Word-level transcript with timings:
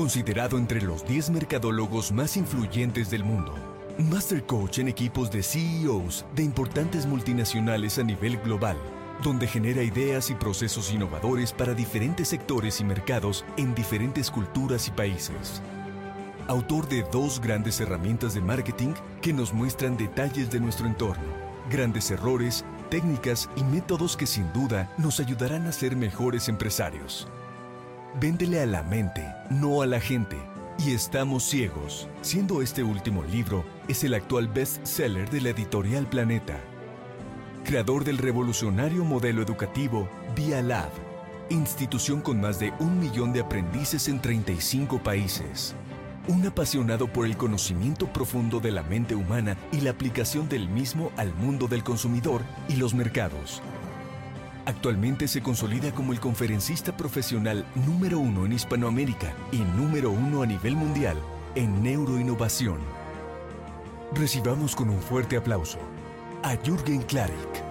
considerado 0.00 0.56
entre 0.56 0.80
los 0.80 1.06
10 1.06 1.28
mercadólogos 1.28 2.10
más 2.10 2.38
influyentes 2.38 3.10
del 3.10 3.22
mundo. 3.22 3.54
Master 3.98 4.42
Coach 4.46 4.78
en 4.78 4.88
equipos 4.88 5.30
de 5.30 5.42
CEOs 5.42 6.24
de 6.34 6.42
importantes 6.42 7.04
multinacionales 7.04 7.98
a 7.98 8.02
nivel 8.02 8.38
global, 8.38 8.78
donde 9.22 9.46
genera 9.46 9.82
ideas 9.82 10.30
y 10.30 10.34
procesos 10.34 10.90
innovadores 10.90 11.52
para 11.52 11.74
diferentes 11.74 12.28
sectores 12.28 12.80
y 12.80 12.84
mercados 12.84 13.44
en 13.58 13.74
diferentes 13.74 14.30
culturas 14.30 14.88
y 14.88 14.90
países. 14.90 15.60
Autor 16.48 16.88
de 16.88 17.02
dos 17.12 17.38
grandes 17.38 17.78
herramientas 17.78 18.32
de 18.32 18.40
marketing 18.40 18.94
que 19.20 19.34
nos 19.34 19.52
muestran 19.52 19.98
detalles 19.98 20.50
de 20.50 20.60
nuestro 20.60 20.86
entorno, 20.86 21.28
grandes 21.70 22.10
errores, 22.10 22.64
técnicas 22.88 23.50
y 23.54 23.64
métodos 23.64 24.16
que 24.16 24.26
sin 24.26 24.50
duda 24.54 24.90
nos 24.96 25.20
ayudarán 25.20 25.66
a 25.66 25.72
ser 25.72 25.94
mejores 25.94 26.48
empresarios. 26.48 27.28
Véndele 28.18 28.60
a 28.60 28.66
la 28.66 28.82
mente, 28.82 29.24
no 29.50 29.82
a 29.82 29.86
la 29.86 30.00
gente. 30.00 30.36
Y 30.78 30.92
estamos 30.92 31.44
ciegos, 31.44 32.08
siendo 32.22 32.60
este 32.60 32.82
último 32.82 33.22
libro 33.22 33.64
es 33.86 34.02
el 34.02 34.14
actual 34.14 34.48
best-seller 34.48 35.30
de 35.30 35.40
la 35.40 35.50
editorial 35.50 36.08
Planeta. 36.08 36.58
Creador 37.64 38.02
del 38.04 38.18
revolucionario 38.18 39.04
modelo 39.04 39.42
educativo 39.42 40.08
Via 40.34 40.60
Lab, 40.60 40.90
institución 41.50 42.20
con 42.20 42.40
más 42.40 42.58
de 42.58 42.72
un 42.80 42.98
millón 42.98 43.32
de 43.32 43.40
aprendices 43.40 44.08
en 44.08 44.20
35 44.20 45.00
países. 45.02 45.76
Un 46.26 46.44
apasionado 46.46 47.06
por 47.06 47.26
el 47.26 47.36
conocimiento 47.36 48.06
profundo 48.12 48.58
de 48.58 48.72
la 48.72 48.82
mente 48.82 49.14
humana 49.14 49.56
y 49.70 49.82
la 49.82 49.90
aplicación 49.90 50.48
del 50.48 50.68
mismo 50.68 51.12
al 51.16 51.32
mundo 51.34 51.68
del 51.68 51.84
consumidor 51.84 52.42
y 52.68 52.76
los 52.76 52.92
mercados. 52.92 53.62
Actualmente 54.70 55.26
se 55.26 55.42
consolida 55.42 55.90
como 55.90 56.12
el 56.12 56.20
conferencista 56.20 56.96
profesional 56.96 57.66
número 57.74 58.20
uno 58.20 58.46
en 58.46 58.52
Hispanoamérica 58.52 59.34
y 59.50 59.58
número 59.58 60.12
uno 60.12 60.42
a 60.42 60.46
nivel 60.46 60.76
mundial 60.76 61.16
en 61.56 61.82
neuroinnovación. 61.82 62.78
Recibamos 64.14 64.76
con 64.76 64.88
un 64.88 65.00
fuerte 65.00 65.36
aplauso 65.36 65.80
a 66.44 66.54
Jürgen 66.64 67.02
Klarik. 67.02 67.69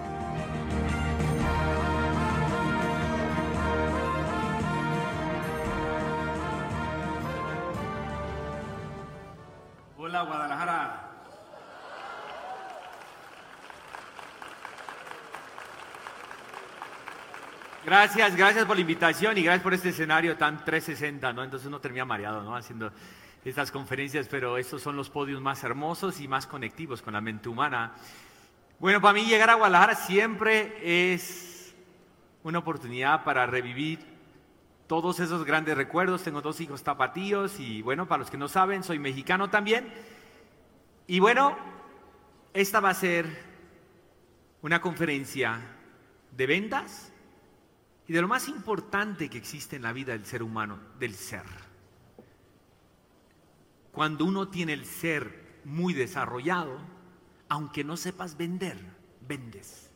Gracias, 17.90 18.36
gracias 18.36 18.66
por 18.66 18.76
la 18.76 18.82
invitación 18.82 19.36
y 19.36 19.42
gracias 19.42 19.64
por 19.64 19.74
este 19.74 19.88
escenario 19.88 20.36
tan 20.36 20.64
360, 20.64 21.32
¿no? 21.32 21.42
Entonces 21.42 21.66
uno 21.66 21.80
termina 21.80 22.04
mareado, 22.04 22.40
¿no? 22.40 22.54
Haciendo 22.54 22.92
estas 23.44 23.72
conferencias, 23.72 24.28
pero 24.28 24.58
estos 24.58 24.80
son 24.80 24.94
los 24.94 25.10
podios 25.10 25.40
más 25.40 25.64
hermosos 25.64 26.20
y 26.20 26.28
más 26.28 26.46
conectivos 26.46 27.02
con 27.02 27.14
la 27.14 27.20
mente 27.20 27.48
humana. 27.48 27.92
Bueno, 28.78 29.00
para 29.00 29.14
mí 29.14 29.24
llegar 29.24 29.50
a 29.50 29.54
Guadalajara 29.54 29.96
siempre 29.96 31.12
es 31.12 31.74
una 32.44 32.60
oportunidad 32.60 33.24
para 33.24 33.44
revivir 33.46 33.98
todos 34.86 35.18
esos 35.18 35.44
grandes 35.44 35.76
recuerdos. 35.76 36.22
Tengo 36.22 36.42
dos 36.42 36.60
hijos 36.60 36.84
tapatíos 36.84 37.58
y 37.58 37.82
bueno, 37.82 38.06
para 38.06 38.20
los 38.20 38.30
que 38.30 38.38
no 38.38 38.46
saben, 38.46 38.84
soy 38.84 39.00
mexicano 39.00 39.50
también. 39.50 39.92
Y 41.08 41.18
bueno, 41.18 41.58
esta 42.54 42.78
va 42.78 42.90
a 42.90 42.94
ser 42.94 43.26
una 44.62 44.80
conferencia 44.80 45.60
de 46.30 46.46
ventas 46.46 47.09
y 48.10 48.12
de 48.12 48.22
lo 48.22 48.26
más 48.26 48.48
importante 48.48 49.30
que 49.30 49.38
existe 49.38 49.76
en 49.76 49.82
la 49.82 49.92
vida 49.92 50.14
del 50.14 50.26
ser 50.26 50.42
humano, 50.42 50.80
del 50.98 51.14
ser. 51.14 51.44
Cuando 53.92 54.24
uno 54.24 54.48
tiene 54.48 54.72
el 54.72 54.84
ser 54.84 55.60
muy 55.64 55.94
desarrollado, 55.94 56.76
aunque 57.48 57.84
no 57.84 57.96
sepas 57.96 58.36
vender, 58.36 58.76
vendes. 59.20 59.92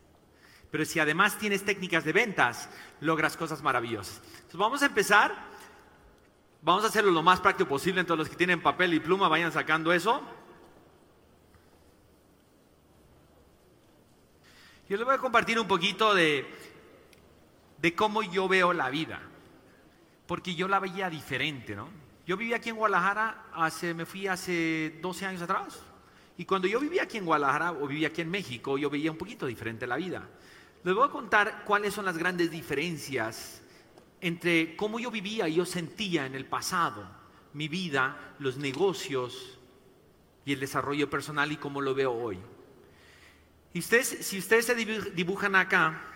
Pero 0.70 0.84
si 0.84 1.00
además 1.00 1.38
tienes 1.40 1.64
técnicas 1.64 2.04
de 2.04 2.12
ventas, 2.12 2.68
logras 3.00 3.36
cosas 3.36 3.64
maravillosas. 3.64 4.22
Entonces 4.24 4.58
vamos 4.58 4.82
a 4.84 4.86
empezar. 4.86 5.34
Vamos 6.62 6.84
a 6.84 6.86
hacerlo 6.86 7.10
lo 7.10 7.24
más 7.24 7.40
práctico 7.40 7.68
posible. 7.68 8.00
Entonces 8.00 8.20
los 8.20 8.28
que 8.28 8.36
tienen 8.36 8.62
papel 8.62 8.94
y 8.94 9.00
pluma 9.00 9.26
vayan 9.26 9.50
sacando 9.50 9.92
eso. 9.92 10.22
Yo 14.88 14.98
les 14.98 15.04
voy 15.04 15.16
a 15.16 15.18
compartir 15.18 15.58
un 15.58 15.66
poquito 15.66 16.14
de 16.14 16.46
de 17.84 17.94
cómo 17.94 18.22
yo 18.22 18.48
veo 18.48 18.72
la 18.72 18.88
vida, 18.88 19.20
porque 20.26 20.54
yo 20.54 20.68
la 20.68 20.80
veía 20.80 21.10
diferente, 21.10 21.76
¿no? 21.76 21.90
Yo 22.26 22.34
vivía 22.38 22.56
aquí 22.56 22.70
en 22.70 22.76
Guadalajara, 22.76 23.48
hace, 23.52 23.92
me 23.92 24.06
fui 24.06 24.26
hace 24.26 24.98
12 25.02 25.26
años 25.26 25.42
atrás, 25.42 25.82
y 26.38 26.46
cuando 26.46 26.66
yo 26.66 26.80
vivía 26.80 27.02
aquí 27.02 27.18
en 27.18 27.26
Guadalajara 27.26 27.72
o 27.72 27.86
vivía 27.86 28.08
aquí 28.08 28.22
en 28.22 28.30
México, 28.30 28.78
yo 28.78 28.88
veía 28.88 29.10
un 29.10 29.18
poquito 29.18 29.44
diferente 29.44 29.86
la 29.86 29.96
vida. 29.96 30.26
Les 30.82 30.94
voy 30.94 31.06
a 31.06 31.10
contar 31.10 31.64
cuáles 31.66 31.92
son 31.92 32.06
las 32.06 32.16
grandes 32.16 32.50
diferencias 32.50 33.60
entre 34.22 34.76
cómo 34.76 34.98
yo 34.98 35.10
vivía 35.10 35.46
y 35.46 35.56
yo 35.56 35.66
sentía 35.66 36.24
en 36.24 36.34
el 36.34 36.46
pasado, 36.46 37.06
mi 37.52 37.68
vida, 37.68 38.34
los 38.38 38.56
negocios 38.56 39.58
y 40.46 40.54
el 40.54 40.60
desarrollo 40.60 41.10
personal 41.10 41.52
y 41.52 41.58
cómo 41.58 41.82
lo 41.82 41.94
veo 41.94 42.12
hoy. 42.12 42.38
Y 43.74 43.80
ustedes, 43.80 44.08
si 44.08 44.38
ustedes 44.38 44.64
se 44.64 44.74
dibujan 44.74 45.54
acá, 45.54 46.13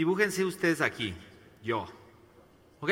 Dibújense 0.00 0.46
ustedes 0.46 0.80
aquí, 0.80 1.14
yo. 1.62 1.86
¿Ok? 2.80 2.90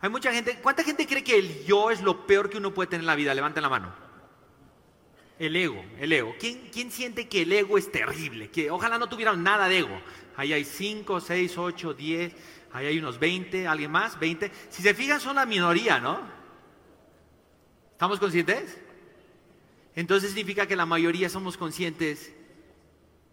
Hay 0.00 0.10
mucha 0.10 0.32
gente, 0.32 0.58
¿cuánta 0.60 0.82
gente 0.82 1.06
cree 1.06 1.22
que 1.22 1.38
el 1.38 1.64
yo 1.64 1.92
es 1.92 2.02
lo 2.02 2.26
peor 2.26 2.50
que 2.50 2.58
uno 2.58 2.74
puede 2.74 2.88
tener 2.88 3.02
en 3.02 3.06
la 3.06 3.14
vida? 3.14 3.32
Levanten 3.32 3.62
la 3.62 3.68
mano. 3.68 3.94
El 5.38 5.54
ego, 5.54 5.84
el 6.00 6.12
ego. 6.12 6.34
¿Quién, 6.40 6.68
¿Quién, 6.72 6.90
siente 6.90 7.28
que 7.28 7.42
el 7.42 7.52
ego 7.52 7.78
es 7.78 7.92
terrible? 7.92 8.50
Que 8.50 8.72
ojalá 8.72 8.98
no 8.98 9.08
tuvieran 9.08 9.44
nada 9.44 9.68
de 9.68 9.78
ego. 9.78 10.02
Ahí 10.34 10.52
hay 10.52 10.64
5, 10.64 11.20
6, 11.20 11.56
8, 11.56 11.94
10, 11.94 12.34
ahí 12.72 12.86
hay 12.86 12.98
unos 12.98 13.20
20, 13.20 13.68
alguien 13.68 13.92
más, 13.92 14.18
20. 14.18 14.50
Si 14.68 14.82
se 14.82 14.94
fijan 14.94 15.20
son 15.20 15.36
la 15.36 15.46
minoría, 15.46 16.00
¿no? 16.00 16.22
¿Estamos 17.92 18.18
conscientes? 18.18 18.80
Entonces 19.94 20.30
significa 20.30 20.66
que 20.66 20.74
la 20.74 20.86
mayoría 20.86 21.28
somos 21.28 21.56
conscientes 21.56 22.32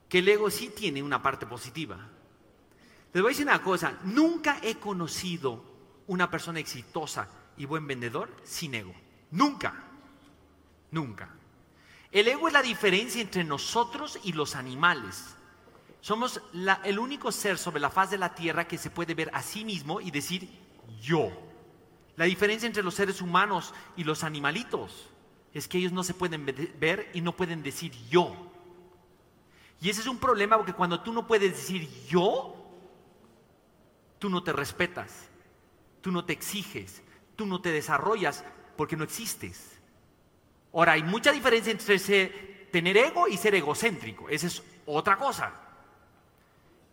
que 0.10 0.20
el 0.20 0.30
ego 0.30 0.52
sí 0.52 0.70
tiene 0.70 1.02
una 1.02 1.24
parte 1.24 1.48
positiva. 1.48 2.12
Les 3.18 3.24
voy 3.24 3.32
a 3.32 3.34
decir 3.34 3.48
una 3.48 3.64
cosa, 3.64 3.98
nunca 4.04 4.60
he 4.62 4.76
conocido 4.76 5.64
una 6.06 6.30
persona 6.30 6.60
exitosa 6.60 7.28
y 7.58 7.66
buen 7.66 7.88
vendedor 7.88 8.30
sin 8.44 8.76
ego. 8.76 8.94
Nunca. 9.32 9.74
Nunca. 10.92 11.28
El 12.12 12.28
ego 12.28 12.46
es 12.46 12.54
la 12.54 12.62
diferencia 12.62 13.20
entre 13.20 13.44
nosotros 13.44 14.20
y 14.24 14.34
los 14.34 14.56
animales. 14.56 15.34
Somos 16.00 16.44
el 16.84 17.00
único 17.00 17.32
ser 17.32 17.58
sobre 17.58 17.80
la 17.80 17.90
faz 17.90 18.12
de 18.12 18.20
la 18.20 18.36
tierra 18.36 18.68
que 18.68 18.78
se 18.78 18.92
puede 18.92 19.16
ver 19.16 19.32
a 19.34 19.42
sí 19.42 19.66
mismo 19.66 20.00
y 20.00 20.12
decir 20.12 20.48
yo. 21.02 21.32
La 22.18 22.26
diferencia 22.26 22.68
entre 22.68 22.84
los 22.84 22.94
seres 22.94 23.20
humanos 23.20 23.74
y 23.96 24.04
los 24.04 24.24
animalitos 24.24 25.10
es 25.56 25.68
que 25.68 25.80
ellos 25.80 25.92
no 25.92 26.04
se 26.04 26.14
pueden 26.14 26.46
ver 26.46 27.10
y 27.16 27.22
no 27.22 27.36
pueden 27.36 27.64
decir 27.64 27.94
yo. 28.12 28.36
Y 29.82 29.90
ese 29.90 30.02
es 30.02 30.08
un 30.08 30.20
problema 30.20 30.56
porque 30.56 30.74
cuando 30.74 31.00
tú 31.00 31.12
no 31.12 31.26
puedes 31.26 31.54
decir 31.54 31.90
yo, 32.08 32.57
tú 34.20 34.30
no 34.30 34.44
te 34.44 34.54
respetas, 34.54 35.30
tú 36.02 36.12
no 36.12 36.26
te 36.26 36.34
exiges, 36.34 37.02
tú 37.36 37.46
no 37.46 37.62
te 37.62 37.72
desarrollas 37.72 38.44
porque 38.76 38.96
no 38.96 39.04
existes. 39.04 39.80
Ahora, 40.74 40.94
hay 40.94 41.04
mucha 41.04 41.32
diferencia 41.32 41.72
entre 41.72 41.98
tener 42.72 42.98
ego 42.98 43.28
y 43.28 43.38
ser 43.38 43.56
egocéntrico. 43.56 44.30
Esa 44.30 44.48
es 44.48 44.64
otra 44.86 45.18
cosa. 45.18 45.54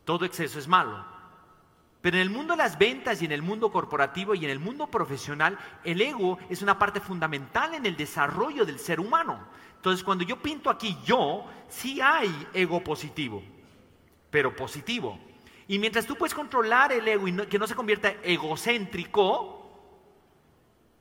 Todo 0.04 0.24
exceso 0.24 0.58
es 0.58 0.68
malo. 0.68 1.04
Pero 2.00 2.16
en 2.16 2.22
el 2.22 2.30
mundo 2.30 2.52
de 2.52 2.58
las 2.58 2.78
ventas 2.78 3.22
y 3.22 3.24
en 3.24 3.32
el 3.32 3.40
mundo 3.40 3.72
corporativo 3.72 4.34
y 4.34 4.44
en 4.44 4.50
el 4.50 4.58
mundo 4.58 4.86
profesional, 4.88 5.58
el 5.84 6.00
ego 6.02 6.38
es 6.50 6.60
una 6.60 6.78
parte 6.78 7.00
fundamental 7.00 7.74
en 7.74 7.86
el 7.86 7.96
desarrollo 7.96 8.66
del 8.66 8.78
ser 8.78 9.00
humano. 9.00 9.42
Entonces, 9.76 10.04
cuando 10.04 10.24
yo 10.24 10.40
pinto 10.40 10.68
aquí 10.68 10.98
yo, 11.04 11.46
sí 11.68 12.00
hay 12.00 12.30
ego 12.52 12.84
positivo, 12.84 13.42
pero 14.30 14.54
positivo. 14.54 15.18
Y 15.66 15.78
mientras 15.78 16.06
tú 16.06 16.16
puedes 16.16 16.34
controlar 16.34 16.92
el 16.92 17.06
ego 17.08 17.26
y 17.26 17.34
que 17.46 17.58
no 17.58 17.66
se 17.66 17.74
convierta 17.74 18.10
egocéntrico, 18.22 19.64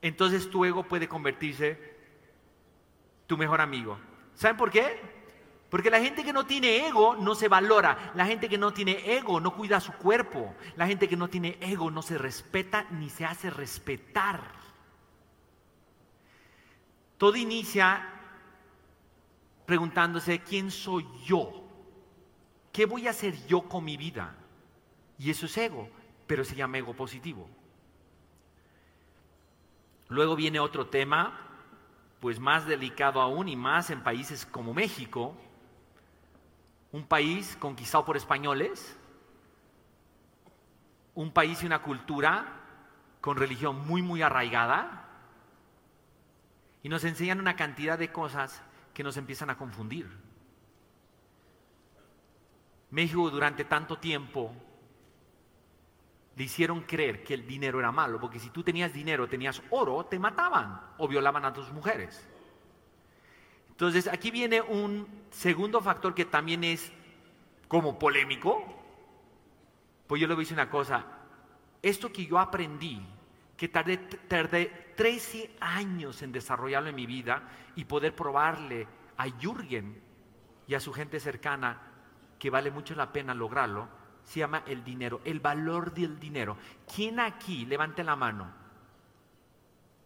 entonces 0.00 0.48
tu 0.50 0.64
ego 0.64 0.84
puede 0.84 1.08
convertirse 1.08 1.94
tu 3.26 3.36
mejor 3.36 3.60
amigo. 3.60 3.98
¿Saben 4.34 4.56
por 4.56 4.70
qué? 4.70 5.00
Porque 5.70 5.90
la 5.90 6.00
gente 6.00 6.22
que 6.24 6.32
no 6.32 6.46
tiene 6.46 6.86
ego 6.86 7.16
no 7.16 7.34
se 7.34 7.48
valora. 7.48 8.12
La 8.14 8.26
gente 8.26 8.48
que 8.48 8.58
no 8.58 8.72
tiene 8.72 9.16
ego 9.16 9.40
no 9.40 9.54
cuida 9.54 9.80
su 9.80 9.92
cuerpo. 9.92 10.54
La 10.76 10.86
gente 10.86 11.08
que 11.08 11.16
no 11.16 11.28
tiene 11.28 11.58
ego 11.60 11.90
no 11.90 12.00
se 12.00 12.16
respeta 12.16 12.86
ni 12.90 13.10
se 13.10 13.24
hace 13.24 13.50
respetar. 13.50 14.40
Todo 17.18 17.36
inicia 17.36 18.08
preguntándose, 19.66 20.40
¿quién 20.40 20.70
soy 20.70 21.06
yo? 21.24 21.64
¿Qué 22.72 22.86
voy 22.86 23.06
a 23.06 23.10
hacer 23.10 23.46
yo 23.46 23.62
con 23.62 23.84
mi 23.84 23.96
vida? 23.96 24.36
Y 25.18 25.30
eso 25.30 25.46
es 25.46 25.56
ego, 25.56 25.88
pero 26.26 26.44
se 26.44 26.56
llama 26.56 26.78
ego 26.78 26.94
positivo. 26.94 27.48
Luego 30.08 30.36
viene 30.36 30.60
otro 30.60 30.86
tema, 30.86 31.38
pues 32.20 32.38
más 32.38 32.66
delicado 32.66 33.20
aún 33.20 33.48
y 33.48 33.56
más 33.56 33.90
en 33.90 34.02
países 34.02 34.46
como 34.46 34.74
México, 34.74 35.36
un 36.92 37.06
país 37.06 37.56
conquistado 37.58 38.04
por 38.04 38.16
españoles, 38.16 38.96
un 41.14 41.32
país 41.32 41.62
y 41.62 41.66
una 41.66 41.82
cultura 41.82 42.60
con 43.20 43.36
religión 43.36 43.86
muy, 43.86 44.02
muy 44.02 44.22
arraigada, 44.22 45.08
y 46.82 46.88
nos 46.88 47.04
enseñan 47.04 47.40
una 47.40 47.56
cantidad 47.56 47.98
de 47.98 48.12
cosas 48.12 48.62
que 48.92 49.02
nos 49.02 49.16
empiezan 49.16 49.48
a 49.48 49.56
confundir. 49.56 50.06
México 52.90 53.30
durante 53.30 53.64
tanto 53.64 53.98
tiempo 53.98 54.54
le 56.36 56.44
hicieron 56.44 56.80
creer 56.82 57.22
que 57.22 57.34
el 57.34 57.46
dinero 57.46 57.78
era 57.78 57.92
malo, 57.92 58.18
porque 58.20 58.40
si 58.40 58.50
tú 58.50 58.62
tenías 58.62 58.92
dinero, 58.92 59.28
tenías 59.28 59.62
oro, 59.70 60.04
te 60.06 60.18
mataban 60.18 60.80
o 60.98 61.06
violaban 61.06 61.44
a 61.44 61.52
tus 61.52 61.72
mujeres. 61.72 62.28
Entonces, 63.70 64.08
aquí 64.08 64.30
viene 64.30 64.60
un 64.60 65.06
segundo 65.30 65.80
factor 65.80 66.14
que 66.14 66.24
también 66.24 66.64
es 66.64 66.92
como 67.68 67.98
polémico. 67.98 68.64
Pues 70.06 70.20
yo 70.20 70.26
le 70.26 70.34
voy 70.34 70.42
a 70.42 70.44
decir 70.44 70.56
una 70.56 70.70
cosa, 70.70 71.04
esto 71.82 72.12
que 72.12 72.26
yo 72.26 72.38
aprendí, 72.38 73.00
que 73.56 73.68
tardé, 73.68 73.96
tardé 73.96 74.92
13 74.96 75.56
años 75.60 76.22
en 76.22 76.32
desarrollarlo 76.32 76.90
en 76.90 76.94
mi 76.94 77.06
vida 77.06 77.48
y 77.74 77.84
poder 77.84 78.14
probarle 78.14 78.86
a 79.16 79.28
Jürgen 79.28 80.00
y 80.66 80.74
a 80.74 80.80
su 80.80 80.92
gente 80.92 81.20
cercana 81.20 81.80
que 82.38 82.50
vale 82.50 82.70
mucho 82.70 82.94
la 82.94 83.12
pena 83.12 83.34
lograrlo, 83.34 83.88
se 84.24 84.40
llama 84.40 84.62
el 84.66 84.82
dinero, 84.82 85.20
el 85.24 85.40
valor 85.40 85.92
del 85.92 86.18
dinero. 86.18 86.56
¿Quién 86.92 87.20
aquí, 87.20 87.66
levante 87.66 88.02
la 88.02 88.16
mano, 88.16 88.50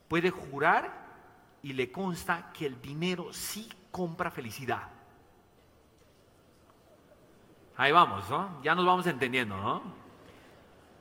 puede 0.09 0.31
jurar 0.31 1.07
y 1.63 1.73
le 1.73 1.91
consta 1.91 2.53
que 2.53 2.67
el 2.67 2.81
dinero 2.81 3.33
sí 3.33 3.69
compra 3.91 4.31
felicidad? 4.31 4.89
Ahí 7.77 7.93
vamos, 7.93 8.29
¿no? 8.29 8.61
Ya 8.63 8.75
nos 8.75 8.85
vamos 8.85 9.07
entendiendo, 9.07 9.57
¿no? 9.57 9.83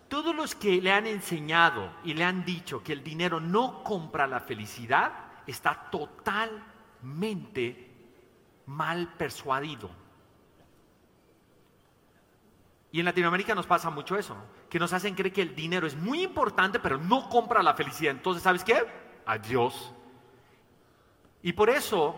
Todos 0.08 0.36
los 0.36 0.56
que 0.56 0.81
le 0.81 0.94
han 0.94 1.08
enseñado 1.08 1.92
y 2.04 2.14
le 2.14 2.24
han 2.24 2.46
dicho 2.46 2.84
que 2.84 2.94
el 2.94 3.04
dinero 3.04 3.42
no 3.42 3.84
compra 3.84 4.28
la 4.28 4.40
felicidad, 4.40 5.12
está 5.48 5.90
totalmente 5.90 7.92
mal 8.68 9.08
persuadido. 9.18 9.90
Y 12.92 13.00
en 13.00 13.06
Latinoamérica 13.06 13.54
nos 13.54 13.68
pasa 13.68 13.89
mucho 13.89 14.16
eso, 14.18 14.36
que 14.69 14.80
nos 14.80 14.94
hacen 14.94 15.13
creer 15.13 15.34
que 15.34 15.42
el 15.42 15.56
dinero 15.56 15.88
es 15.88 15.95
muy 15.95 16.24
importante, 16.24 16.80
pero 16.80 16.98
no 16.98 17.30
compra 17.30 17.62
la 17.62 17.74
felicidad. 17.74 18.12
Entonces, 18.12 18.44
¿sabes 18.44 18.63
qué? 18.63 18.86
Adiós. 19.25 19.94
Y 21.42 21.54
por 21.54 21.69
eso 21.69 22.16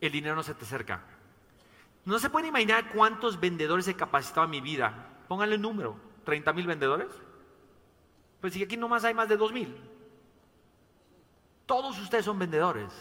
el 0.00 0.12
dinero 0.12 0.34
no 0.34 0.42
se 0.42 0.54
te 0.54 0.64
acerca. 0.64 1.02
No 2.04 2.18
se 2.18 2.30
puede 2.30 2.48
imaginar 2.48 2.90
cuántos 2.92 3.38
vendedores 3.38 3.86
he 3.86 3.94
capacitado 3.94 4.44
en 4.44 4.50
mi 4.50 4.60
vida. 4.60 5.24
Pónganle 5.28 5.56
un 5.56 5.62
número, 5.62 5.96
30 6.24 6.52
mil 6.52 6.66
vendedores. 6.66 7.08
Pues 8.40 8.54
si 8.54 8.62
aquí 8.62 8.76
nomás 8.76 9.04
hay 9.04 9.14
más 9.14 9.28
de 9.28 9.36
2 9.36 9.52
mil. 9.52 9.76
Todos 11.66 11.98
ustedes 11.98 12.24
son 12.24 12.38
vendedores. 12.38 12.92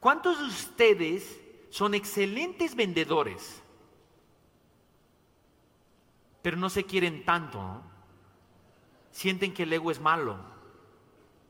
¿Cuántos 0.00 0.38
de 0.38 0.46
ustedes 0.46 1.40
son 1.70 1.94
excelentes 1.94 2.74
vendedores? 2.74 3.62
Pero 6.42 6.56
no 6.56 6.70
se 6.70 6.84
quieren 6.84 7.24
tanto. 7.24 7.82
Sienten 9.10 9.52
que 9.52 9.64
el 9.64 9.72
ego 9.72 9.90
es 9.90 10.00
malo. 10.00 10.38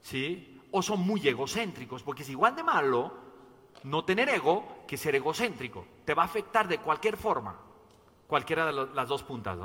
¿Sí? 0.01 0.61
O 0.71 0.83
son 0.83 1.01
muy 1.01 1.27
egocéntricos, 1.27 2.03
porque 2.03 2.23
es 2.23 2.31
igual 2.31 2.55
de 2.55 2.63
malo 2.63 3.13
no 3.85 4.05
tener 4.05 4.29
ego 4.29 4.85
que 4.87 4.97
ser 4.97 5.15
egocéntrico. 5.15 5.87
Te 6.05 6.15
va 6.15 6.23
a 6.23 6.27
afectar 6.27 6.69
de 6.69 6.79
cualquier 6.79 7.17
forma, 7.17 7.59
cualquiera 8.27 8.67
de 8.67 8.95
las 8.95 9.09
dos 9.09 9.23
puntas. 9.23 9.59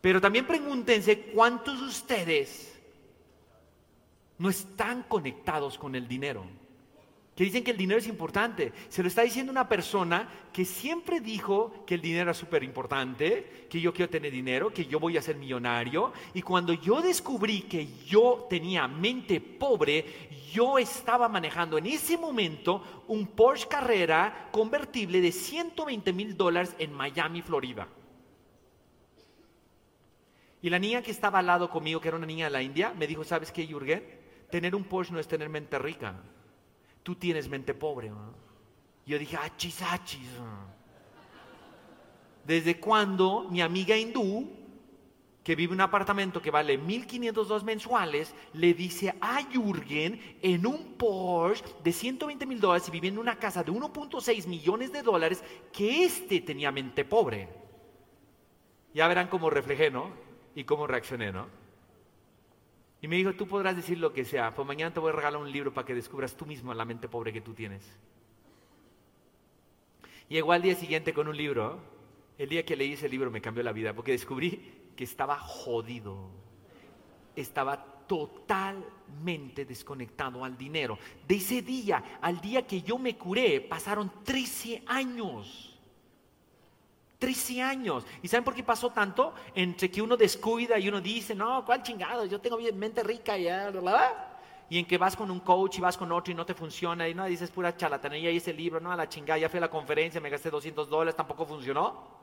Pero 0.00 0.20
también 0.20 0.46
pregúntense 0.46 1.30
cuántos 1.32 1.80
de 1.80 1.86
ustedes 1.86 2.80
no 4.38 4.48
están 4.48 5.02
conectados 5.04 5.78
con 5.78 5.94
el 5.94 6.08
dinero 6.08 6.59
que 7.34 7.44
dicen 7.44 7.64
que 7.64 7.70
el 7.70 7.76
dinero 7.76 7.98
es 7.98 8.06
importante. 8.06 8.72
Se 8.88 9.02
lo 9.02 9.08
está 9.08 9.22
diciendo 9.22 9.52
una 9.52 9.68
persona 9.68 10.28
que 10.52 10.64
siempre 10.64 11.20
dijo 11.20 11.84
que 11.86 11.94
el 11.94 12.02
dinero 12.02 12.24
era 12.24 12.34
súper 12.34 12.62
importante, 12.62 13.66
que 13.70 13.80
yo 13.80 13.94
quiero 13.94 14.10
tener 14.10 14.32
dinero, 14.32 14.72
que 14.72 14.86
yo 14.86 15.00
voy 15.00 15.16
a 15.16 15.22
ser 15.22 15.36
millonario. 15.36 16.12
Y 16.34 16.42
cuando 16.42 16.72
yo 16.72 17.00
descubrí 17.00 17.62
que 17.62 17.86
yo 18.04 18.46
tenía 18.50 18.88
mente 18.88 19.40
pobre, 19.40 20.28
yo 20.52 20.76
estaba 20.76 21.28
manejando 21.28 21.78
en 21.78 21.86
ese 21.86 22.18
momento 22.18 23.04
un 23.06 23.28
Porsche 23.28 23.68
Carrera 23.68 24.48
convertible 24.50 25.20
de 25.20 25.32
120 25.32 26.12
mil 26.12 26.36
dólares 26.36 26.74
en 26.78 26.92
Miami, 26.92 27.42
Florida. 27.42 27.88
Y 30.62 30.68
la 30.68 30.78
niña 30.78 31.00
que 31.00 31.10
estaba 31.10 31.38
al 31.38 31.46
lado 31.46 31.70
conmigo, 31.70 32.00
que 32.00 32.08
era 32.08 32.18
una 32.18 32.26
niña 32.26 32.46
de 32.46 32.50
la 32.50 32.62
India, 32.62 32.92
me 32.98 33.06
dijo, 33.06 33.24
¿sabes 33.24 33.50
qué, 33.50 33.66
Jürgen? 33.66 34.04
Tener 34.50 34.74
un 34.74 34.84
Porsche 34.84 35.14
no 35.14 35.20
es 35.20 35.28
tener 35.28 35.48
mente 35.48 35.78
rica 35.78 36.20
tú 37.02 37.14
tienes 37.14 37.48
mente 37.48 37.74
pobre. 37.74 38.10
Yo 39.06 39.18
dije, 39.18 39.36
achis, 39.36 39.82
achis. 39.82 40.28
¿Desde 42.44 42.80
cuando 42.80 43.46
mi 43.50 43.60
amiga 43.60 43.96
hindú, 43.96 44.48
que 45.42 45.54
vive 45.54 45.72
en 45.72 45.78
un 45.78 45.80
apartamento 45.80 46.42
que 46.42 46.50
vale 46.50 46.78
1.502 46.78 47.62
mensuales, 47.62 48.34
le 48.52 48.74
dice 48.74 49.14
a 49.20 49.42
Jürgen 49.50 50.38
en 50.42 50.66
un 50.66 50.94
Porsche 50.94 51.64
de 51.82 51.92
120 51.92 52.46
mil 52.46 52.60
dólares 52.60 52.88
y 52.88 52.90
viviendo 52.90 53.20
en 53.20 53.26
una 53.26 53.38
casa 53.38 53.62
de 53.62 53.72
1.6 53.72 54.46
millones 54.46 54.92
de 54.92 55.02
dólares 55.02 55.42
que 55.72 56.04
éste 56.04 56.40
tenía 56.40 56.70
mente 56.70 57.04
pobre? 57.04 57.48
Ya 58.92 59.08
verán 59.08 59.28
cómo 59.28 59.48
reflejé, 59.50 59.90
¿no? 59.90 60.10
Y 60.54 60.64
cómo 60.64 60.86
reaccioné, 60.86 61.32
¿no? 61.32 61.59
Y 63.02 63.08
me 63.08 63.16
dijo, 63.16 63.32
tú 63.32 63.46
podrás 63.46 63.76
decir 63.76 63.98
lo 63.98 64.12
que 64.12 64.24
sea, 64.24 64.54
pues 64.54 64.66
mañana 64.66 64.92
te 64.92 65.00
voy 65.00 65.10
a 65.10 65.16
regalar 65.16 65.40
un 65.40 65.50
libro 65.50 65.72
para 65.72 65.86
que 65.86 65.94
descubras 65.94 66.36
tú 66.36 66.44
mismo 66.44 66.74
la 66.74 66.84
mente 66.84 67.08
pobre 67.08 67.32
que 67.32 67.40
tú 67.40 67.54
tienes. 67.54 67.82
Llegó 70.28 70.52
al 70.52 70.62
día 70.62 70.74
siguiente 70.76 71.12
con 71.12 71.26
un 71.26 71.36
libro. 71.36 71.80
El 72.38 72.48
día 72.48 72.64
que 72.64 72.76
leí 72.76 72.92
ese 72.92 73.08
libro 73.08 73.30
me 73.30 73.40
cambió 73.40 73.62
la 73.62 73.72
vida 73.72 73.92
porque 73.94 74.12
descubrí 74.12 74.90
que 74.94 75.04
estaba 75.04 75.38
jodido. 75.38 76.30
Estaba 77.34 77.84
totalmente 78.06 79.64
desconectado 79.64 80.44
al 80.44 80.56
dinero. 80.56 80.98
De 81.26 81.36
ese 81.36 81.62
día 81.62 82.18
al 82.20 82.40
día 82.40 82.66
que 82.66 82.82
yo 82.82 82.98
me 82.98 83.16
curé 83.16 83.60
pasaron 83.60 84.10
13 84.24 84.84
años. 84.86 85.69
13 87.20 87.62
años. 87.62 88.04
¿Y 88.22 88.28
saben 88.28 88.42
por 88.42 88.54
qué 88.54 88.64
pasó 88.64 88.90
tanto? 88.90 89.34
Entre 89.54 89.90
que 89.90 90.02
uno 90.02 90.16
descuida 90.16 90.78
y 90.78 90.88
uno 90.88 91.00
dice, 91.00 91.34
no, 91.34 91.64
¿cuál 91.64 91.82
chingado? 91.82 92.24
Yo 92.24 92.40
tengo 92.40 92.58
mente 92.74 93.02
rica 93.04 93.36
ya, 93.36 93.70
Y 94.70 94.78
en 94.78 94.86
que 94.86 94.96
vas 94.96 95.14
con 95.14 95.30
un 95.30 95.40
coach 95.40 95.78
y 95.78 95.80
vas 95.82 95.98
con 95.98 96.10
otro 96.10 96.32
y 96.32 96.34
no 96.34 96.46
te 96.46 96.54
funciona 96.54 97.06
y 97.08 97.14
no 97.14 97.26
dices 97.26 97.50
pura 97.50 97.76
charlatanería 97.76 98.30
y 98.30 98.38
ese 98.38 98.54
libro, 98.54 98.80
no, 98.80 98.90
a 98.90 98.96
la 98.96 99.08
chingada, 99.08 99.38
ya 99.38 99.50
fui 99.50 99.58
a 99.58 99.60
la 99.60 99.70
conferencia, 99.70 100.20
me 100.20 100.30
gasté 100.30 100.50
200 100.50 100.88
dólares, 100.88 101.14
tampoco 101.14 101.44
funcionó. 101.44 102.18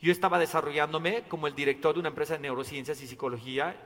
Yo 0.00 0.10
estaba 0.10 0.38
desarrollándome 0.38 1.22
como 1.28 1.46
el 1.46 1.54
director 1.54 1.94
de 1.94 2.00
una 2.00 2.08
empresa 2.08 2.34
de 2.34 2.40
neurociencias 2.40 3.00
y 3.00 3.06
psicología 3.06 3.76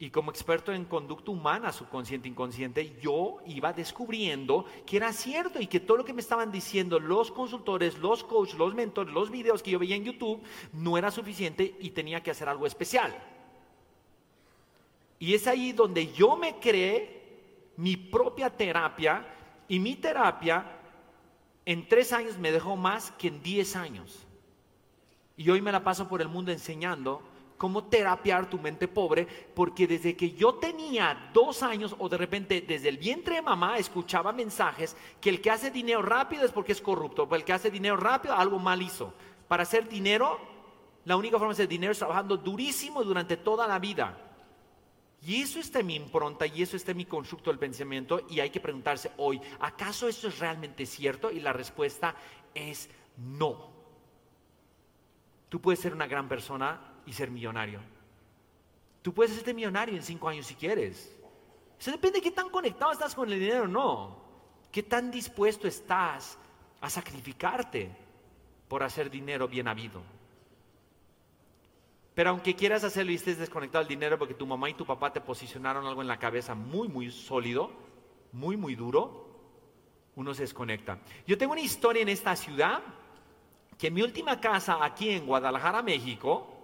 y 0.00 0.10
como 0.10 0.30
experto 0.30 0.72
en 0.72 0.84
conducta 0.84 1.32
humana, 1.32 1.72
subconsciente, 1.72 2.28
inconsciente, 2.28 2.96
yo 3.02 3.38
iba 3.46 3.72
descubriendo 3.72 4.64
que 4.86 4.96
era 4.96 5.12
cierto 5.12 5.60
y 5.60 5.66
que 5.66 5.80
todo 5.80 5.96
lo 5.96 6.04
que 6.04 6.12
me 6.12 6.20
estaban 6.20 6.52
diciendo 6.52 7.00
los 7.00 7.32
consultores, 7.32 7.98
los 7.98 8.22
coaches, 8.22 8.56
los 8.56 8.74
mentores, 8.74 9.12
los 9.12 9.30
videos 9.30 9.60
que 9.60 9.72
yo 9.72 9.78
veía 9.78 9.96
en 9.96 10.04
YouTube 10.04 10.40
no 10.72 10.96
era 10.96 11.10
suficiente 11.10 11.76
y 11.80 11.90
tenía 11.90 12.22
que 12.22 12.30
hacer 12.30 12.48
algo 12.48 12.64
especial. 12.66 13.12
Y 15.18 15.34
es 15.34 15.48
ahí 15.48 15.72
donde 15.72 16.12
yo 16.12 16.36
me 16.36 16.60
creé 16.60 17.72
mi 17.76 17.96
propia 17.96 18.50
terapia 18.50 19.26
y 19.66 19.80
mi 19.80 19.96
terapia 19.96 20.78
en 21.66 21.88
tres 21.88 22.12
años 22.12 22.38
me 22.38 22.52
dejó 22.52 22.76
más 22.76 23.10
que 23.12 23.28
en 23.28 23.42
diez 23.42 23.74
años. 23.74 24.24
Y 25.36 25.50
hoy 25.50 25.60
me 25.60 25.72
la 25.72 25.82
paso 25.82 26.08
por 26.08 26.22
el 26.22 26.28
mundo 26.28 26.52
enseñando 26.52 27.20
cómo 27.58 27.84
terapiar 27.84 28.48
tu 28.48 28.58
mente 28.58 28.88
pobre, 28.88 29.26
porque 29.54 29.86
desde 29.86 30.16
que 30.16 30.30
yo 30.30 30.54
tenía 30.54 31.30
dos 31.34 31.62
años 31.62 31.94
o 31.98 32.08
de 32.08 32.16
repente 32.16 32.64
desde 32.66 32.88
el 32.88 32.96
vientre 32.96 33.34
de 33.34 33.42
mamá 33.42 33.76
escuchaba 33.76 34.32
mensajes 34.32 34.96
que 35.20 35.28
el 35.28 35.42
que 35.42 35.50
hace 35.50 35.70
dinero 35.70 36.00
rápido 36.00 36.44
es 36.44 36.52
porque 36.52 36.72
es 36.72 36.80
corrupto, 36.80 37.28
el 37.32 37.44
que 37.44 37.52
hace 37.52 37.70
dinero 37.70 37.96
rápido 37.96 38.34
algo 38.34 38.58
mal 38.58 38.80
hizo. 38.80 39.12
Para 39.48 39.64
hacer 39.64 39.88
dinero, 39.88 40.38
la 41.04 41.16
única 41.16 41.38
forma 41.38 41.52
de 41.52 41.56
hacer 41.56 41.68
dinero 41.68 41.92
es 41.92 41.98
trabajando 41.98 42.36
durísimo 42.36 43.02
durante 43.02 43.36
toda 43.36 43.66
la 43.66 43.78
vida. 43.78 44.16
Y 45.26 45.42
eso 45.42 45.58
está 45.58 45.80
en 45.80 45.86
mi 45.86 45.96
impronta 45.96 46.46
y 46.46 46.62
eso 46.62 46.76
está 46.76 46.92
en 46.92 46.98
mi 46.98 47.04
constructo 47.04 47.50
del 47.50 47.58
pensamiento 47.58 48.20
y 48.30 48.38
hay 48.38 48.50
que 48.50 48.60
preguntarse 48.60 49.10
hoy, 49.16 49.40
¿acaso 49.58 50.06
esto 50.06 50.28
es 50.28 50.38
realmente 50.38 50.86
cierto? 50.86 51.32
Y 51.32 51.40
la 51.40 51.52
respuesta 51.52 52.14
es 52.54 52.88
no. 53.16 53.72
Tú 55.48 55.60
puedes 55.60 55.80
ser 55.80 55.92
una 55.92 56.06
gran 56.06 56.28
persona 56.28 56.87
y 57.08 57.12
ser 57.14 57.30
millonario. 57.30 57.80
Tú 59.00 59.14
puedes 59.14 59.32
hacerte 59.32 59.54
millonario 59.54 59.96
en 59.96 60.02
cinco 60.02 60.28
años 60.28 60.46
si 60.46 60.54
quieres. 60.54 61.16
Eso 61.80 61.90
depende 61.90 62.18
de 62.18 62.22
qué 62.22 62.30
tan 62.30 62.50
conectado 62.50 62.92
estás 62.92 63.14
con 63.14 63.32
el 63.32 63.40
dinero 63.40 63.64
o 63.64 63.68
no. 63.68 64.18
¿Qué 64.70 64.82
tan 64.82 65.10
dispuesto 65.10 65.66
estás 65.66 66.38
a 66.80 66.90
sacrificarte 66.90 67.90
por 68.68 68.82
hacer 68.82 69.10
dinero 69.10 69.48
bien 69.48 69.68
habido? 69.68 70.02
Pero 72.14 72.30
aunque 72.30 72.54
quieras 72.54 72.84
hacerlo 72.84 73.12
y 73.12 73.14
estés 73.14 73.38
desconectado 73.38 73.84
del 73.84 73.88
dinero 73.88 74.18
porque 74.18 74.34
tu 74.34 74.46
mamá 74.46 74.68
y 74.68 74.74
tu 74.74 74.84
papá 74.84 75.10
te 75.12 75.22
posicionaron 75.22 75.86
algo 75.86 76.02
en 76.02 76.08
la 76.08 76.18
cabeza 76.18 76.54
muy, 76.54 76.88
muy 76.88 77.10
sólido, 77.10 77.70
muy, 78.32 78.56
muy 78.58 78.74
duro, 78.74 79.26
uno 80.16 80.34
se 80.34 80.42
desconecta. 80.42 80.98
Yo 81.26 81.38
tengo 81.38 81.52
una 81.52 81.62
historia 81.62 82.02
en 82.02 82.10
esta 82.10 82.36
ciudad 82.36 82.82
que 83.78 83.86
en 83.86 83.94
mi 83.94 84.02
última 84.02 84.40
casa 84.40 84.84
aquí 84.84 85.10
en 85.10 85.24
Guadalajara, 85.24 85.80
México, 85.80 86.57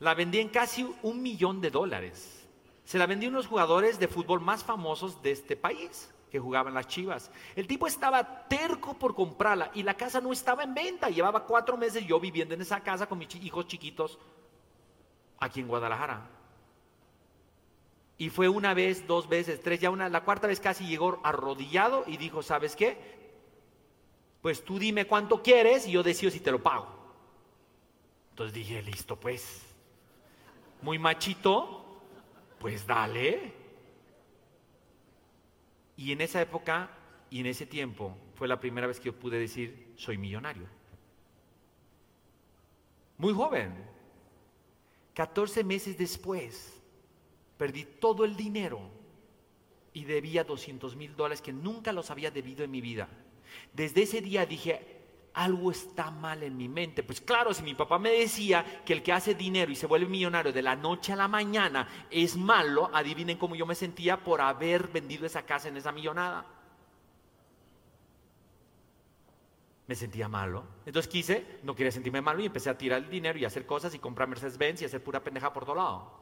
la 0.00 0.14
vendí 0.14 0.40
en 0.40 0.48
casi 0.48 0.90
un 1.02 1.22
millón 1.22 1.60
de 1.60 1.70
dólares. 1.70 2.48
Se 2.84 2.98
la 2.98 3.06
vendí 3.06 3.26
a 3.26 3.28
unos 3.28 3.46
jugadores 3.46 3.98
de 3.98 4.08
fútbol 4.08 4.40
más 4.40 4.64
famosos 4.64 5.22
de 5.22 5.30
este 5.30 5.56
país 5.56 6.10
que 6.30 6.40
jugaban 6.40 6.74
las 6.74 6.88
chivas. 6.88 7.30
El 7.54 7.66
tipo 7.66 7.86
estaba 7.86 8.48
terco 8.48 8.94
por 8.94 9.14
comprarla 9.14 9.70
y 9.74 9.82
la 9.82 9.94
casa 9.94 10.20
no 10.20 10.32
estaba 10.32 10.64
en 10.64 10.74
venta. 10.74 11.10
Llevaba 11.10 11.44
cuatro 11.44 11.76
meses 11.76 12.06
yo 12.06 12.18
viviendo 12.18 12.54
en 12.54 12.62
esa 12.62 12.80
casa 12.80 13.06
con 13.06 13.18
mis 13.18 13.32
hijos 13.36 13.66
chiquitos 13.66 14.18
aquí 15.38 15.60
en 15.60 15.68
Guadalajara. 15.68 16.28
Y 18.16 18.28
fue 18.28 18.48
una 18.48 18.74
vez, 18.74 19.06
dos 19.06 19.28
veces, 19.28 19.62
tres, 19.62 19.80
ya 19.80 19.90
una, 19.90 20.08
la 20.08 20.24
cuarta 20.24 20.46
vez 20.46 20.60
casi 20.60 20.86
llegó 20.86 21.20
arrodillado 21.22 22.04
y 22.06 22.16
dijo, 22.16 22.42
¿sabes 22.42 22.76
qué? 22.76 22.98
Pues 24.42 24.64
tú 24.64 24.78
dime 24.78 25.06
cuánto 25.06 25.42
quieres 25.42 25.86
y 25.86 25.92
yo 25.92 26.02
decido 26.02 26.30
si 26.30 26.40
te 26.40 26.50
lo 26.50 26.62
pago. 26.62 26.86
Entonces 28.30 28.54
dije, 28.54 28.82
listo 28.82 29.18
pues. 29.18 29.69
Muy 30.82 30.98
machito, 30.98 32.00
pues 32.58 32.86
dale. 32.86 33.52
Y 35.96 36.12
en 36.12 36.20
esa 36.20 36.40
época 36.40 36.90
y 37.28 37.40
en 37.40 37.46
ese 37.46 37.66
tiempo 37.66 38.16
fue 38.34 38.48
la 38.48 38.58
primera 38.58 38.86
vez 38.86 38.98
que 38.98 39.06
yo 39.06 39.18
pude 39.18 39.38
decir, 39.38 39.92
soy 39.96 40.16
millonario. 40.16 40.66
Muy 43.18 43.34
joven. 43.34 43.74
14 45.14 45.64
meses 45.64 45.98
después, 45.98 46.80
perdí 47.58 47.84
todo 47.84 48.24
el 48.24 48.36
dinero 48.36 48.80
y 49.92 50.04
debía 50.04 50.44
200 50.44 50.96
mil 50.96 51.14
dólares 51.14 51.42
que 51.42 51.52
nunca 51.52 51.92
los 51.92 52.10
había 52.10 52.30
debido 52.30 52.64
en 52.64 52.70
mi 52.70 52.80
vida. 52.80 53.08
Desde 53.74 54.02
ese 54.02 54.22
día 54.22 54.46
dije, 54.46 54.99
algo 55.34 55.70
está 55.70 56.10
mal 56.10 56.42
en 56.42 56.56
mi 56.56 56.68
mente. 56.68 57.02
Pues 57.02 57.20
claro, 57.20 57.54
si 57.54 57.62
mi 57.62 57.74
papá 57.74 57.98
me 57.98 58.10
decía 58.10 58.82
que 58.84 58.92
el 58.92 59.02
que 59.02 59.12
hace 59.12 59.34
dinero 59.34 59.70
y 59.70 59.76
se 59.76 59.86
vuelve 59.86 60.06
millonario 60.06 60.52
de 60.52 60.62
la 60.62 60.76
noche 60.76 61.12
a 61.12 61.16
la 61.16 61.28
mañana 61.28 61.88
es 62.10 62.36
malo, 62.36 62.90
adivinen 62.92 63.38
cómo 63.38 63.54
yo 63.54 63.66
me 63.66 63.74
sentía 63.74 64.22
por 64.22 64.40
haber 64.40 64.88
vendido 64.88 65.26
esa 65.26 65.42
casa 65.42 65.68
en 65.68 65.76
esa 65.76 65.92
millonada. 65.92 66.46
Me 69.86 69.94
sentía 69.94 70.28
malo. 70.28 70.64
Entonces 70.86 71.10
quise, 71.10 71.58
no 71.64 71.74
quería 71.74 71.90
sentirme 71.90 72.20
malo 72.20 72.40
y 72.40 72.46
empecé 72.46 72.70
a 72.70 72.78
tirar 72.78 73.02
el 73.02 73.10
dinero 73.10 73.38
y 73.38 73.44
a 73.44 73.48
hacer 73.48 73.66
cosas 73.66 73.94
y 73.94 73.98
comprar 73.98 74.28
Mercedes-Benz 74.28 74.82
y 74.82 74.84
hacer 74.84 75.02
pura 75.02 75.22
pendeja 75.22 75.52
por 75.52 75.64
todo 75.64 75.74
lado. 75.74 76.20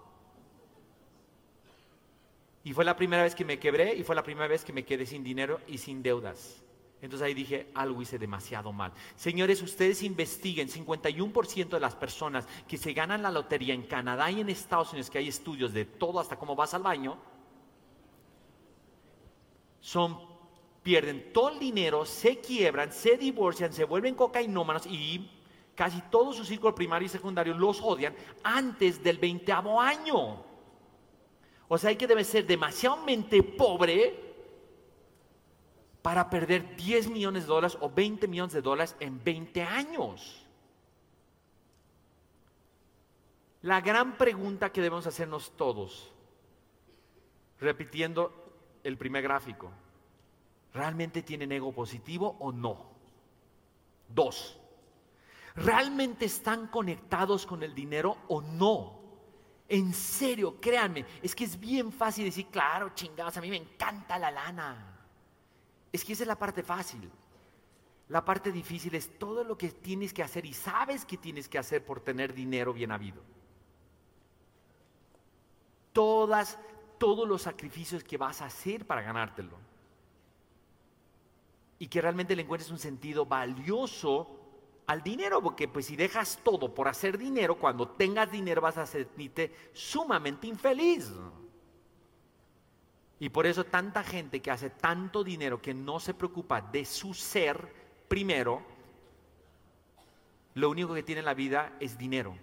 Y 2.64 2.72
fue 2.72 2.84
la 2.84 2.96
primera 2.96 3.22
vez 3.22 3.34
que 3.34 3.44
me 3.44 3.58
quebré 3.58 3.94
y 3.94 4.04
fue 4.04 4.14
la 4.14 4.22
primera 4.22 4.46
vez 4.46 4.64
que 4.64 4.72
me 4.72 4.84
quedé 4.84 5.06
sin 5.06 5.22
dinero 5.22 5.60
y 5.66 5.78
sin 5.78 6.02
deudas. 6.02 6.62
Entonces 7.00 7.26
ahí 7.26 7.34
dije, 7.34 7.70
algo 7.74 8.02
hice 8.02 8.18
demasiado 8.18 8.72
mal. 8.72 8.92
Señores, 9.14 9.62
ustedes 9.62 10.02
investiguen, 10.02 10.68
51% 10.68 11.68
de 11.68 11.80
las 11.80 11.94
personas 11.94 12.46
que 12.66 12.76
se 12.76 12.92
ganan 12.92 13.22
la 13.22 13.30
lotería 13.30 13.72
en 13.72 13.82
Canadá 13.82 14.30
y 14.30 14.40
en 14.40 14.48
Estados 14.48 14.90
Unidos, 14.90 15.10
que 15.10 15.18
hay 15.18 15.28
estudios 15.28 15.72
de 15.72 15.84
todo 15.84 16.18
hasta 16.18 16.36
cómo 16.36 16.56
vas 16.56 16.74
al 16.74 16.82
baño, 16.82 17.16
son, 19.80 20.18
pierden 20.82 21.32
todo 21.32 21.50
el 21.50 21.60
dinero, 21.60 22.04
se 22.04 22.38
quiebran, 22.38 22.92
se 22.92 23.16
divorcian, 23.16 23.72
se 23.72 23.84
vuelven 23.84 24.16
cocainómanos 24.16 24.86
y 24.86 25.30
casi 25.76 26.02
todo 26.10 26.32
su 26.32 26.44
círculo 26.44 26.74
primario 26.74 27.06
y 27.06 27.08
secundario 27.08 27.54
los 27.54 27.80
odian 27.80 28.14
antes 28.42 29.00
del 29.04 29.18
20 29.18 29.52
año. 29.80 30.44
O 31.68 31.78
sea, 31.78 31.90
hay 31.90 31.96
que 31.96 32.08
debe 32.08 32.24
ser 32.24 32.44
demasiado 32.44 32.98
pobre 33.56 34.27
para 36.08 36.30
perder 36.30 36.74
10 36.74 37.10
millones 37.10 37.42
de 37.42 37.48
dólares 37.48 37.76
o 37.82 37.90
20 37.90 38.28
millones 38.28 38.54
de 38.54 38.62
dólares 38.62 38.96
en 38.98 39.22
20 39.22 39.62
años. 39.62 40.42
La 43.60 43.82
gran 43.82 44.16
pregunta 44.16 44.72
que 44.72 44.80
debemos 44.80 45.06
hacernos 45.06 45.54
todos, 45.54 46.10
repitiendo 47.60 48.32
el 48.84 48.96
primer 48.96 49.22
gráfico, 49.22 49.70
¿realmente 50.72 51.20
tienen 51.20 51.52
ego 51.52 51.72
positivo 51.72 52.38
o 52.40 52.52
no? 52.52 52.86
Dos, 54.08 54.58
¿realmente 55.56 56.24
están 56.24 56.68
conectados 56.68 57.44
con 57.44 57.62
el 57.62 57.74
dinero 57.74 58.16
o 58.28 58.40
no? 58.40 58.98
En 59.68 59.92
serio, 59.92 60.58
créanme, 60.58 61.04
es 61.22 61.34
que 61.34 61.44
es 61.44 61.60
bien 61.60 61.92
fácil 61.92 62.24
decir, 62.24 62.46
claro, 62.46 62.92
chingados, 62.94 63.36
a 63.36 63.42
mí 63.42 63.50
me 63.50 63.58
encanta 63.58 64.18
la 64.18 64.30
lana. 64.30 64.97
Es 65.92 66.04
que 66.04 66.12
esa 66.12 66.24
es 66.24 66.28
la 66.28 66.38
parte 66.38 66.62
fácil. 66.62 67.10
La 68.08 68.24
parte 68.24 68.50
difícil 68.50 68.94
es 68.94 69.18
todo 69.18 69.44
lo 69.44 69.58
que 69.58 69.68
tienes 69.68 70.14
que 70.14 70.22
hacer 70.22 70.46
y 70.46 70.54
sabes 70.54 71.04
que 71.04 71.18
tienes 71.18 71.48
que 71.48 71.58
hacer 71.58 71.84
por 71.84 72.00
tener 72.00 72.32
dinero 72.32 72.72
bien 72.72 72.90
habido. 72.90 73.22
Todas, 75.92 76.58
todos 76.98 77.28
los 77.28 77.42
sacrificios 77.42 78.02
que 78.02 78.16
vas 78.16 78.40
a 78.40 78.46
hacer 78.46 78.86
para 78.86 79.02
ganártelo. 79.02 79.58
Y 81.78 81.86
que 81.88 82.00
realmente 82.00 82.34
le 82.34 82.42
encuentres 82.42 82.70
un 82.70 82.78
sentido 82.78 83.26
valioso 83.26 84.38
al 84.86 85.02
dinero, 85.02 85.42
porque 85.42 85.68
pues 85.68 85.86
si 85.86 85.96
dejas 85.96 86.40
todo 86.42 86.74
por 86.74 86.88
hacer 86.88 87.18
dinero, 87.18 87.58
cuando 87.58 87.88
tengas 87.88 88.30
dinero 88.30 88.62
vas 88.62 88.78
a 88.78 88.86
sentirte 88.86 89.54
sumamente 89.74 90.46
infeliz. 90.46 91.12
Y 93.20 93.30
por 93.30 93.46
eso 93.46 93.64
tanta 93.64 94.04
gente 94.04 94.40
que 94.40 94.50
hace 94.50 94.70
tanto 94.70 95.24
dinero 95.24 95.60
que 95.60 95.74
no 95.74 95.98
se 95.98 96.14
preocupa 96.14 96.60
de 96.60 96.84
su 96.84 97.14
ser 97.14 97.68
primero, 98.06 98.62
lo 100.54 100.70
único 100.70 100.94
que 100.94 101.02
tiene 101.02 101.20
en 101.20 101.24
la 101.24 101.34
vida 101.34 101.76
es 101.80 101.98
dinero. 101.98 102.36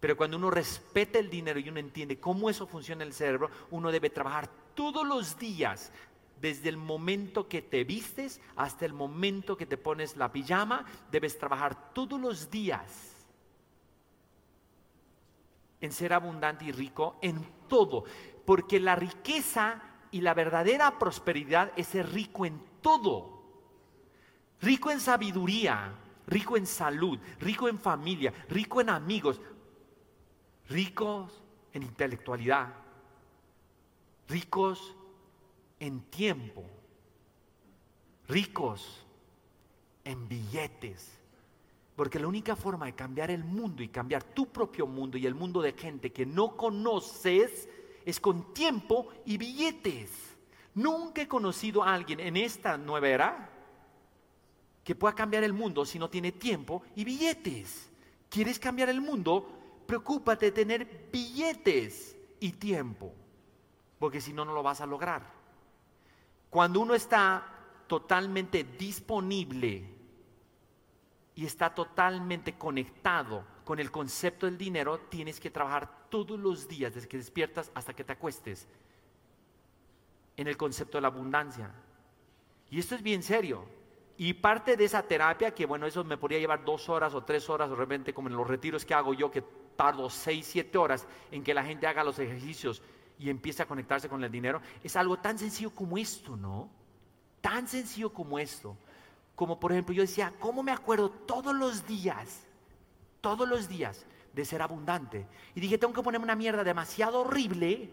Pero 0.00 0.16
cuando 0.16 0.36
uno 0.36 0.50
respeta 0.50 1.18
el 1.18 1.30
dinero 1.30 1.60
y 1.60 1.68
uno 1.68 1.78
entiende 1.78 2.18
cómo 2.18 2.50
eso 2.50 2.66
funciona 2.66 3.02
en 3.02 3.08
el 3.08 3.14
cerebro, 3.14 3.50
uno 3.70 3.92
debe 3.92 4.10
trabajar 4.10 4.48
todos 4.74 5.06
los 5.06 5.38
días, 5.38 5.92
desde 6.40 6.70
el 6.70 6.76
momento 6.76 7.48
que 7.48 7.62
te 7.62 7.84
vistes 7.84 8.40
hasta 8.56 8.84
el 8.84 8.92
momento 8.92 9.56
que 9.56 9.64
te 9.66 9.76
pones 9.76 10.16
la 10.16 10.32
pijama, 10.32 10.84
debes 11.12 11.38
trabajar 11.38 11.92
todos 11.92 12.20
los 12.20 12.50
días 12.50 13.12
en 15.80 15.92
ser 15.92 16.12
abundante 16.12 16.64
y 16.64 16.72
rico 16.72 17.16
en 17.22 17.44
todo 17.68 18.04
porque 18.44 18.80
la 18.80 18.96
riqueza 18.96 19.82
y 20.10 20.20
la 20.20 20.34
verdadera 20.34 20.98
prosperidad 20.98 21.72
es 21.76 21.88
ser 21.88 22.12
rico 22.12 22.44
en 22.44 22.60
todo. 22.80 23.42
Rico 24.60 24.90
en 24.90 25.00
sabiduría, 25.00 25.94
rico 26.26 26.56
en 26.56 26.66
salud, 26.66 27.18
rico 27.40 27.68
en 27.68 27.78
familia, 27.78 28.32
rico 28.48 28.80
en 28.80 28.90
amigos, 28.90 29.40
ricos 30.68 31.42
en 31.72 31.82
intelectualidad, 31.82 32.74
ricos 34.28 34.96
en 35.80 36.00
tiempo, 36.02 36.64
ricos 38.28 39.04
en 40.04 40.28
billetes. 40.28 41.18
Porque 41.96 42.18
la 42.18 42.26
única 42.26 42.56
forma 42.56 42.86
de 42.86 42.94
cambiar 42.94 43.30
el 43.30 43.44
mundo 43.44 43.82
y 43.82 43.88
cambiar 43.88 44.22
tu 44.22 44.46
propio 44.46 44.86
mundo 44.86 45.18
y 45.18 45.26
el 45.26 45.34
mundo 45.34 45.60
de 45.60 45.72
gente 45.72 46.12
que 46.12 46.24
no 46.24 46.56
conoces 46.56 47.68
es 48.04 48.20
con 48.20 48.52
tiempo 48.54 49.08
y 49.24 49.36
billetes. 49.36 50.10
Nunca 50.74 51.22
he 51.22 51.28
conocido 51.28 51.82
a 51.82 51.92
alguien 51.92 52.20
en 52.20 52.36
esta 52.36 52.76
nueva 52.78 53.08
era 53.08 53.50
que 54.84 54.94
pueda 54.94 55.14
cambiar 55.14 55.44
el 55.44 55.52
mundo 55.52 55.84
si 55.84 55.98
no 55.98 56.10
tiene 56.10 56.32
tiempo 56.32 56.82
y 56.96 57.04
billetes. 57.04 57.90
¿Quieres 58.28 58.58
cambiar 58.58 58.88
el 58.88 59.00
mundo? 59.00 59.82
Preocúpate 59.86 60.46
de 60.46 60.52
tener 60.52 61.08
billetes 61.12 62.16
y 62.40 62.52
tiempo, 62.52 63.12
porque 63.98 64.20
si 64.20 64.32
no, 64.32 64.44
no 64.44 64.54
lo 64.54 64.62
vas 64.62 64.80
a 64.80 64.86
lograr. 64.86 65.22
Cuando 66.50 66.80
uno 66.80 66.94
está 66.94 67.46
totalmente 67.86 68.64
disponible 68.64 69.84
y 71.34 71.46
está 71.46 71.74
totalmente 71.74 72.54
conectado 72.54 73.44
con 73.64 73.78
el 73.78 73.90
concepto 73.90 74.46
del 74.46 74.58
dinero, 74.58 75.00
tienes 75.08 75.38
que 75.38 75.50
trabajar 75.50 76.01
todos 76.12 76.38
los 76.38 76.68
días, 76.68 76.94
desde 76.94 77.08
que 77.08 77.16
despiertas 77.16 77.72
hasta 77.74 77.94
que 77.94 78.04
te 78.04 78.12
acuestes, 78.12 78.68
en 80.36 80.46
el 80.46 80.58
concepto 80.58 80.98
de 80.98 81.02
la 81.02 81.08
abundancia. 81.08 81.72
Y 82.70 82.78
esto 82.78 82.94
es 82.94 83.02
bien 83.02 83.22
serio. 83.22 83.64
Y 84.18 84.34
parte 84.34 84.76
de 84.76 84.84
esa 84.84 85.02
terapia, 85.02 85.54
que 85.54 85.64
bueno, 85.64 85.86
eso 85.86 86.04
me 86.04 86.18
podría 86.18 86.38
llevar 86.38 86.66
dos 86.66 86.90
horas 86.90 87.14
o 87.14 87.24
tres 87.24 87.48
horas, 87.48 87.70
de 87.70 87.76
repente, 87.76 88.12
como 88.12 88.28
en 88.28 88.36
los 88.36 88.46
retiros 88.46 88.84
que 88.84 88.92
hago 88.92 89.14
yo, 89.14 89.30
que 89.30 89.42
tardo 89.74 90.10
6, 90.10 90.46
7 90.46 90.76
horas 90.76 91.06
en 91.30 91.42
que 91.42 91.54
la 91.54 91.64
gente 91.64 91.86
haga 91.86 92.04
los 92.04 92.18
ejercicios 92.18 92.82
y 93.18 93.30
empiece 93.30 93.62
a 93.62 93.66
conectarse 93.66 94.10
con 94.10 94.22
el 94.22 94.30
dinero. 94.30 94.60
Es 94.84 94.96
algo 94.96 95.18
tan 95.18 95.38
sencillo 95.38 95.70
como 95.70 95.96
esto, 95.96 96.36
¿no? 96.36 96.68
Tan 97.40 97.66
sencillo 97.66 98.12
como 98.12 98.38
esto. 98.38 98.76
Como 99.34 99.58
por 99.58 99.72
ejemplo, 99.72 99.94
yo 99.94 100.02
decía, 100.02 100.34
¿cómo 100.38 100.62
me 100.62 100.72
acuerdo 100.72 101.08
todos 101.08 101.54
los 101.54 101.86
días, 101.86 102.44
todos 103.22 103.48
los 103.48 103.66
días 103.66 104.04
de 104.32 104.44
ser 104.44 104.62
abundante? 104.62 105.26
Y 105.54 105.60
dije, 105.60 105.78
tengo 105.78 105.92
que 105.92 106.02
ponerme 106.02 106.24
una 106.24 106.36
mierda 106.36 106.64
demasiado 106.64 107.20
horrible, 107.20 107.90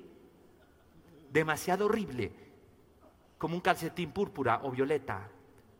demasiado 1.32 1.86
horrible, 1.86 2.32
como 3.38 3.56
un 3.56 3.62
calcetín 3.62 4.12
púrpura 4.12 4.62
o 4.64 4.72
violeta, 4.72 5.30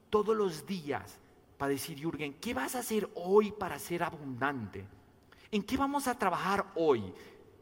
todos 0.10 0.36
los 0.36 0.66
días 0.66 1.20
para 1.58 1.72
decir, 1.72 2.00
Jürgen, 2.00 2.36
¿qué 2.36 2.54
vas 2.54 2.76
a 2.76 2.80
hacer 2.80 3.10
hoy 3.16 3.52
para 3.52 3.78
ser 3.80 4.04
abundante? 4.04 4.86
¿En 5.52 5.64
qué 5.64 5.76
vamos 5.76 6.08
a 6.08 6.18
trabajar 6.18 6.66
hoy? 6.76 7.14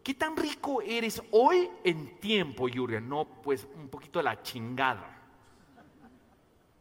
¿Qué 0.04 0.14
tan 0.14 0.38
rico 0.38 0.82
eres 0.82 1.22
hoy 1.32 1.70
en 1.84 2.20
tiempo, 2.20 2.68
Jürgen? 2.68 3.10
No, 3.10 3.26
pues 3.26 3.68
un 3.76 3.90
poquito 3.90 4.20
de 4.20 4.24
la 4.24 4.42
chingada. 4.42 5.18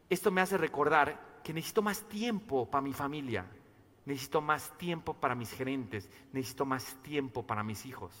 Esto 0.09 0.31
me 0.31 0.41
hace 0.41 0.57
recordar 0.57 1.41
que 1.43 1.53
necesito 1.53 1.81
más 1.81 2.03
tiempo 2.03 2.69
para 2.69 2.81
mi 2.81 2.93
familia, 2.93 3.45
necesito 4.07 4.39
más 4.39 4.75
tiempo 4.77 5.13
para 5.13 5.35
mis 5.35 5.51
gerentes, 5.51 6.09
necesito 6.31 6.65
más 6.65 6.95
tiempo 7.03 7.45
para 7.45 7.61
mis 7.61 7.85
hijos. 7.85 8.13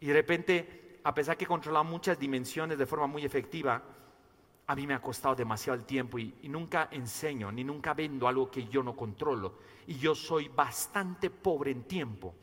Y 0.00 0.06
de 0.06 0.12
repente, 0.12 1.00
a 1.04 1.14
pesar 1.14 1.36
que 1.36 1.44
he 1.44 1.48
controlado 1.48 1.84
muchas 1.84 2.18
dimensiones 2.18 2.76
de 2.76 2.84
forma 2.84 3.06
muy 3.06 3.24
efectiva, 3.24 3.80
a 4.66 4.74
mí 4.74 4.84
me 4.84 4.94
ha 4.94 5.00
costado 5.00 5.36
demasiado 5.36 5.78
el 5.78 5.84
tiempo 5.84 6.18
y, 6.18 6.34
nunca 6.48 6.88
enseño 6.90 7.52
ni 7.52 7.62
nunca 7.62 7.94
vendo 7.94 8.26
algo 8.26 8.50
que 8.50 8.66
yo 8.66 8.82
no 8.82 8.96
controlo. 8.96 9.58
Y 9.86 9.94
yo 9.98 10.16
soy 10.16 10.48
bastante 10.48 11.30
pobre 11.30 11.70
en 11.70 11.84
tiempo. 11.84 12.34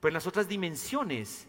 Pero 0.00 0.08
en 0.08 0.14
las 0.14 0.26
otras 0.26 0.48
dimensiones 0.48 1.46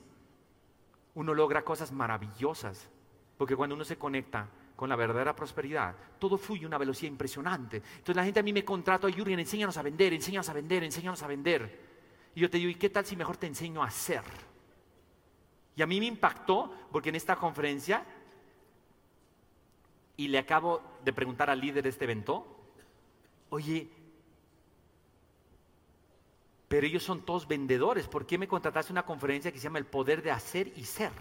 uno 1.15 1.33
logra 1.33 1.63
cosas 1.63 1.93
maravillosas. 1.93 2.89
Porque 3.37 3.55
cuando 3.55 3.75
uno 3.75 3.85
se 3.85 3.97
conecta 3.97 4.49
con 4.75 4.89
la 4.89 4.95
verdadera 4.95 5.35
prosperidad, 5.35 5.95
todo 6.19 6.37
fluye 6.37 6.65
a 6.65 6.67
una 6.67 6.77
velocidad 6.77 7.11
impresionante. 7.11 7.77
Entonces 7.77 8.15
la 8.15 8.23
gente 8.23 8.39
a 8.39 8.43
mí 8.43 8.53
me 8.53 8.65
contrata, 8.65 9.07
Jurgen, 9.11 9.39
enséñanos 9.39 9.77
a 9.77 9.81
vender, 9.81 10.13
enséñanos 10.13 10.49
a 10.49 10.53
vender, 10.53 10.83
enséñanos 10.83 11.21
a 11.23 11.27
vender. 11.27 11.79
Y 12.35 12.41
yo 12.41 12.49
te 12.49 12.57
digo, 12.57 12.69
¿y 12.69 12.75
qué 12.75 12.89
tal 12.89 13.05
si 13.05 13.15
mejor 13.15 13.37
te 13.37 13.47
enseño 13.47 13.83
a 13.83 13.87
hacer? 13.87 14.23
Y 15.75 15.81
a 15.81 15.87
mí 15.87 15.99
me 15.99 16.07
impactó 16.07 16.73
porque 16.91 17.09
en 17.09 17.15
esta 17.15 17.35
conferencia 17.35 18.05
y 20.15 20.27
le 20.27 20.37
acabo 20.37 20.81
de 21.03 21.13
preguntar 21.13 21.49
al 21.49 21.59
líder 21.59 21.83
de 21.83 21.89
este 21.89 22.05
evento, 22.05 22.45
oye, 23.49 23.89
pero 26.67 26.87
ellos 26.87 27.03
son 27.03 27.23
todos 27.23 27.47
vendedores, 27.47 28.07
¿por 28.07 28.25
qué 28.25 28.37
me 28.37 28.47
contrataste 28.47 28.91
una 28.91 29.05
conferencia 29.05 29.51
que 29.51 29.57
se 29.57 29.65
llama 29.65 29.79
El 29.79 29.85
Poder 29.85 30.21
de 30.21 30.31
Hacer 30.31 30.71
y 30.75 30.85
Ser? 30.85 31.11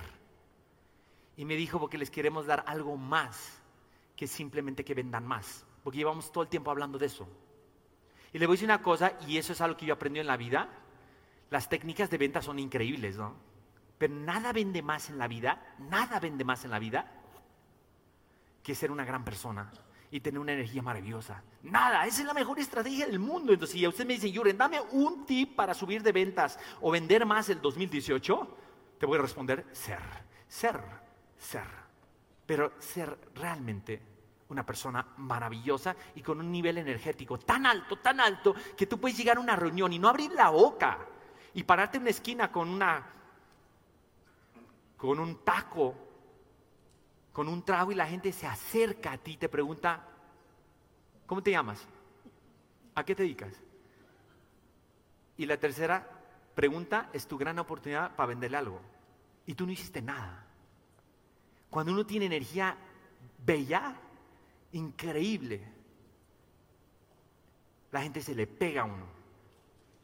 Y 1.36 1.44
me 1.44 1.56
dijo, 1.56 1.80
porque 1.80 1.98
les 1.98 2.10
queremos 2.10 2.46
dar 2.46 2.64
algo 2.66 2.96
más 2.96 3.60
que 4.16 4.26
simplemente 4.26 4.84
que 4.84 4.94
vendan 4.94 5.26
más, 5.26 5.64
porque 5.82 5.98
llevamos 5.98 6.30
todo 6.30 6.44
el 6.44 6.50
tiempo 6.50 6.70
hablando 6.70 6.98
de 6.98 7.06
eso. 7.06 7.28
Y 8.32 8.38
le 8.38 8.46
voy 8.46 8.54
a 8.54 8.56
decir 8.56 8.68
una 8.68 8.82
cosa, 8.82 9.12
y 9.26 9.36
eso 9.36 9.52
es 9.52 9.60
algo 9.60 9.76
que 9.76 9.86
yo 9.86 9.94
aprendí 9.94 10.20
en 10.20 10.26
la 10.26 10.36
vida, 10.36 10.68
las 11.50 11.68
técnicas 11.68 12.10
de 12.10 12.18
venta 12.18 12.40
son 12.40 12.58
increíbles, 12.58 13.16
¿no? 13.16 13.34
Pero 13.98 14.14
nada 14.14 14.52
vende 14.52 14.82
más 14.82 15.10
en 15.10 15.18
la 15.18 15.28
vida, 15.28 15.76
nada 15.78 16.18
vende 16.18 16.44
más 16.44 16.64
en 16.64 16.70
la 16.70 16.78
vida 16.78 17.12
que 18.62 18.74
ser 18.74 18.90
una 18.90 19.04
gran 19.04 19.24
persona 19.24 19.70
y 20.10 20.20
tener 20.20 20.38
una 20.38 20.52
energía 20.52 20.82
maravillosa. 20.82 21.42
Nada, 21.62 22.06
esa 22.06 22.20
es 22.20 22.26
la 22.26 22.34
mejor 22.34 22.58
estrategia 22.58 23.06
del 23.06 23.18
mundo. 23.18 23.52
Entonces, 23.52 23.78
si 23.78 23.86
usted 23.86 24.06
me 24.06 24.14
dice, 24.14 24.30
Yuren, 24.30 24.58
dame 24.58 24.80
un 24.92 25.24
tip 25.24 25.56
para 25.56 25.72
subir 25.74 26.02
de 26.02 26.12
ventas 26.12 26.58
o 26.80 26.90
vender 26.90 27.24
más 27.24 27.48
el 27.48 27.60
2018, 27.60 28.56
te 28.98 29.06
voy 29.06 29.18
a 29.18 29.22
responder, 29.22 29.66
ser, 29.72 30.00
ser, 30.46 30.80
ser. 31.42 31.66
Pero 32.46 32.72
ser 32.78 33.18
realmente 33.34 34.00
una 34.48 34.64
persona 34.64 35.06
maravillosa 35.16 35.96
y 36.14 36.22
con 36.22 36.40
un 36.40 36.52
nivel 36.52 36.78
energético 36.78 37.38
tan 37.38 37.66
alto, 37.66 37.96
tan 37.98 38.20
alto, 38.20 38.54
que 38.76 38.86
tú 38.86 39.00
puedes 39.00 39.16
llegar 39.16 39.38
a 39.38 39.40
una 39.40 39.56
reunión 39.56 39.92
y 39.92 39.98
no 39.98 40.08
abrir 40.08 40.32
la 40.32 40.50
boca 40.50 40.98
y 41.54 41.64
pararte 41.64 41.96
en 41.96 42.02
una 42.02 42.10
esquina 42.10 42.52
con 42.52 42.68
una 42.68 43.06
con 44.96 45.18
un 45.18 45.42
taco 45.44 45.94
con 47.32 47.48
un 47.48 47.64
trago 47.64 47.92
y 47.92 47.94
la 47.94 48.06
gente 48.06 48.30
se 48.30 48.46
acerca 48.46 49.12
a 49.12 49.18
ti 49.18 49.32
y 49.32 49.36
te 49.38 49.48
pregunta, 49.48 50.06
¿cómo 51.26 51.42
te 51.42 51.50
llamas? 51.50 51.82
¿A 52.94 53.04
qué 53.04 53.14
te 53.14 53.22
dedicas? 53.22 53.54
Y 55.38 55.46
la 55.46 55.56
tercera 55.56 56.06
pregunta 56.54 57.08
es 57.12 57.26
tu 57.26 57.38
gran 57.38 57.58
oportunidad 57.58 58.14
para 58.14 58.28
venderle 58.28 58.58
algo. 58.58 58.80
Y 59.46 59.54
tú 59.54 59.64
no 59.64 59.72
hiciste 59.72 60.02
nada. 60.02 60.46
Cuando 61.72 61.90
uno 61.90 62.04
tiene 62.04 62.26
energía 62.26 62.76
bella, 63.46 63.96
increíble, 64.72 65.66
la 67.90 68.02
gente 68.02 68.20
se 68.20 68.34
le 68.34 68.46
pega 68.46 68.82
a 68.82 68.84
uno. 68.84 69.06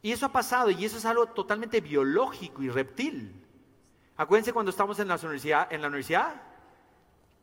Y 0.01 0.11
eso 0.13 0.25
ha 0.25 0.33
pasado 0.33 0.71
y 0.71 0.83
eso 0.83 0.97
es 0.97 1.05
algo 1.05 1.27
totalmente 1.27 1.83
biológico 1.83 2.63
y 2.63 2.71
reptil. 2.71 3.45
Acuérdense 4.17 4.55
cuando 4.55 4.71
estamos 4.71 4.99
en 4.99 5.09
la 5.09 5.17
universidad, 5.17 5.71
en 5.71 5.83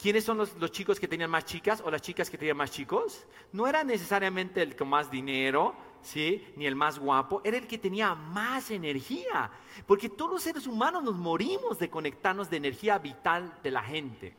¿Quiénes 0.01 0.23
son 0.23 0.39
los, 0.39 0.71
chicos 0.71 0.99
que 0.99 1.07
tenían 1.07 1.29
más 1.29 1.45
chicas 1.45 1.83
o 1.85 1.91
las 1.91 2.01
chicas 2.01 2.27
que 2.27 2.39
tenían 2.39 2.57
más 2.57 2.71
chicos? 2.71 3.27
No 3.51 3.67
era 3.67 3.83
necesariamente 3.83 4.63
el 4.63 4.75
con 4.75 4.87
más 4.87 5.11
dinero, 5.11 5.75
¿sí? 6.05 6.45
Ni 6.55 6.65
el 6.65 6.75
más 6.75 6.99
guapo, 6.99 7.41
era 7.43 7.57
el 7.57 7.67
que 7.67 7.77
tenía 7.77 8.15
más 8.15 8.71
energía. 8.71 9.51
Porque 9.85 10.09
todos 10.09 10.31
los 10.31 10.43
seres 10.43 10.67
humanos 10.67 11.03
nos 11.03 11.15
morimos 11.15 11.77
de 11.79 11.89
conectarnos 11.89 12.49
de 12.49 12.57
energía 12.57 12.97
vital 12.97 13.59
de 13.61 13.71
la 13.71 13.83
gente. 13.83 14.35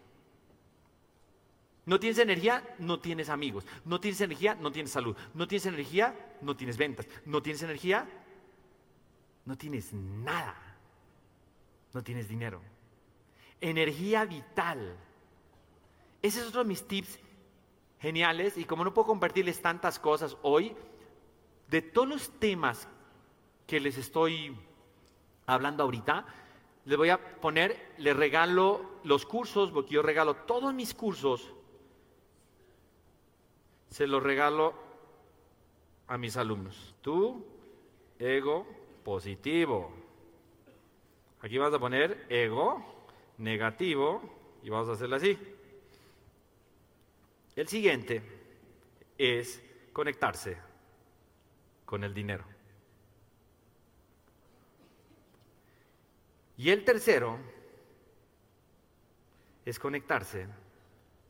No 1.84 2.00
tienes 2.00 2.18
energía, 2.18 2.76
no 2.78 2.98
tienes 2.98 3.28
amigos. 3.28 3.64
No 3.84 4.00
tienes 4.00 4.20
energía, 4.20 4.54
no 4.54 4.72
tienes 4.72 4.90
salud. 4.90 5.16
No 5.34 5.46
tienes 5.46 5.66
energía, 5.66 6.36
no 6.40 6.56
tienes 6.56 6.76
ventas. 6.76 7.06
No 7.24 7.42
tienes 7.42 7.62
energía, 7.62 8.08
no 9.44 9.56
tienes 9.56 9.92
nada. 9.92 10.56
No 11.92 12.02
tienes 12.02 12.28
dinero. 12.28 12.60
Energía 13.60 14.24
vital 14.24 14.98
ese 16.26 16.40
es 16.40 16.48
otro 16.48 16.62
de 16.62 16.68
mis 16.68 16.82
tips 16.86 17.20
geniales 18.00 18.56
y 18.56 18.64
como 18.64 18.82
no 18.84 18.92
puedo 18.92 19.06
compartirles 19.06 19.62
tantas 19.62 19.98
cosas 20.00 20.36
hoy, 20.42 20.74
de 21.68 21.82
todos 21.82 22.08
los 22.08 22.30
temas 22.38 22.88
que 23.66 23.80
les 23.80 23.98
estoy 23.98 24.56
hablando 25.46 25.82
ahorita, 25.82 26.26
les 26.84 26.96
voy 26.96 27.10
a 27.10 27.40
poner, 27.40 27.94
les 27.98 28.16
regalo 28.16 29.00
los 29.02 29.26
cursos, 29.26 29.72
porque 29.72 29.94
yo 29.94 30.02
regalo 30.02 30.36
todos 30.36 30.72
mis 30.72 30.94
cursos, 30.94 31.52
se 33.90 34.06
los 34.06 34.22
regalo 34.22 34.74
a 36.06 36.16
mis 36.18 36.36
alumnos. 36.36 36.94
Tú, 37.02 37.44
ego 38.18 38.66
positivo. 39.04 39.90
Aquí 41.40 41.58
vas 41.58 41.74
a 41.74 41.78
poner 41.78 42.26
ego 42.28 42.84
negativo 43.38 44.22
y 44.62 44.70
vamos 44.70 44.88
a 44.88 44.92
hacerlo 44.92 45.16
así. 45.16 45.38
El 47.56 47.68
siguiente 47.68 48.22
es 49.18 49.62
conectarse 49.92 50.65
con 51.86 52.04
el 52.04 52.12
dinero. 52.12 52.44
Y 56.58 56.70
el 56.70 56.84
tercero 56.84 57.38
es 59.64 59.78
conectarse 59.78 60.46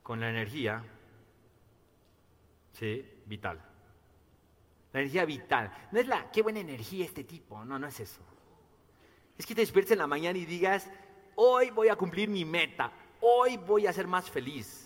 con 0.03 0.19
la 0.21 0.31
energía 0.31 0.83
vital. 3.27 3.61
La 4.93 5.01
energía 5.01 5.25
vital. 5.25 5.73
No 5.93 6.01
es 6.01 6.07
la, 6.07 6.31
qué 6.31 6.43
buena 6.43 6.61
energía 6.61 7.05
este 7.05 7.25
tipo. 7.25 7.65
No, 7.65 7.79
no 7.79 7.87
es 7.87 8.01
eso. 8.01 8.23
Es 9.37 9.45
que 9.45 9.55
te 9.55 9.61
despiertes 9.61 9.93
en 9.93 9.99
la 9.99 10.07
mañana 10.07 10.39
y 10.39 10.47
digas, 10.47 10.91
hoy 11.35 11.71
voy 11.71 11.89
a 11.89 11.97
cumplir 11.97 12.29
mi 12.29 12.45
meta. 12.45 12.93
Hoy 13.21 13.57
voy 13.57 13.87
a 13.87 13.93
ser 13.93 14.07
más 14.07 14.31
feliz 14.31 14.86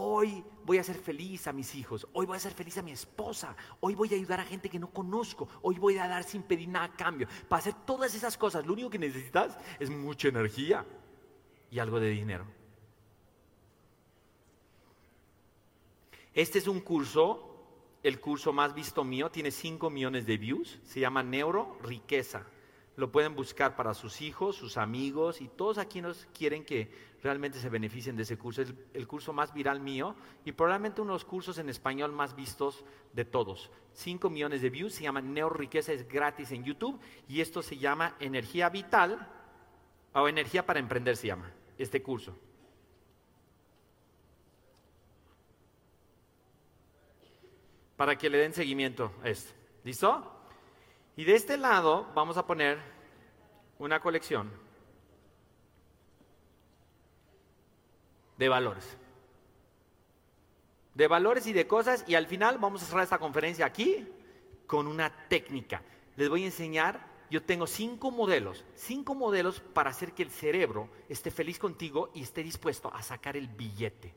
Hoy 0.00 0.44
voy 0.64 0.78
a 0.78 0.84
ser 0.84 0.94
feliz 0.94 1.48
a 1.48 1.52
mis 1.52 1.74
hijos, 1.74 2.06
hoy 2.12 2.24
voy 2.24 2.36
a 2.36 2.40
ser 2.40 2.52
feliz 2.52 2.78
a 2.78 2.82
mi 2.82 2.92
esposa, 2.92 3.56
hoy 3.80 3.96
voy 3.96 4.08
a 4.12 4.14
ayudar 4.14 4.38
a 4.38 4.44
gente 4.44 4.68
que 4.68 4.78
no 4.78 4.92
conozco, 4.92 5.48
hoy 5.60 5.76
voy 5.76 5.98
a 5.98 6.06
dar 6.06 6.22
sin 6.22 6.44
pedir 6.44 6.68
nada 6.68 6.84
a 6.84 6.92
cambio. 6.92 7.26
Para 7.48 7.58
hacer 7.58 7.74
todas 7.84 8.14
esas 8.14 8.38
cosas, 8.38 8.64
lo 8.64 8.74
único 8.74 8.90
que 8.90 9.00
necesitas 9.00 9.58
es 9.80 9.90
mucha 9.90 10.28
energía 10.28 10.86
y 11.68 11.80
algo 11.80 11.98
de 11.98 12.10
dinero. 12.10 12.46
Este 16.32 16.60
es 16.60 16.68
un 16.68 16.78
curso, 16.78 17.98
el 18.04 18.20
curso 18.20 18.52
más 18.52 18.76
visto 18.76 19.02
mío, 19.02 19.32
tiene 19.32 19.50
5 19.50 19.90
millones 19.90 20.26
de 20.26 20.36
views, 20.36 20.78
se 20.84 21.00
llama 21.00 21.24
Neuro 21.24 21.76
Riqueza. 21.82 22.46
Lo 22.98 23.12
pueden 23.12 23.36
buscar 23.36 23.76
para 23.76 23.94
sus 23.94 24.20
hijos, 24.22 24.56
sus 24.56 24.76
amigos 24.76 25.40
y 25.40 25.46
todos 25.46 25.78
aquí 25.78 26.00
nos 26.00 26.26
quieren 26.36 26.64
que 26.64 26.90
realmente 27.22 27.60
se 27.60 27.68
beneficien 27.68 28.16
de 28.16 28.24
ese 28.24 28.36
curso. 28.36 28.62
Es 28.62 28.74
el 28.92 29.06
curso 29.06 29.32
más 29.32 29.54
viral 29.54 29.78
mío 29.78 30.16
y 30.44 30.50
probablemente 30.50 31.00
uno 31.00 31.12
de 31.12 31.14
los 31.14 31.24
cursos 31.24 31.58
en 31.58 31.68
español 31.68 32.10
más 32.10 32.34
vistos 32.34 32.84
de 33.12 33.24
todos. 33.24 33.70
5 33.92 34.28
millones 34.30 34.62
de 34.62 34.70
views, 34.70 34.94
se 34.94 35.04
llama 35.04 35.20
Neo 35.20 35.48
Riqueza, 35.48 35.92
es 35.92 36.08
gratis 36.08 36.50
en 36.50 36.64
YouTube 36.64 36.98
y 37.28 37.40
esto 37.40 37.62
se 37.62 37.76
llama 37.76 38.16
Energía 38.18 38.68
Vital 38.68 39.28
o 40.12 40.26
Energía 40.26 40.66
para 40.66 40.80
Emprender 40.80 41.16
se 41.16 41.28
llama 41.28 41.52
este 41.78 42.02
curso. 42.02 42.36
Para 47.96 48.18
que 48.18 48.28
le 48.28 48.38
den 48.38 48.52
seguimiento 48.52 49.12
a 49.22 49.28
esto. 49.28 49.52
¿Listo? 49.84 50.37
Y 51.18 51.24
de 51.24 51.34
este 51.34 51.56
lado 51.56 52.06
vamos 52.14 52.36
a 52.36 52.46
poner 52.46 52.78
una 53.80 53.98
colección 53.98 54.52
de 58.36 58.48
valores. 58.48 58.96
De 60.94 61.08
valores 61.08 61.48
y 61.48 61.52
de 61.52 61.66
cosas. 61.66 62.04
Y 62.06 62.14
al 62.14 62.28
final 62.28 62.58
vamos 62.58 62.84
a 62.84 62.86
cerrar 62.86 63.02
esta 63.02 63.18
conferencia 63.18 63.66
aquí 63.66 64.06
con 64.68 64.86
una 64.86 65.12
técnica. 65.26 65.82
Les 66.14 66.28
voy 66.28 66.44
a 66.44 66.46
enseñar, 66.46 67.04
yo 67.32 67.42
tengo 67.42 67.66
cinco 67.66 68.12
modelos, 68.12 68.64
cinco 68.76 69.16
modelos 69.16 69.58
para 69.58 69.90
hacer 69.90 70.12
que 70.12 70.22
el 70.22 70.30
cerebro 70.30 70.88
esté 71.08 71.32
feliz 71.32 71.58
contigo 71.58 72.10
y 72.14 72.22
esté 72.22 72.44
dispuesto 72.44 72.94
a 72.94 73.02
sacar 73.02 73.36
el 73.36 73.48
billete 73.48 74.14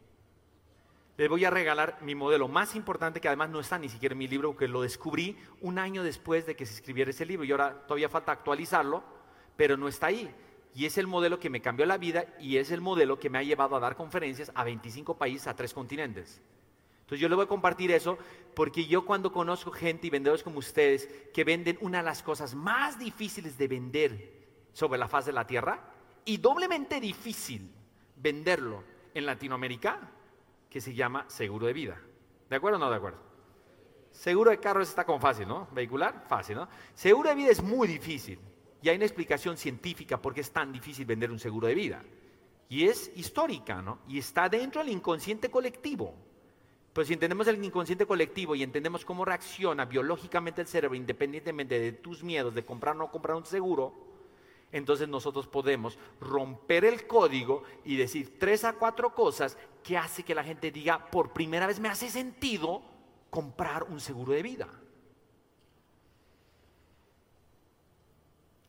les 1.22 1.30
voy 1.30 1.46
a 1.46 1.52
regalar 1.52 2.00
mi 2.02 2.16
modelo 2.16 2.48
más 2.48 2.76
importante, 2.76 3.22
que 3.22 3.28
además 3.28 3.52
no 3.52 3.60
está 3.60 3.78
ni 3.78 3.90
siquiera 3.90 4.14
en 4.14 4.18
mi 4.18 4.28
libro, 4.28 4.54
porque 4.54 4.68
lo 4.68 4.82
descubrí 4.82 5.38
un 5.60 5.78
año 5.78 6.02
después 6.02 6.48
de 6.48 6.56
que 6.56 6.66
se 6.66 6.74
escribiera 6.74 7.12
ese 7.12 7.28
libro 7.28 7.46
y 7.46 7.52
ahora 7.52 7.86
todavía 7.86 8.10
falta 8.10 8.32
actualizarlo, 8.32 9.04
pero 9.56 9.78
no 9.78 9.88
está 9.88 10.08
ahí. 10.08 10.34
Y 10.74 10.88
es 10.88 10.98
el 10.98 11.06
modelo 11.06 11.40
que 11.40 11.52
me 11.52 11.62
cambió 11.62 11.86
la 11.86 12.00
vida 12.00 12.26
y 12.40 12.58
es 12.58 12.72
el 12.72 12.82
modelo 12.82 13.20
que 13.20 13.30
me 13.30 13.38
ha 13.38 13.44
llevado 13.44 13.76
a 13.76 13.80
dar 13.80 13.96
conferencias 13.96 14.52
a 14.56 14.64
25 14.64 15.16
países, 15.16 15.46
a 15.46 15.56
tres 15.56 15.76
continentes. 15.76 16.42
Entonces 17.02 17.20
yo 17.20 17.30
le 17.30 17.36
voy 17.36 17.46
a 17.46 17.48
compartir 17.48 17.92
eso 17.92 18.18
porque 18.56 18.88
yo 18.88 19.06
cuando 19.06 19.32
conozco 19.32 19.70
gente 19.70 20.08
y 20.08 20.10
vendedores 20.10 20.42
como 20.42 20.58
ustedes 20.58 21.08
que 21.36 21.44
venden 21.44 21.78
una 21.82 22.00
de 22.00 22.06
las 22.06 22.24
cosas 22.24 22.56
más 22.56 22.98
difíciles 22.98 23.60
de 23.60 23.68
vender 23.68 24.34
sobre 24.74 24.98
la 24.98 25.08
faz 25.08 25.28
de 25.28 25.34
la 25.34 25.46
tierra 25.46 25.84
y 26.26 26.38
doblemente 26.38 27.00
difícil 27.00 27.70
venderlo 28.16 28.84
en 29.14 29.28
Latinoamérica, 29.28 30.10
que 30.72 30.80
se 30.80 30.94
llama 30.94 31.26
seguro 31.28 31.68
de 31.68 31.74
vida. 31.74 32.00
¿De 32.50 32.56
acuerdo 32.56 32.78
o 32.78 32.80
no 32.80 32.90
de 32.90 32.96
acuerdo? 32.96 33.20
Seguro 34.10 34.52
de 34.52 34.60
carro 34.60 34.82
está 34.82 35.06
como 35.06 35.20
fácil, 35.20 35.46
¿no? 35.46 35.68
Vehicular, 35.74 36.24
fácil, 36.28 36.56
¿no? 36.56 36.70
Seguro 36.94 37.30
de 37.30 37.36
vida 37.36 37.52
es 37.52 37.62
muy 37.62 37.90
difícil. 37.90 38.40
Y 38.82 38.88
hay 38.88 38.96
una 38.96 39.06
explicación 39.06 39.58
científica 39.58 40.22
por 40.22 40.34
qué 40.34 40.42
es 40.42 40.52
tan 40.52 40.72
difícil 40.72 41.06
vender 41.06 41.30
un 41.30 41.40
seguro 41.40 41.68
de 41.68 41.76
vida. 41.76 42.02
Y 42.70 42.86
es 42.86 43.12
histórica, 43.18 43.82
¿no? 43.82 44.00
Y 44.08 44.18
está 44.18 44.48
dentro 44.48 44.82
del 44.82 44.94
inconsciente 44.94 45.52
colectivo. 45.52 46.16
Pero 46.94 47.06
si 47.06 47.14
entendemos 47.14 47.48
el 47.48 47.64
inconsciente 47.64 48.06
colectivo 48.06 48.56
y 48.56 48.64
entendemos 48.64 49.04
cómo 49.04 49.26
reacciona 49.26 49.84
biológicamente 49.86 50.62
el 50.62 50.68
cerebro, 50.68 50.96
independientemente 50.96 51.80
de 51.80 51.92
tus 51.92 52.24
miedos 52.24 52.56
de 52.56 52.64
comprar 52.64 52.96
o 52.96 53.00
no 53.00 53.12
comprar 53.12 53.36
un 53.36 53.46
seguro, 53.46 54.11
entonces 54.72 55.08
nosotros 55.08 55.48
podemos 55.48 55.98
romper 56.20 56.86
el 56.86 57.08
código 57.08 57.64
y 57.84 57.98
decir 57.98 58.40
tres 58.40 58.64
a 58.64 58.74
cuatro 58.74 59.14
cosas 59.14 59.58
que 59.84 59.98
hace 59.98 60.24
que 60.24 60.36
la 60.36 60.44
gente 60.44 60.72
diga, 60.72 61.10
por 61.10 61.34
primera 61.34 61.68
vez 61.68 61.80
me 61.80 61.90
hace 61.90 62.10
sentido 62.10 62.82
comprar 63.30 63.84
un 63.84 64.00
seguro 64.00 64.34
de 64.34 64.44
vida. 64.44 64.68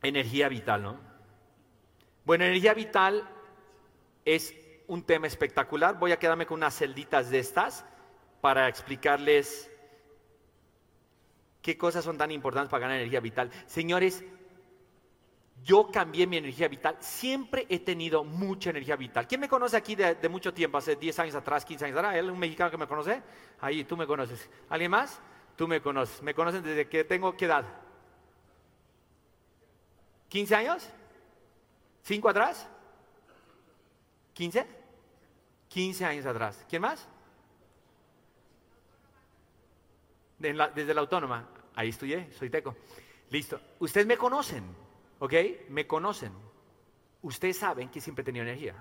Energía 0.01 0.49
vital, 0.49 0.83
¿no? 0.83 0.99
Bueno, 2.25 2.43
energía 2.43 2.73
vital 2.73 3.29
es 4.25 4.53
un 4.87 5.03
tema 5.03 5.27
espectacular. 5.27 5.97
Voy 5.99 6.11
a 6.11 6.19
quedarme 6.19 6.45
con 6.45 6.57
unas 6.57 6.77
celditas 6.77 7.29
de 7.29 7.39
estas 7.39 7.85
para 8.41 8.67
explicarles 8.67 9.71
qué 11.61 11.77
cosas 11.77 12.03
son 12.03 12.17
tan 12.17 12.31
importantes 12.31 12.69
para 12.69 12.81
ganar 12.81 12.97
energía 12.97 13.21
vital. 13.21 13.49
Señores, 13.65 14.23
yo 15.63 15.89
cambié 15.91 16.27
mi 16.27 16.37
energía 16.37 16.67
vital. 16.67 16.97
Siempre 16.99 17.65
he 17.69 17.79
tenido 17.79 18.23
mucha 18.23 18.69
energía 18.69 18.95
vital. 18.95 19.27
¿Quién 19.27 19.41
me 19.41 19.47
conoce 19.47 19.77
aquí 19.77 19.95
de, 19.95 20.29
mucho 20.29 20.53
tiempo? 20.53 20.77
Hace 20.77 20.95
10 20.95 21.19
años 21.19 21.35
atrás, 21.35 21.63
15 21.63 21.85
años 21.85 21.97
atrás. 21.97 22.15
¿Hay 22.15 22.21
un 22.21 22.37
mexicano 22.37 22.69
que 22.69 22.77
me 22.77 22.87
conoce? 22.87 23.21
Ahí, 23.61 23.83
tú 23.85 23.95
me 23.95 24.05
conoces. 24.05 24.49
¿Alguien 24.69 24.91
más? 24.91 25.19
Tú 25.55 25.67
me 25.67 25.81
conoces. 25.81 26.21
¿Me 26.21 26.33
conocen 26.33 26.63
desde 26.63 26.87
que 26.89 27.03
tengo 27.05 27.35
qué 27.37 27.45
edad? 27.45 27.65
¿15 30.29 30.55
años? 30.55 30.89
¿Cinco 32.03 32.27
atrás? 32.27 32.67
¿15? 34.35 34.65
15 35.69 36.05
años 36.05 36.25
atrás. 36.25 36.65
¿Quién 36.69 36.81
más? 36.81 37.07
desde 40.39 40.93
la 40.93 40.99
autónoma. 40.99 41.47
Ahí 41.73 41.87
estudié, 41.89 42.29
soy 42.33 42.49
teco. 42.49 42.75
Listo. 43.29 43.61
Ustedes 43.79 44.05
me 44.05 44.17
conocen. 44.17 44.82
¿Ok? 45.23 45.33
Me 45.69 45.87
conocen. 45.87 46.33
Ustedes 47.21 47.57
saben 47.57 47.87
que 47.87 48.01
siempre 48.01 48.25
tenido 48.25 48.43
energía. 48.43 48.75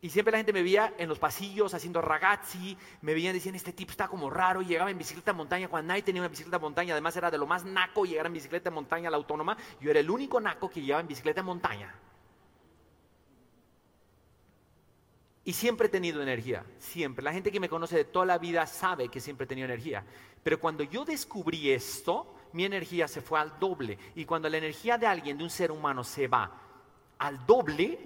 Y 0.00 0.08
siempre 0.08 0.30
la 0.30 0.38
gente 0.38 0.52
me 0.52 0.62
veía 0.62 0.94
en 0.96 1.08
los 1.08 1.18
pasillos 1.18 1.74
haciendo 1.74 2.00
ragazzi, 2.00 2.78
me 3.02 3.14
veían 3.14 3.34
diciendo, 3.34 3.56
este 3.56 3.72
tipo 3.72 3.90
está 3.90 4.06
como 4.06 4.30
raro, 4.30 4.62
y 4.62 4.66
llegaba 4.66 4.92
en 4.92 4.96
bicicleta 4.96 5.32
montaña 5.32 5.66
cuando 5.66 5.88
nadie 5.88 6.04
tenía 6.04 6.22
una 6.22 6.28
bicicleta 6.28 6.60
montaña, 6.60 6.94
además 6.94 7.16
era 7.16 7.32
de 7.32 7.36
lo 7.36 7.48
más 7.48 7.64
naco 7.64 8.04
llegar 8.04 8.26
en 8.26 8.32
bicicleta 8.32 8.70
montaña 8.70 9.08
a 9.08 9.10
la 9.10 9.16
autónoma, 9.16 9.56
yo 9.80 9.90
era 9.90 9.98
el 9.98 10.08
único 10.08 10.40
naco 10.40 10.70
que 10.70 10.82
llevaba 10.82 11.00
en 11.00 11.08
bicicleta 11.08 11.42
montaña. 11.42 11.96
Y 15.42 15.52
siempre 15.52 15.88
he 15.88 15.90
tenido 15.90 16.22
energía, 16.22 16.64
siempre. 16.78 17.24
La 17.24 17.32
gente 17.32 17.50
que 17.50 17.58
me 17.58 17.68
conoce 17.68 17.96
de 17.96 18.04
toda 18.04 18.24
la 18.24 18.38
vida 18.38 18.66
sabe 18.66 19.08
que 19.08 19.18
siempre 19.18 19.46
he 19.46 19.48
tenido 19.48 19.64
energía. 19.64 20.04
Pero 20.44 20.60
cuando 20.60 20.84
yo 20.84 21.04
descubrí 21.04 21.72
esto, 21.72 22.36
mi 22.52 22.64
energía 22.64 23.08
se 23.08 23.20
fue 23.20 23.38
al 23.38 23.58
doble. 23.58 23.98
Y 24.14 24.24
cuando 24.24 24.48
la 24.48 24.58
energía 24.58 24.98
de 24.98 25.06
alguien, 25.06 25.38
de 25.38 25.44
un 25.44 25.50
ser 25.50 25.70
humano, 25.70 26.04
se 26.04 26.28
va 26.28 26.50
al 27.18 27.46
doble, 27.46 27.98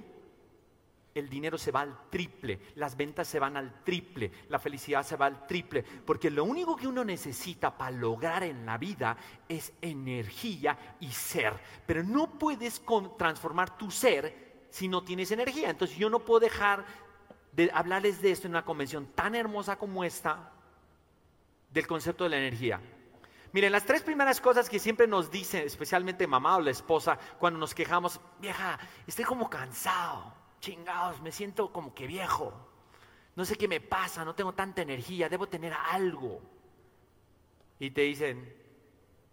el 1.15 1.29
dinero 1.29 1.57
se 1.57 1.71
va 1.71 1.83
al 1.83 2.11
triple, 2.11 2.59
las 2.75 2.97
ventas 2.97 3.29
se 3.29 3.39
van 3.39 3.57
al 3.57 3.85
triple, 3.85 4.31
la 4.49 4.59
felicidad 4.59 5.05
se 5.05 5.17
va 5.17 5.27
al 5.27 5.47
triple, 5.47 5.83
porque 5.83 6.31
lo 6.31 6.45
único 6.45 6.77
que 6.77 6.89
uno 6.89 7.05
necesita 7.05 7.77
para 7.77 7.93
lograr 7.93 8.43
en 8.43 8.67
la 8.67 8.77
vida 8.79 9.17
es 9.49 9.73
energía 9.81 10.97
y 11.01 11.11
ser. 11.13 11.55
Pero 11.87 12.03
no 12.03 12.39
puedes 12.39 12.83
transformar 13.17 13.79
tu 13.79 13.91
ser 13.91 14.67
si 14.71 14.89
no 14.89 15.05
tienes 15.05 15.31
energía. 15.31 15.71
Entonces 15.71 15.97
yo 15.97 16.11
no 16.11 16.19
puedo 16.19 16.41
dejar 16.41 16.85
de 17.53 17.71
hablarles 17.73 18.21
de 18.21 18.33
esto 18.33 18.49
en 18.49 18.53
una 18.53 18.65
convención 18.65 19.07
tan 19.15 19.37
hermosa 19.37 19.77
como 19.77 20.03
esta, 20.03 20.51
del 21.71 21.87
concepto 21.87 22.25
de 22.25 22.31
la 22.31 22.39
energía. 22.39 22.81
Miren, 23.55 23.71
las 23.71 23.87
tres 23.87 24.03
primeras 24.03 24.41
cosas 24.41 24.69
que 24.69 24.81
siempre 24.81 25.07
nos 25.07 25.31
dice, 25.31 25.65
especialmente 25.65 26.27
mamá 26.27 26.57
o 26.57 26.61
la 26.61 26.73
esposa, 26.73 27.17
cuando 27.39 27.57
nos 27.61 27.73
quejamos, 27.73 28.21
vieja, 28.41 28.81
estoy 29.07 29.25
como 29.25 29.49
cansado, 29.49 30.35
chingados, 30.59 31.21
me 31.21 31.31
siento 31.31 31.73
como 31.73 31.95
que 31.95 32.09
viejo, 32.09 32.53
no 33.37 33.45
sé 33.45 33.55
qué 33.55 33.69
me 33.69 33.81
pasa, 33.81 34.25
no 34.25 34.35
tengo 34.35 34.55
tanta 34.55 34.83
energía, 34.83 35.29
debo 35.29 35.47
tener 35.47 35.73
algo. 35.73 36.43
Y 37.79 37.93
te 37.93 38.01
dicen, 38.01 38.53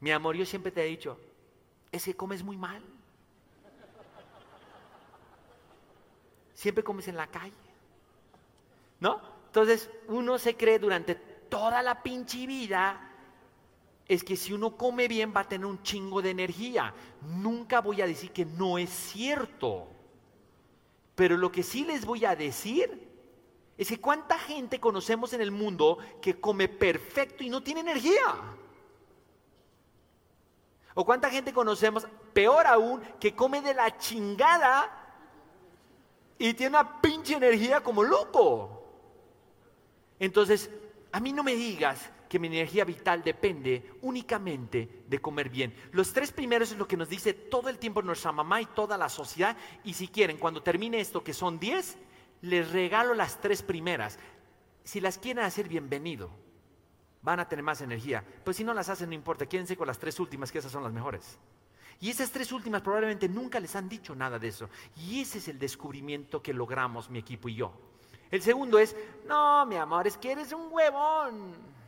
mi 0.01 0.11
amor, 0.11 0.35
yo 0.35 0.45
siempre 0.45 0.71
te 0.71 0.83
he 0.83 0.85
dicho, 0.85 1.19
es 1.91 2.05
que 2.05 2.15
comes 2.15 2.43
muy 2.43 2.57
mal. 2.57 2.83
Siempre 6.53 6.83
comes 6.83 7.07
en 7.07 7.17
la 7.17 7.25
calle. 7.25 7.55
¿No? 8.99 9.19
Entonces, 9.47 9.89
uno 10.09 10.37
se 10.37 10.55
cree 10.55 10.77
durante 10.77 11.15
toda 11.15 11.81
la 11.81 12.03
pinche 12.03 12.45
vida 12.45 13.07
es 14.07 14.23
que 14.23 14.35
si 14.35 14.53
uno 14.53 14.75
come 14.75 15.07
bien 15.07 15.33
va 15.35 15.41
a 15.41 15.47
tener 15.47 15.65
un 15.65 15.81
chingo 15.83 16.21
de 16.21 16.31
energía. 16.31 16.93
Nunca 17.21 17.81
voy 17.81 18.01
a 18.01 18.07
decir 18.07 18.31
que 18.31 18.45
no 18.45 18.77
es 18.77 18.89
cierto. 18.89 19.87
Pero 21.15 21.37
lo 21.37 21.51
que 21.51 21.63
sí 21.63 21.85
les 21.85 22.05
voy 22.05 22.25
a 22.25 22.35
decir 22.35 23.09
es 23.77 23.87
que 23.87 23.99
cuánta 23.99 24.37
gente 24.37 24.79
conocemos 24.79 25.33
en 25.33 25.41
el 25.41 25.51
mundo 25.51 25.97
que 26.21 26.39
come 26.39 26.67
perfecto 26.67 27.43
y 27.43 27.49
no 27.49 27.63
tiene 27.63 27.81
energía. 27.81 28.57
O 30.93 31.05
cuánta 31.05 31.29
gente 31.29 31.53
conocemos, 31.53 32.05
peor 32.33 32.67
aún, 32.67 33.01
que 33.19 33.33
come 33.33 33.61
de 33.61 33.73
la 33.73 33.97
chingada 33.97 34.97
y 36.37 36.53
tiene 36.53 36.77
una 36.77 37.01
pinche 37.01 37.35
energía 37.35 37.81
como 37.81 38.03
loco. 38.03 38.83
Entonces, 40.19 40.69
a 41.11 41.19
mí 41.19 41.31
no 41.31 41.43
me 41.43 41.55
digas 41.55 42.09
que 42.31 42.39
mi 42.39 42.47
energía 42.47 42.85
vital 42.85 43.21
depende 43.21 43.91
únicamente 44.03 45.03
de 45.05 45.19
comer 45.19 45.49
bien. 45.49 45.75
Los 45.91 46.13
tres 46.13 46.31
primeros 46.31 46.71
es 46.71 46.77
lo 46.77 46.87
que 46.87 46.95
nos 46.95 47.09
dice 47.09 47.33
todo 47.33 47.67
el 47.67 47.77
tiempo 47.77 48.01
nuestra 48.01 48.31
mamá 48.31 48.61
y 48.61 48.67
toda 48.67 48.97
la 48.97 49.09
sociedad. 49.09 49.57
Y 49.83 49.95
si 49.95 50.07
quieren, 50.07 50.37
cuando 50.37 50.63
termine 50.63 51.01
esto, 51.01 51.25
que 51.25 51.33
son 51.33 51.59
diez, 51.59 51.97
les 52.41 52.71
regalo 52.71 53.13
las 53.15 53.41
tres 53.41 53.61
primeras. 53.61 54.17
Si 54.85 55.01
las 55.01 55.17
quieren 55.17 55.43
hacer, 55.43 55.67
bienvenido. 55.67 56.29
Van 57.21 57.41
a 57.41 57.49
tener 57.49 57.63
más 57.63 57.81
energía. 57.81 58.23
Pues 58.45 58.55
si 58.55 58.63
no 58.63 58.73
las 58.73 58.87
hacen, 58.87 59.09
no 59.09 59.15
importa. 59.15 59.45
Quédense 59.45 59.75
con 59.75 59.87
las 59.87 59.99
tres 59.99 60.17
últimas, 60.17 60.53
que 60.53 60.59
esas 60.59 60.71
son 60.71 60.83
las 60.83 60.93
mejores. 60.93 61.37
Y 61.99 62.11
esas 62.11 62.31
tres 62.31 62.53
últimas 62.53 62.81
probablemente 62.81 63.27
nunca 63.27 63.59
les 63.59 63.75
han 63.75 63.89
dicho 63.89 64.15
nada 64.15 64.39
de 64.39 64.47
eso. 64.47 64.69
Y 64.95 65.19
ese 65.19 65.39
es 65.39 65.49
el 65.49 65.59
descubrimiento 65.59 66.41
que 66.41 66.53
logramos 66.53 67.09
mi 67.09 67.19
equipo 67.19 67.49
y 67.49 67.55
yo. 67.55 67.73
El 68.31 68.41
segundo 68.41 68.79
es, 68.79 68.95
no, 69.27 69.65
mi 69.65 69.75
amor, 69.75 70.07
es 70.07 70.15
que 70.15 70.31
eres 70.31 70.53
un 70.53 70.71
huevón. 70.71 71.80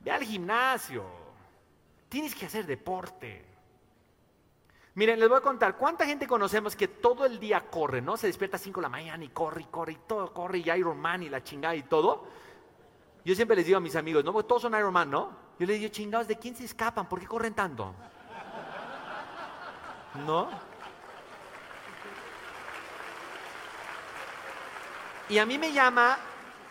Ve 0.00 0.10
al 0.10 0.24
gimnasio. 0.24 1.04
Tienes 2.08 2.34
que 2.34 2.46
hacer 2.46 2.66
deporte. 2.66 3.50
Miren, 4.94 5.20
les 5.20 5.28
voy 5.28 5.38
a 5.38 5.40
contar, 5.40 5.76
¿cuánta 5.76 6.04
gente 6.04 6.26
conocemos 6.26 6.74
que 6.74 6.88
todo 6.88 7.24
el 7.24 7.38
día 7.38 7.60
corre, 7.70 8.02
¿no? 8.02 8.16
Se 8.16 8.26
despierta 8.26 8.56
a 8.56 8.60
5 8.60 8.80
de 8.80 8.82
la 8.82 8.88
mañana 8.88 9.24
y 9.24 9.28
corre 9.28 9.62
y 9.62 9.64
corre 9.66 9.92
y 9.92 9.98
todo, 10.06 10.32
corre 10.32 10.58
y 10.58 10.70
Iron 10.70 10.98
Man 10.98 11.22
y 11.22 11.28
la 11.28 11.44
chingada 11.44 11.76
y 11.76 11.84
todo. 11.84 12.26
Yo 13.24 13.34
siempre 13.34 13.56
les 13.56 13.66
digo 13.66 13.78
a 13.78 13.80
mis 13.80 13.94
amigos, 13.94 14.24
¿no? 14.24 14.32
Porque 14.32 14.48
todos 14.48 14.62
son 14.62 14.74
Iron 14.74 14.92
Man, 14.92 15.10
¿no? 15.10 15.30
Yo 15.58 15.66
les 15.66 15.78
digo, 15.78 15.92
chingados, 15.92 16.26
¿de 16.26 16.38
quién 16.38 16.56
se 16.56 16.64
escapan? 16.64 17.08
¿Por 17.08 17.20
qué 17.20 17.26
corren 17.26 17.54
tanto? 17.54 17.94
¿No? 20.26 20.48
Y 25.28 25.38
a 25.38 25.46
mí 25.46 25.58
me 25.58 25.72
llama 25.72 26.18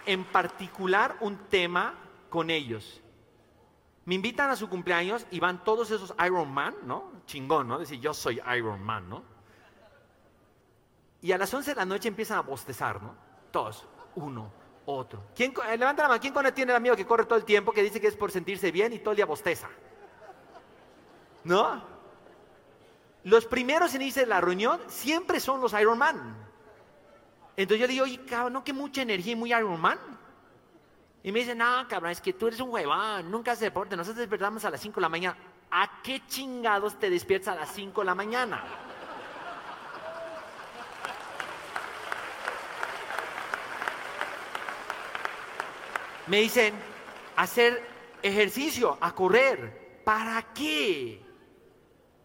en 0.05 0.25
particular 0.25 1.15
un 1.21 1.37
tema 1.47 1.93
con 2.29 2.49
ellos. 2.49 3.01
Me 4.05 4.15
invitan 4.15 4.49
a 4.49 4.55
su 4.55 4.69
cumpleaños 4.69 5.25
y 5.31 5.39
van 5.39 5.63
todos 5.63 5.91
esos 5.91 6.13
Iron 6.25 6.51
Man, 6.51 6.75
¿no? 6.83 7.11
Chingón, 7.25 7.67
¿no? 7.67 7.77
Decir, 7.77 7.99
yo 7.99 8.13
soy 8.13 8.41
Iron 8.55 8.81
Man, 8.81 9.09
¿no? 9.09 9.23
Y 11.21 11.31
a 11.31 11.37
las 11.37 11.53
11 11.53 11.71
de 11.71 11.75
la 11.75 11.85
noche 11.85 12.07
empiezan 12.07 12.37
a 12.37 12.41
bostezar, 12.41 13.01
¿no? 13.01 13.13
Todos, 13.51 13.85
uno, 14.15 14.51
otro. 14.85 15.23
¿Quién, 15.35 15.53
levanta 15.77 16.03
la 16.03 16.09
mano, 16.09 16.21
¿quién 16.21 16.33
tiene 16.53 16.71
el 16.71 16.77
amigo 16.77 16.95
que 16.95 17.05
corre 17.05 17.25
todo 17.25 17.37
el 17.37 17.45
tiempo, 17.45 17.71
que 17.71 17.83
dice 17.83 17.99
que 17.99 18.07
es 18.07 18.15
por 18.15 18.31
sentirse 18.31 18.71
bien 18.71 18.93
y 18.93 18.99
todo 18.99 19.11
el 19.11 19.17
día 19.17 19.25
bosteza? 19.25 19.69
¿No? 21.43 21.83
Los 23.23 23.45
primeros 23.45 23.93
en 23.95 24.03
irse 24.03 24.21
de 24.21 24.25
la 24.27 24.39
reunión 24.39 24.79
siempre 24.87 25.39
son 25.39 25.61
los 25.61 25.73
Iron 25.73 25.97
Man. 25.97 26.47
Entonces 27.57 27.81
yo 27.81 27.87
le 27.87 27.93
digo, 27.93 28.05
oye, 28.05 28.23
cabrón, 28.25 28.53
¿no 28.53 28.63
que 28.63 28.71
mucha 28.71 29.01
energía 29.01 29.33
y 29.33 29.35
muy 29.35 29.53
Iron 29.53 29.79
Man? 29.79 29.99
Y 31.23 31.31
me 31.31 31.39
dice, 31.39 31.53
no, 31.53 31.85
cabrón, 31.87 32.11
es 32.11 32.21
que 32.21 32.33
tú 32.33 32.47
eres 32.47 32.59
un 32.59 32.69
huevón, 32.69 33.29
nunca 33.29 33.51
haces 33.51 33.63
deporte, 33.63 33.97
nosotros 33.97 34.19
despertamos 34.19 34.63
a 34.63 34.69
las 34.69 34.79
5 34.79 34.95
de 34.95 35.01
la 35.01 35.09
mañana. 35.09 35.37
¿A 35.71 36.01
qué 36.01 36.21
chingados 36.27 36.97
te 36.97 37.09
despiertas 37.09 37.55
a 37.55 37.59
las 37.59 37.71
5 37.73 38.01
de 38.01 38.05
la 38.05 38.15
mañana? 38.15 38.63
Me 46.27 46.41
dicen, 46.41 46.73
hacer 47.35 47.83
ejercicio, 48.21 48.97
a 49.01 49.13
correr. 49.13 50.01
¿Para 50.05 50.53
qué? 50.53 51.21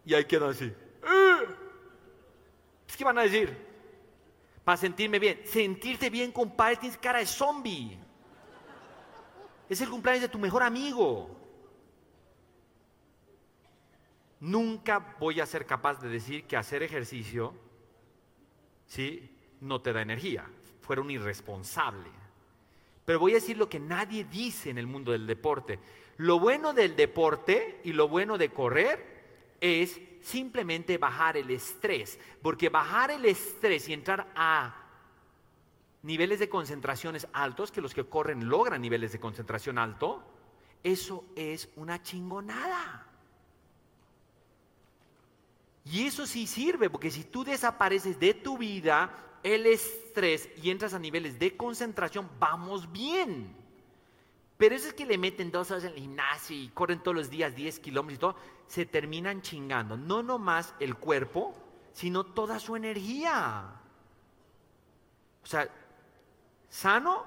Y 0.05 0.13
ahí 0.13 0.25
quedan 0.25 0.51
así. 0.51 0.65
Eh". 0.65 1.47
¿Qué 2.95 3.03
van 3.03 3.17
a 3.17 3.23
decir? 3.23 3.57
Para 4.63 4.77
sentirme 4.77 5.19
bien. 5.19 5.41
Sentirte 5.45 6.09
bien, 6.09 6.31
compadre, 6.31 6.77
tienes 6.77 6.97
cara 6.97 7.19
de 7.19 7.25
zombie. 7.25 7.99
Es 9.69 9.81
el 9.81 9.89
cumpleaños 9.89 10.23
de 10.23 10.29
tu 10.29 10.39
mejor 10.39 10.63
amigo. 10.63 11.29
Nunca 14.39 15.15
voy 15.19 15.39
a 15.39 15.45
ser 15.45 15.65
capaz 15.65 15.99
de 16.01 16.09
decir 16.09 16.43
que 16.43 16.55
hacer 16.55 16.83
ejercicio 16.83 17.53
¿sí? 18.85 19.31
no 19.61 19.81
te 19.81 19.91
da 19.93 20.01
energía. 20.01 20.45
Fueron 20.81 21.09
irresponsable. 21.09 22.09
Pero 23.05 23.19
voy 23.19 23.31
a 23.31 23.35
decir 23.35 23.57
lo 23.57 23.69
que 23.69 23.79
nadie 23.79 24.23
dice 24.25 24.69
en 24.69 24.77
el 24.77 24.87
mundo 24.87 25.11
del 25.11 25.25
deporte. 25.25 25.79
Lo 26.17 26.39
bueno 26.39 26.73
del 26.73 26.95
deporte 26.95 27.81
y 27.83 27.93
lo 27.93 28.07
bueno 28.07 28.37
de 28.37 28.49
correr 28.49 29.15
es 29.61 29.99
simplemente 30.21 30.97
bajar 30.97 31.37
el 31.37 31.49
estrés. 31.49 32.19
Porque 32.41 32.69
bajar 32.69 33.11
el 33.11 33.25
estrés 33.25 33.89
y 33.89 33.93
entrar 33.93 34.31
a 34.35 34.84
niveles 36.05 36.39
de 36.39 36.47
concentraciones 36.47 37.27
altos, 37.33 37.71
que 37.71 37.81
los 37.81 37.93
que 37.93 38.05
corren 38.05 38.47
logran 38.47 38.81
niveles 38.81 39.11
de 39.11 39.19
concentración 39.19 39.79
alto, 39.79 40.23
eso 40.83 41.25
es 41.35 41.67
una 41.75 42.01
chingonada. 42.03 43.07
Y 45.85 46.05
eso 46.05 46.27
sí 46.27 46.45
sirve, 46.45 46.89
porque 46.89 47.09
si 47.09 47.23
tú 47.23 47.43
desapareces 47.43 48.19
de 48.19 48.35
tu 48.35 48.57
vida 48.57 49.39
el 49.41 49.65
estrés 49.65 50.49
y 50.61 50.69
entras 50.69 50.93
a 50.93 50.99
niveles 50.99 51.39
de 51.39 51.57
concentración, 51.57 52.29
vamos 52.39 52.91
bien. 52.91 53.55
Pero 54.57 54.75
eso 54.75 54.87
es 54.87 54.93
que 54.93 55.05
le 55.05 55.17
meten 55.17 55.51
dos 55.51 55.71
horas 55.71 55.85
en 55.85 55.93
el 55.93 55.99
gimnasio 55.99 56.55
y 56.55 56.69
corren 56.69 56.99
todos 56.99 57.15
los 57.15 57.29
días 57.29 57.55
10 57.55 57.79
kilómetros 57.79 58.15
y 58.15 58.19
todo, 58.19 58.35
se 58.67 58.85
terminan 58.85 59.41
chingando. 59.41 59.97
No 59.97 60.21
nomás 60.21 60.73
el 60.79 60.95
cuerpo, 60.95 61.55
sino 61.93 62.23
toda 62.23 62.59
su 62.59 62.75
energía. 62.75 63.81
O 65.43 65.47
sea, 65.47 65.69
Sano, 66.75 67.23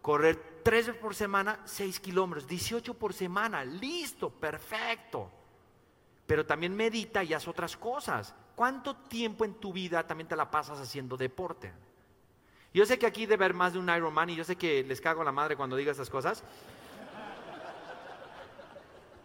correr 0.00 0.60
tres 0.62 0.86
veces 0.86 1.00
por 1.02 1.12
semana, 1.12 1.58
seis 1.64 1.98
kilómetros, 1.98 2.46
18 2.46 2.94
por 2.94 3.12
semana, 3.12 3.64
listo, 3.64 4.30
perfecto. 4.30 5.28
Pero 6.24 6.46
también 6.46 6.72
medita 6.72 7.24
y 7.24 7.34
haz 7.34 7.48
otras 7.48 7.76
cosas. 7.76 8.32
¿Cuánto 8.54 8.94
tiempo 8.94 9.44
en 9.44 9.54
tu 9.54 9.72
vida 9.72 10.06
también 10.06 10.28
te 10.28 10.36
la 10.36 10.48
pasas 10.48 10.78
haciendo 10.78 11.16
deporte? 11.16 11.72
Yo 12.72 12.86
sé 12.86 12.96
que 12.96 13.06
aquí 13.06 13.26
debe 13.26 13.44
haber 13.44 13.56
más 13.56 13.72
de 13.72 13.80
un 13.80 13.88
Ironman 13.88 14.30
y 14.30 14.36
yo 14.36 14.44
sé 14.44 14.54
que 14.54 14.84
les 14.84 15.00
cago 15.00 15.24
la 15.24 15.32
madre 15.32 15.56
cuando 15.56 15.74
diga 15.74 15.90
estas 15.90 16.08
cosas. 16.08 16.44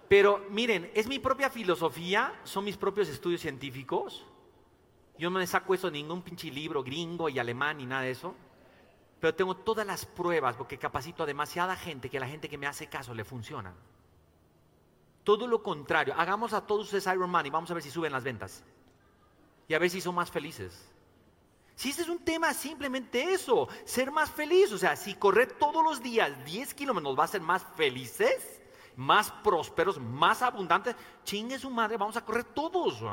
Pero 0.10 0.44
miren, 0.50 0.90
es 0.96 1.06
mi 1.06 1.20
propia 1.20 1.52
filosofía, 1.52 2.34
son 2.46 2.66
mis 2.66 2.78
propios 2.78 3.10
estudios 3.10 3.42
científicos. 3.42 4.26
Yo 5.20 5.30
no 5.30 5.38
me 5.38 5.46
saco 5.46 5.76
eso 5.76 5.86
de 5.86 6.00
ningún 6.00 6.24
pinche 6.24 6.50
libro 6.50 6.82
gringo 6.82 7.30
y 7.30 7.38
alemán 7.38 7.78
ni 7.78 7.86
nada 7.86 8.02
de 8.02 8.10
eso 8.10 8.34
pero 9.22 9.36
tengo 9.36 9.56
todas 9.56 9.86
las 9.86 10.06
pruebas 10.08 10.56
porque 10.56 10.80
capacito 10.80 11.22
a 11.22 11.28
demasiada 11.28 11.76
gente 11.76 12.10
que 12.10 12.20
la 12.20 12.28
gente 12.28 12.50
que 12.50 12.58
me 12.58 12.66
hace 12.66 12.88
caso 12.88 13.14
le 13.14 13.24
funciona. 13.24 13.72
Todo 15.24 15.46
lo 15.46 15.62
contrario, 15.62 16.16
hagamos 16.18 16.54
a 16.54 16.66
todos 16.66 16.86
ustedes 16.86 17.06
Iron 17.06 17.30
Man 17.30 17.46
y 17.46 17.52
vamos 17.52 17.70
a 17.70 17.76
ver 17.76 17.84
si 17.84 17.92
suben 17.92 18.12
las 18.12 18.24
ventas. 18.24 18.64
Y 19.68 19.76
a 19.76 19.80
ver 19.80 19.92
si 19.92 20.02
son 20.02 20.16
más 20.16 20.32
felices. 20.32 20.92
Si 21.76 21.92
este 21.92 22.02
es 22.02 22.10
un 22.10 22.26
tema, 22.26 22.52
simplemente 22.56 23.32
eso, 23.32 23.70
ser 23.86 24.12
más 24.12 24.32
feliz. 24.32 24.72
O 24.72 24.80
sea, 24.80 24.96
si 24.96 25.14
correr 25.14 25.52
todos 25.52 25.84
los 25.84 26.02
días 26.02 26.44
10 26.44 26.74
kilómetros 26.74 27.16
va 27.16 27.22
a 27.22 27.26
hacer 27.26 27.42
más 27.42 27.64
felices, 27.76 28.60
más 28.96 29.32
prósperos, 29.44 30.00
más 30.00 30.42
abundantes, 30.42 30.96
chingue 31.24 31.60
su 31.60 31.70
madre, 31.70 31.98
vamos 31.98 32.18
a 32.18 32.26
correr 32.26 32.44
todos. 32.44 33.04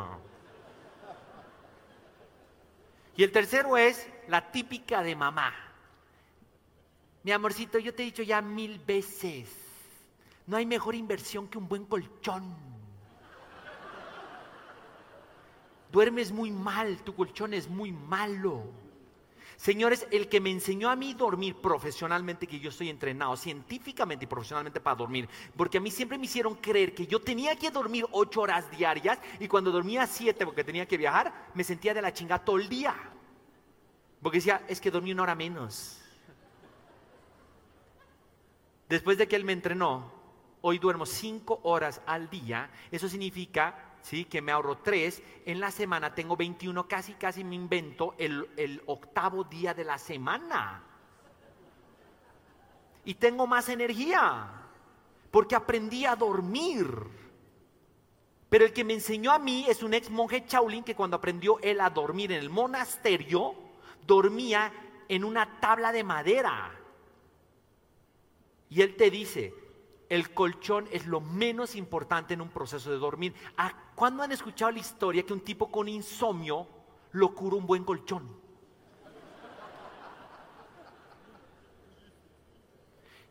Y 3.14 3.22
el 3.22 3.30
tercero 3.30 3.76
es 3.76 4.08
la 4.26 4.50
típica 4.50 5.02
de 5.02 5.14
mamá. 5.14 5.67
Mi 7.28 7.32
amorcito, 7.32 7.78
yo 7.78 7.94
te 7.94 8.02
he 8.02 8.06
dicho 8.06 8.22
ya 8.22 8.40
mil 8.40 8.78
veces, 8.78 9.50
no 10.46 10.56
hay 10.56 10.64
mejor 10.64 10.94
inversión 10.94 11.46
que 11.46 11.58
un 11.58 11.68
buen 11.68 11.84
colchón. 11.84 12.56
Duermes 15.92 16.32
muy 16.32 16.50
mal, 16.50 17.04
tu 17.04 17.14
colchón 17.14 17.52
es 17.52 17.68
muy 17.68 17.92
malo. 17.92 18.64
Señores, 19.58 20.06
el 20.10 20.30
que 20.30 20.40
me 20.40 20.50
enseñó 20.50 20.88
a 20.88 20.96
mí 20.96 21.12
dormir 21.12 21.56
profesionalmente, 21.56 22.46
que 22.46 22.60
yo 22.60 22.70
estoy 22.70 22.88
entrenado 22.88 23.36
científicamente 23.36 24.24
y 24.24 24.26
profesionalmente 24.26 24.80
para 24.80 24.96
dormir, 24.96 25.28
porque 25.54 25.76
a 25.76 25.82
mí 25.82 25.90
siempre 25.90 26.16
me 26.16 26.24
hicieron 26.24 26.54
creer 26.54 26.94
que 26.94 27.06
yo 27.06 27.20
tenía 27.20 27.56
que 27.56 27.70
dormir 27.70 28.06
ocho 28.10 28.40
horas 28.40 28.70
diarias 28.70 29.18
y 29.38 29.48
cuando 29.48 29.70
dormía 29.70 30.06
siete 30.06 30.46
porque 30.46 30.64
tenía 30.64 30.88
que 30.88 30.96
viajar, 30.96 31.50
me 31.52 31.62
sentía 31.62 31.92
de 31.92 32.00
la 32.00 32.10
chingada 32.10 32.42
todo 32.42 32.56
el 32.56 32.70
día. 32.70 32.96
Porque 34.22 34.38
decía, 34.38 34.64
es 34.66 34.80
que 34.80 34.90
dormí 34.90 35.12
una 35.12 35.24
hora 35.24 35.34
menos. 35.34 36.07
Después 38.88 39.18
de 39.18 39.28
que 39.28 39.36
él 39.36 39.44
me 39.44 39.52
entrenó, 39.52 40.12
hoy 40.62 40.78
duermo 40.78 41.06
cinco 41.06 41.60
horas 41.62 42.00
al 42.06 42.30
día. 42.30 42.70
Eso 42.90 43.08
significa 43.08 43.96
¿sí? 44.02 44.24
que 44.24 44.40
me 44.40 44.52
ahorro 44.52 44.78
tres. 44.78 45.22
En 45.44 45.60
la 45.60 45.70
semana 45.70 46.14
tengo 46.14 46.36
21, 46.36 46.88
casi, 46.88 47.14
casi 47.14 47.44
me 47.44 47.54
invento 47.54 48.14
el, 48.18 48.82
octavo 48.86 49.44
día 49.44 49.74
de 49.74 49.84
la 49.84 49.98
semana. 49.98 50.82
Y 53.04 53.14
tengo 53.14 53.46
más 53.46 53.68
energía, 53.68 54.50
porque 55.30 55.54
aprendí 55.54 56.04
a 56.04 56.16
dormir. 56.16 56.86
Pero 58.48 58.64
el 58.64 58.72
que 58.72 58.84
me 58.84 58.94
enseñó 58.94 59.32
a 59.32 59.38
mí 59.38 59.66
es 59.68 59.82
un 59.82 59.92
ex 59.92 60.10
monje 60.10 60.44
Shaolin 60.46 60.84
que 60.84 60.94
cuando 60.94 61.16
aprendió 61.16 61.58
él 61.60 61.80
a 61.80 61.90
dormir 61.90 62.32
en 62.32 62.38
el 62.38 62.50
monasterio, 62.50 63.54
dormía 64.06 64.72
en 65.08 65.24
una 65.24 65.60
tabla 65.60 65.92
de 65.92 66.04
madera. 66.04 66.77
Y 68.70 68.82
él 68.82 68.96
te 68.96 69.10
dice, 69.10 69.54
el 70.08 70.32
colchón 70.32 70.88
es 70.90 71.06
lo 71.06 71.20
menos 71.20 71.74
importante 71.74 72.34
en 72.34 72.40
un 72.40 72.48
proceso 72.48 72.90
de 72.90 72.98
dormir. 72.98 73.34
¿Cuándo 73.94 74.22
han 74.22 74.32
escuchado 74.32 74.70
la 74.72 74.78
historia 74.78 75.24
que 75.24 75.32
un 75.32 75.40
tipo 75.40 75.70
con 75.70 75.88
insomnio 75.88 76.66
lo 77.12 77.34
cura 77.34 77.56
un 77.56 77.66
buen 77.66 77.84
colchón? 77.84 78.48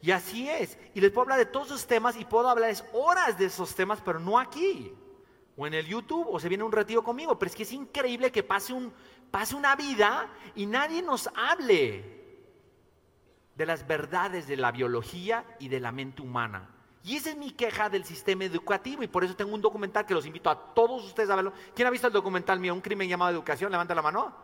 Y 0.01 0.11
así 0.11 0.47
es. 0.47 0.77
Y 0.93 1.01
les 1.01 1.11
puedo 1.11 1.23
hablar 1.23 1.39
de 1.39 1.45
todos 1.45 1.67
esos 1.67 1.87
temas 1.87 2.15
y 2.17 2.25
puedo 2.25 2.47
hablarles 2.47 2.83
horas 2.93 3.37
de 3.37 3.45
esos 3.45 3.73
temas, 3.75 3.99
pero 4.03 4.19
no 4.19 4.37
aquí. 4.37 4.93
o 5.57 5.65
en 5.65 5.73
el 5.73 5.87
YouTube 5.87 6.27
o 6.29 6.39
se 6.39 6.49
viene 6.49 6.63
un 6.63 6.71
retiro 6.71 7.03
conmigo, 7.03 7.37
pero 7.39 7.49
es 7.49 7.55
que 7.55 7.63
es 7.63 7.71
increíble 7.71 8.31
que 8.31 8.43
pase, 8.43 8.73
un, 8.73 8.93
pase 9.31 9.55
una 9.55 9.75
vida 9.75 10.31
y 10.53 10.67
nadie 10.67 11.01
nos 11.01 11.27
hable 11.35 12.16
de 13.57 13.65
las 13.65 13.87
verdades 13.87 14.47
de 14.47 14.55
la 14.55 14.71
biología 14.71 15.43
y 15.59 15.67
de 15.67 15.79
la 15.79 15.91
mente 15.91 16.21
humana. 16.21 16.69
Y 17.03 17.15
esa 17.15 17.31
es 17.31 17.37
mi 17.37 17.51
queja 17.51 17.89
del 17.89 18.05
sistema 18.05 18.43
educativo 18.43 19.01
y 19.01 19.07
por 19.07 19.23
eso 19.23 19.35
tengo 19.35 19.55
un 19.55 19.61
documental 19.61 20.05
que 20.05 20.13
los 20.13 20.25
invito 20.25 20.49
a 20.49 20.73
todos 20.73 21.05
ustedes 21.05 21.29
a 21.29 21.35
verlo. 21.35 21.53
¿Quién 21.73 21.87
ha 21.87 21.91
visto 21.91 22.07
el 22.07 22.13
documental 22.13 22.59
mío, 22.59 22.73
Un 22.73 22.81
crimen 22.81 23.09
llamado 23.09 23.31
educación? 23.31 23.71
Levanta 23.71 23.95
la 23.95 24.01
mano. 24.01 24.35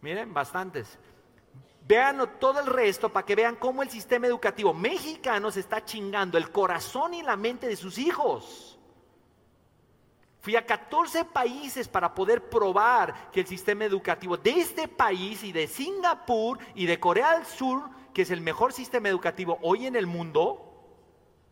Miren, 0.00 0.32
bastantes. 0.32 0.98
Veanlo 1.86 2.28
todo 2.28 2.60
el 2.60 2.66
resto 2.66 3.08
para 3.08 3.26
que 3.26 3.34
vean 3.34 3.56
cómo 3.56 3.82
el 3.82 3.90
sistema 3.90 4.26
educativo 4.26 4.72
mexicano 4.72 5.50
se 5.50 5.60
está 5.60 5.84
chingando 5.84 6.38
el 6.38 6.50
corazón 6.50 7.14
y 7.14 7.22
la 7.22 7.36
mente 7.36 7.66
de 7.66 7.76
sus 7.76 7.98
hijos. 7.98 8.78
Fui 10.40 10.54
a 10.54 10.64
14 10.64 11.24
países 11.24 11.88
para 11.88 12.14
poder 12.14 12.48
probar 12.48 13.30
que 13.32 13.40
el 13.40 13.46
sistema 13.46 13.84
educativo 13.84 14.36
de 14.36 14.60
este 14.60 14.86
país 14.86 15.42
y 15.42 15.50
de 15.50 15.66
Singapur 15.66 16.58
y 16.74 16.86
de 16.86 17.00
Corea 17.00 17.36
del 17.36 17.46
Sur, 17.46 17.97
que 18.18 18.22
es 18.22 18.32
el 18.32 18.40
mejor 18.40 18.72
sistema 18.72 19.08
educativo 19.08 19.60
hoy 19.62 19.86
en 19.86 19.94
el 19.94 20.08
mundo, 20.08 20.74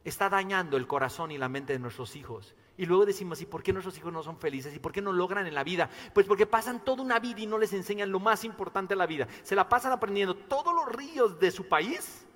está 0.03 0.29
dañando 0.29 0.77
el 0.77 0.89
corazón 0.89 1.31
y 1.31 1.39
la 1.39 1.49
mente 1.49 1.73
de 1.73 1.79
nuestros 1.79 2.17
hijos. 2.17 2.57
Y 2.77 2.87
luego 2.87 3.07
decimos, 3.07 3.41
¿y 3.41 3.47
por 3.47 3.63
qué 3.63 3.73
nuestros 3.73 3.97
hijos 3.97 4.13
no 4.13 4.21
son 4.25 4.37
felices? 4.37 4.75
¿Y 4.75 4.81
por 4.81 4.91
qué 4.91 5.01
no 5.01 5.13
logran 5.13 5.47
en 5.47 5.55
la 5.55 5.63
vida? 5.63 5.89
Pues 6.13 6.27
porque 6.27 6.45
pasan 6.45 6.85
toda 6.85 7.05
una 7.05 7.21
vida 7.21 7.39
y 7.39 7.47
no 7.47 7.57
les 7.57 7.73
enseñan 7.73 8.11
lo 8.11 8.19
más 8.19 8.43
importante 8.43 8.95
de 8.95 8.99
la 8.99 9.07
vida. 9.07 9.29
Se 9.45 9.55
la 9.55 9.69
pasan 9.69 9.93
aprendiendo 9.93 10.35
todos 10.35 10.75
los 10.75 10.93
ríos 10.93 11.39
de 11.39 11.53
su 11.53 11.69
país 11.69 12.27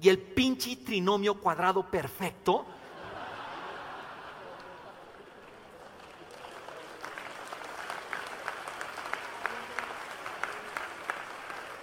y 0.00 0.08
el 0.08 0.20
pinche 0.20 0.76
trinomio 0.76 1.40
cuadrado 1.40 1.90
perfecto. 1.90 2.64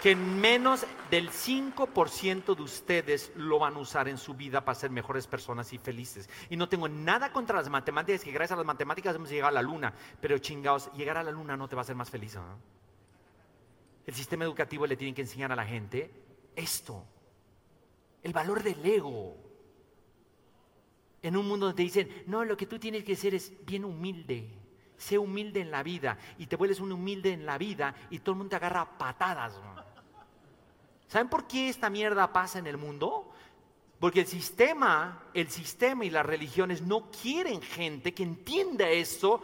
Que 0.02 0.16
menos 0.16 0.84
del 1.10 1.30
5% 1.30 2.56
de 2.56 2.62
ustedes 2.62 3.30
lo 3.36 3.60
van 3.60 3.76
a 3.76 3.78
usar 3.78 4.08
en 4.08 4.18
su 4.18 4.34
vida 4.34 4.64
para 4.64 4.74
ser 4.74 4.90
mejores 4.90 5.28
personas 5.28 5.72
y 5.72 5.78
felices. 5.78 6.28
Y 6.50 6.56
no 6.56 6.68
tengo 6.68 6.88
nada 6.88 7.32
contra 7.32 7.56
las 7.56 7.68
matemáticas, 7.68 8.24
que 8.24 8.32
gracias 8.32 8.54
a 8.54 8.56
las 8.56 8.66
matemáticas 8.66 9.14
hemos 9.14 9.30
llegado 9.30 9.50
a 9.50 9.52
la 9.52 9.62
luna, 9.62 9.94
pero 10.20 10.36
chingados, 10.38 10.92
llegar 10.94 11.18
a 11.18 11.22
la 11.22 11.30
luna 11.30 11.56
no 11.56 11.68
te 11.68 11.76
va 11.76 11.82
a 11.82 11.84
hacer 11.84 11.94
más 11.94 12.10
feliz. 12.10 12.36
El 14.04 14.14
sistema 14.14 14.44
educativo 14.44 14.86
le 14.88 14.96
tiene 14.96 15.14
que 15.14 15.22
enseñar 15.22 15.52
a 15.52 15.56
la 15.56 15.64
gente 15.64 16.10
esto 16.56 17.06
el 18.22 18.32
valor 18.32 18.62
del 18.62 18.84
ego. 18.84 19.36
En 21.22 21.36
un 21.36 21.46
mundo 21.46 21.66
donde 21.66 21.76
te 21.76 21.82
dicen, 21.82 22.24
no, 22.26 22.44
lo 22.44 22.56
que 22.56 22.66
tú 22.66 22.78
tienes 22.78 23.04
que 23.04 23.14
ser 23.14 23.34
es 23.34 23.52
bien 23.64 23.84
humilde. 23.84 24.50
Sé 24.96 25.18
humilde 25.18 25.60
en 25.60 25.70
la 25.70 25.82
vida 25.82 26.18
y 26.38 26.46
te 26.46 26.56
vuelves 26.56 26.80
un 26.80 26.92
humilde 26.92 27.32
en 27.32 27.46
la 27.46 27.58
vida 27.58 27.94
y 28.10 28.20
todo 28.20 28.32
el 28.32 28.38
mundo 28.38 28.50
te 28.50 28.56
agarra 28.56 28.98
patadas. 28.98 29.60
¿Saben 31.12 31.28
por 31.28 31.46
qué 31.46 31.68
esta 31.68 31.90
mierda 31.90 32.32
pasa 32.32 32.58
en 32.58 32.66
el 32.66 32.78
mundo? 32.78 33.30
Porque 34.00 34.20
el 34.20 34.26
sistema, 34.26 35.24
el 35.34 35.50
sistema 35.50 36.06
y 36.06 36.08
las 36.08 36.24
religiones 36.24 36.80
no 36.80 37.10
quieren 37.10 37.60
gente 37.60 38.14
que 38.14 38.22
entienda 38.22 38.88
eso 38.88 39.42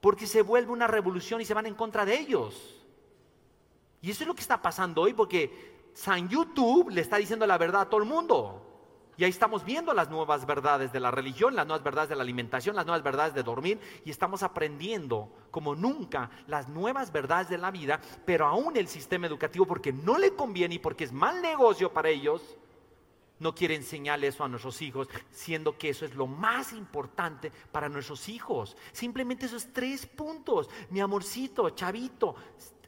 porque 0.00 0.28
se 0.28 0.42
vuelve 0.42 0.70
una 0.70 0.86
revolución 0.86 1.40
y 1.40 1.44
se 1.44 1.52
van 1.52 1.66
en 1.66 1.74
contra 1.74 2.04
de 2.04 2.16
ellos. 2.16 2.80
Y 4.02 4.12
eso 4.12 4.22
es 4.22 4.28
lo 4.28 4.36
que 4.36 4.42
está 4.42 4.62
pasando 4.62 5.02
hoy 5.02 5.14
porque 5.14 5.90
San 5.94 6.28
YouTube 6.28 6.90
le 6.90 7.00
está 7.00 7.16
diciendo 7.16 7.44
la 7.44 7.58
verdad 7.58 7.80
a 7.80 7.90
todo 7.90 8.00
el 8.00 8.08
mundo. 8.08 8.73
Y 9.16 9.24
ahí 9.24 9.30
estamos 9.30 9.64
viendo 9.64 9.94
las 9.94 10.10
nuevas 10.10 10.44
verdades 10.46 10.92
de 10.92 11.00
la 11.00 11.10
religión, 11.10 11.54
las 11.54 11.66
nuevas 11.66 11.84
verdades 11.84 12.08
de 12.08 12.16
la 12.16 12.22
alimentación, 12.22 12.74
las 12.74 12.86
nuevas 12.86 13.02
verdades 13.02 13.34
de 13.34 13.42
dormir 13.42 13.80
y 14.04 14.10
estamos 14.10 14.42
aprendiendo 14.42 15.30
como 15.50 15.74
nunca 15.74 16.30
las 16.46 16.68
nuevas 16.68 17.12
verdades 17.12 17.48
de 17.48 17.58
la 17.58 17.70
vida, 17.70 18.00
pero 18.24 18.46
aún 18.46 18.76
el 18.76 18.88
sistema 18.88 19.26
educativo 19.26 19.66
porque 19.66 19.92
no 19.92 20.18
le 20.18 20.34
conviene 20.34 20.76
y 20.76 20.78
porque 20.78 21.04
es 21.04 21.12
mal 21.12 21.40
negocio 21.40 21.92
para 21.92 22.08
ellos, 22.08 22.42
no 23.38 23.54
quiere 23.54 23.74
enseñarle 23.74 24.28
eso 24.28 24.44
a 24.44 24.48
nuestros 24.48 24.80
hijos, 24.82 25.08
siendo 25.30 25.76
que 25.76 25.90
eso 25.90 26.04
es 26.04 26.14
lo 26.14 26.26
más 26.26 26.72
importante 26.72 27.52
para 27.72 27.88
nuestros 27.88 28.28
hijos. 28.28 28.76
Simplemente 28.92 29.46
esos 29.46 29.72
tres 29.72 30.06
puntos, 30.06 30.68
mi 30.90 31.00
amorcito, 31.00 31.70
chavito, 31.70 32.36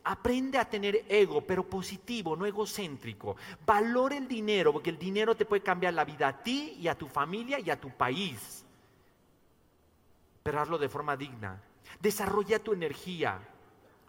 Aprende 0.09 0.57
a 0.57 0.71
tener 0.71 1.05
ego, 1.09 1.41
pero 1.41 1.69
positivo, 1.69 2.37
no 2.37 2.47
egocéntrico. 2.47 3.35
Valora 3.67 4.17
el 4.17 4.29
dinero, 4.29 4.73
porque 4.73 4.91
el 4.91 4.99
dinero 4.99 5.35
te 5.35 5.45
puede 5.45 5.65
cambiar 5.65 5.95
la 5.95 6.05
vida 6.05 6.29
a 6.29 6.43
ti 6.45 6.77
y 6.79 6.87
a 6.87 6.97
tu 6.97 7.09
familia 7.09 7.59
y 7.59 7.71
a 7.71 7.81
tu 7.81 7.91
país. 7.91 8.65
Pero 10.45 10.61
hazlo 10.61 10.79
de 10.79 10.89
forma 10.89 11.17
digna. 11.17 11.61
Desarrolla 11.99 12.61
tu 12.61 12.73
energía. 12.73 13.41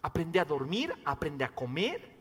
Aprende 0.03 0.39
a 0.39 0.45
dormir, 0.45 0.93
aprende 1.03 1.43
a 1.43 1.55
comer 1.55 2.11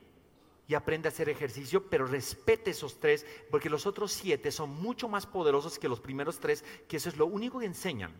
y 0.67 0.73
aprende 0.73 1.09
a 1.09 1.13
hacer 1.13 1.29
ejercicio, 1.29 1.87
pero 1.91 2.07
respete 2.07 2.71
esos 2.71 2.99
tres, 2.99 3.27
porque 3.51 3.69
los 3.69 3.85
otros 3.85 4.11
siete 4.11 4.53
son 4.53 4.71
mucho 4.71 5.07
más 5.07 5.27
poderosos 5.27 5.79
que 5.79 5.91
los 5.91 6.01
primeros 6.01 6.41
tres, 6.41 6.65
que 6.89 6.97
eso 6.97 7.11
es 7.11 7.19
lo 7.19 7.27
único 7.27 7.59
que 7.59 7.67
enseñan. 7.67 8.15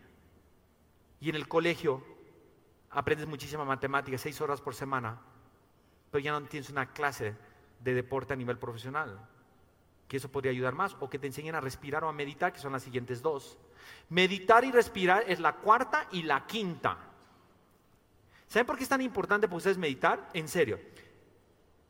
Y 1.19 1.29
en 1.29 1.35
el 1.35 1.47
colegio 1.47 2.03
aprendes 2.91 3.27
muchísima 3.27 3.65
matemática, 3.65 4.19
seis 4.19 4.39
horas 4.39 4.61
por 4.61 4.75
semana 4.75 5.19
pero 6.11 6.23
ya 6.23 6.31
no 6.31 6.41
tienes 6.47 6.69
una 6.69 6.91
clase 6.91 7.35
de 7.79 7.93
deporte 7.93 8.33
a 8.33 8.35
nivel 8.35 8.57
profesional, 8.57 9.19
que 10.07 10.17
eso 10.17 10.31
podría 10.31 10.51
ayudar 10.51 10.73
más, 10.73 10.95
o 10.99 11.09
que 11.09 11.19
te 11.19 11.27
enseñen 11.27 11.55
a 11.55 11.61
respirar 11.61 12.03
o 12.03 12.09
a 12.09 12.13
meditar, 12.13 12.53
que 12.53 12.59
son 12.59 12.71
las 12.71 12.83
siguientes 12.83 13.21
dos. 13.21 13.57
Meditar 14.09 14.63
y 14.63 14.71
respirar 14.71 15.23
es 15.27 15.39
la 15.39 15.55
cuarta 15.55 16.07
y 16.11 16.23
la 16.23 16.45
quinta. 16.47 16.97
¿Saben 18.47 18.65
por 18.65 18.77
qué 18.77 18.83
es 18.83 18.89
tan 18.89 19.01
importante 19.01 19.47
para 19.47 19.57
ustedes 19.57 19.77
meditar? 19.77 20.29
En 20.33 20.47
serio. 20.47 20.79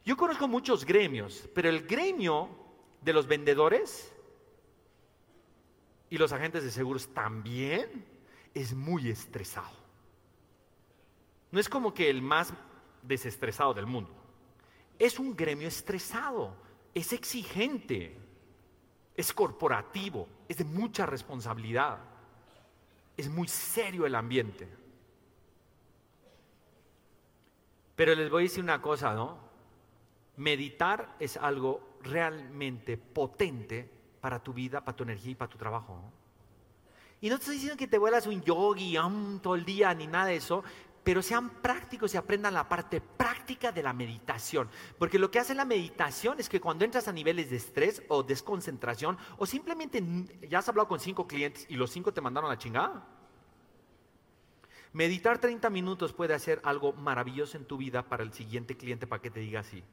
Yo 0.03 0.17
conozco 0.17 0.47
muchos 0.47 0.85
gremios, 0.85 1.47
pero 1.53 1.69
el 1.69 1.85
gremio 1.85 2.49
de 3.01 3.13
los 3.13 3.27
vendedores 3.27 4.11
y 6.09 6.17
los 6.17 6.31
agentes 6.31 6.63
de 6.63 6.71
seguros 6.71 7.13
también 7.13 8.05
es 8.53 8.73
muy 8.73 9.09
estresado. 9.09 9.75
No 11.51 11.59
es 11.59 11.69
como 11.69 11.93
que 11.93 12.09
el 12.09 12.21
más 12.21 12.53
desestresado 13.01 13.73
del 13.73 13.85
mundo. 13.85 14.11
Es 14.99 15.19
un 15.19 15.35
gremio 15.35 15.67
estresado, 15.67 16.55
es 16.93 17.13
exigente, 17.13 18.17
es 19.15 19.33
corporativo, 19.33 20.27
es 20.47 20.57
de 20.57 20.63
mucha 20.63 21.05
responsabilidad, 21.05 21.99
es 23.15 23.29
muy 23.29 23.47
serio 23.47 24.05
el 24.05 24.15
ambiente. 24.15 24.67
Pero 27.95 28.13
les 28.13 28.29
voy 28.29 28.43
a 28.43 28.43
decir 28.43 28.63
una 28.63 28.81
cosa, 28.81 29.13
¿no? 29.13 29.37
Meditar 30.37 31.15
es 31.19 31.35
algo 31.35 31.97
realmente 32.03 32.95
potente 32.95 33.89
para 34.21 34.39
tu 34.39 34.53
vida, 34.53 34.81
para 34.81 34.95
tu 34.95 35.03
energía 35.03 35.31
y 35.31 35.35
para 35.35 35.49
tu 35.49 35.57
trabajo. 35.57 35.99
Y 37.19 37.29
no 37.29 37.37
te 37.37 37.41
estoy 37.41 37.55
diciendo 37.55 37.77
que 37.77 37.87
te 37.87 37.97
vuelas 37.97 38.27
un 38.27 38.43
yogi 38.43 38.95
todo 39.41 39.55
el 39.55 39.65
día 39.65 39.93
ni 39.95 40.05
nada 40.05 40.27
de 40.27 40.35
eso, 40.35 40.63
pero 41.07 41.21
sean 41.21 41.49
prácticos 41.61 42.13
y 42.13 42.17
aprendan 42.17 42.53
la 42.53 42.67
parte 42.67 42.99
práctica 42.99 43.71
de 43.71 43.81
la 43.81 43.93
meditación. 43.93 44.69
Porque 44.99 45.17
lo 45.17 45.31
que 45.31 45.39
hace 45.39 45.55
la 45.55 45.63
meditación 45.63 46.37
es 46.37 46.49
que 46.49 46.59
cuando 46.59 46.83
entras 46.83 47.07
a 47.07 47.13
niveles 47.13 47.49
de 47.49 47.55
estrés 47.55 48.03
o 48.09 48.23
desconcentración, 48.23 49.17
o 49.37 49.45
simplemente 49.45 50.03
ya 50.49 50.59
has 50.59 50.67
hablado 50.67 50.89
con 50.89 50.99
cinco 50.99 51.25
clientes 51.25 51.65
y 51.69 51.77
los 51.77 51.91
cinco 51.91 52.13
te 52.13 52.19
mandaron 52.19 52.49
la 52.49 52.57
chingada. 52.57 53.07
Meditar 54.91 55.39
30 55.39 55.69
minutos 55.69 56.11
puede 56.11 56.33
hacer 56.33 56.59
algo 56.65 56.91
maravilloso 56.91 57.55
en 57.55 57.63
tu 57.63 57.77
vida 57.77 58.03
para 58.03 58.23
el 58.23 58.33
siguiente 58.33 58.75
cliente 58.75 59.07
para 59.07 59.21
que 59.21 59.31
te 59.31 59.39
diga 59.39 59.61
así. 59.61 59.85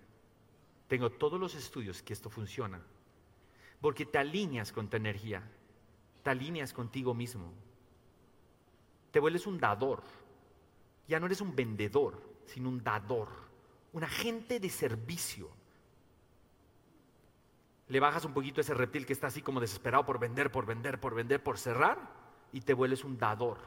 Tengo 0.88 1.11
todos 1.11 1.38
los 1.38 1.55
estudios 1.55 2.03
que 2.03 2.12
esto 2.12 2.29
funciona. 2.29 2.83
Porque 3.81 4.05
te 4.05 4.18
alineas 4.18 4.72
con 4.72 4.88
tu 4.88 4.96
energía, 4.96 5.48
te 6.24 6.31
alineas 6.31 6.72
contigo 6.72 7.14
mismo. 7.14 7.53
Te 9.12 9.21
vuelves 9.21 9.46
un 9.46 9.60
dador 9.60 10.02
ya 11.07 11.21
no 11.21 11.27
eres 11.27 11.40
un 11.40 11.55
vendedor, 11.55 12.23
sino 12.46 12.69
un 12.69 12.83
dador, 12.83 13.29
un 13.92 14.05
agente 14.05 14.61
de 14.61 14.71
servicio. 14.71 15.50
Le 17.88 18.00
bajas 18.00 18.25
un 18.25 18.33
poquito 18.33 18.61
ese 18.61 18.75
reptil 18.75 19.05
que 19.05 19.13
está 19.13 19.27
así 19.27 19.42
como 19.42 19.61
desesperado 19.61 20.07
por 20.07 20.19
vender, 20.19 20.50
por 20.50 20.67
vender, 20.67 20.98
por 20.98 21.15
vender, 21.15 21.42
por 21.42 21.59
cerrar, 21.59 21.98
y 22.52 22.61
te 22.61 22.75
vuelves 22.75 23.05
un 23.05 23.19
dador. 23.19 23.59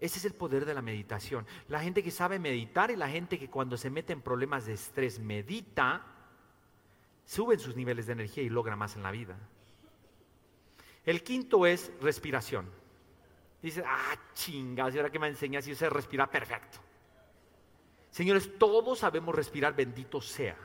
Ese 0.00 0.18
es 0.18 0.24
el 0.24 0.34
poder 0.34 0.66
de 0.66 0.74
la 0.74 0.82
meditación. 0.82 1.46
La 1.68 1.80
gente 1.80 2.02
que 2.02 2.10
sabe 2.10 2.38
meditar 2.38 2.90
y 2.90 2.96
la 2.96 3.08
gente 3.08 3.38
que 3.38 3.48
cuando 3.48 3.76
se 3.76 3.90
mete 3.90 4.12
en 4.12 4.20
problemas 4.20 4.66
de 4.66 4.74
estrés 4.74 5.20
medita, 5.20 6.04
suben 7.24 7.58
sus 7.58 7.76
niveles 7.76 8.06
de 8.06 8.12
energía 8.12 8.42
y 8.42 8.48
logra 8.48 8.76
más 8.76 8.96
en 8.96 9.02
la 9.02 9.10
vida. 9.10 9.38
El 11.04 11.22
quinto 11.22 11.66
es 11.66 11.92
respiración. 12.00 12.68
Dice, 13.64 13.82
ah, 13.86 14.14
chingas, 14.34 14.94
y 14.94 14.98
ahora 14.98 15.10
que 15.10 15.18
me 15.18 15.26
enseñas, 15.26 15.64
yo 15.64 15.74
sé 15.74 15.88
respirar 15.88 16.30
perfecto. 16.30 16.80
Señores, 18.10 18.58
todos 18.58 18.98
sabemos 18.98 19.34
respirar, 19.34 19.74
bendito 19.74 20.20
sea. 20.20 20.58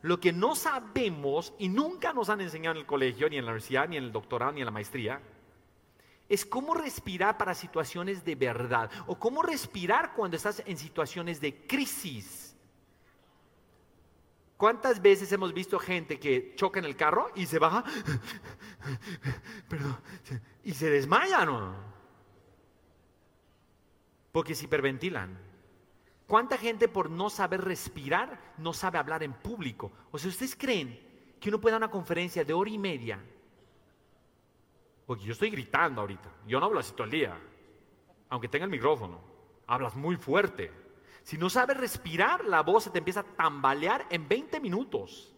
Lo 0.00 0.18
que 0.18 0.32
no 0.32 0.56
sabemos 0.56 1.52
y 1.58 1.68
nunca 1.68 2.14
nos 2.14 2.30
han 2.30 2.40
enseñado 2.40 2.76
en 2.76 2.78
el 2.78 2.86
colegio, 2.86 3.28
ni 3.28 3.36
en 3.36 3.44
la 3.44 3.50
universidad, 3.50 3.86
ni 3.86 3.98
en 3.98 4.04
el 4.04 4.10
doctorado, 4.12 4.52
ni 4.52 4.62
en 4.62 4.64
la 4.64 4.70
maestría, 4.70 5.20
es 6.30 6.46
cómo 6.46 6.72
respirar 6.72 7.36
para 7.36 7.54
situaciones 7.54 8.24
de 8.24 8.36
verdad 8.36 8.90
o 9.06 9.18
cómo 9.18 9.42
respirar 9.42 10.14
cuando 10.14 10.38
estás 10.38 10.62
en 10.64 10.78
situaciones 10.78 11.42
de 11.42 11.66
crisis. 11.66 12.56
¿Cuántas 14.56 15.02
veces 15.02 15.30
hemos 15.30 15.52
visto 15.52 15.78
gente 15.78 16.18
que 16.18 16.54
choca 16.56 16.78
en 16.78 16.86
el 16.86 16.96
carro 16.96 17.30
y 17.34 17.44
se 17.44 17.58
baja 17.58 17.84
perdón, 19.68 19.98
y 20.64 20.72
se 20.72 20.88
desmaya, 20.88 21.44
no? 21.44 21.87
Porque 24.32 24.54
se 24.54 24.66
hiperventilan. 24.66 25.38
¿Cuánta 26.26 26.58
gente 26.58 26.88
por 26.88 27.10
no 27.10 27.30
saber 27.30 27.62
respirar 27.62 28.54
no 28.58 28.72
sabe 28.74 28.98
hablar 28.98 29.22
en 29.22 29.32
público? 29.32 29.90
O 30.10 30.18
sea, 30.18 30.28
¿ustedes 30.28 30.54
creen 30.54 31.00
que 31.40 31.48
uno 31.48 31.60
puede 31.60 31.72
dar 31.72 31.80
una 31.80 31.90
conferencia 31.90 32.44
de 32.44 32.52
hora 32.52 32.68
y 32.68 32.78
media? 32.78 33.18
Porque 35.06 35.24
yo 35.24 35.32
estoy 35.32 35.48
gritando 35.48 36.02
ahorita. 36.02 36.30
Yo 36.46 36.60
no 36.60 36.66
hablo 36.66 36.80
así 36.80 36.92
todo 36.92 37.04
el 37.04 37.12
día. 37.12 37.34
Aunque 38.28 38.48
tenga 38.48 38.66
el 38.66 38.70
micrófono. 38.70 39.20
Hablas 39.66 39.96
muy 39.96 40.16
fuerte. 40.16 40.70
Si 41.22 41.38
no 41.38 41.48
sabes 41.48 41.78
respirar, 41.78 42.44
la 42.44 42.62
voz 42.62 42.84
se 42.84 42.90
te 42.90 42.98
empieza 42.98 43.20
a 43.20 43.24
tambalear 43.24 44.06
en 44.10 44.28
20 44.28 44.60
minutos. 44.60 45.34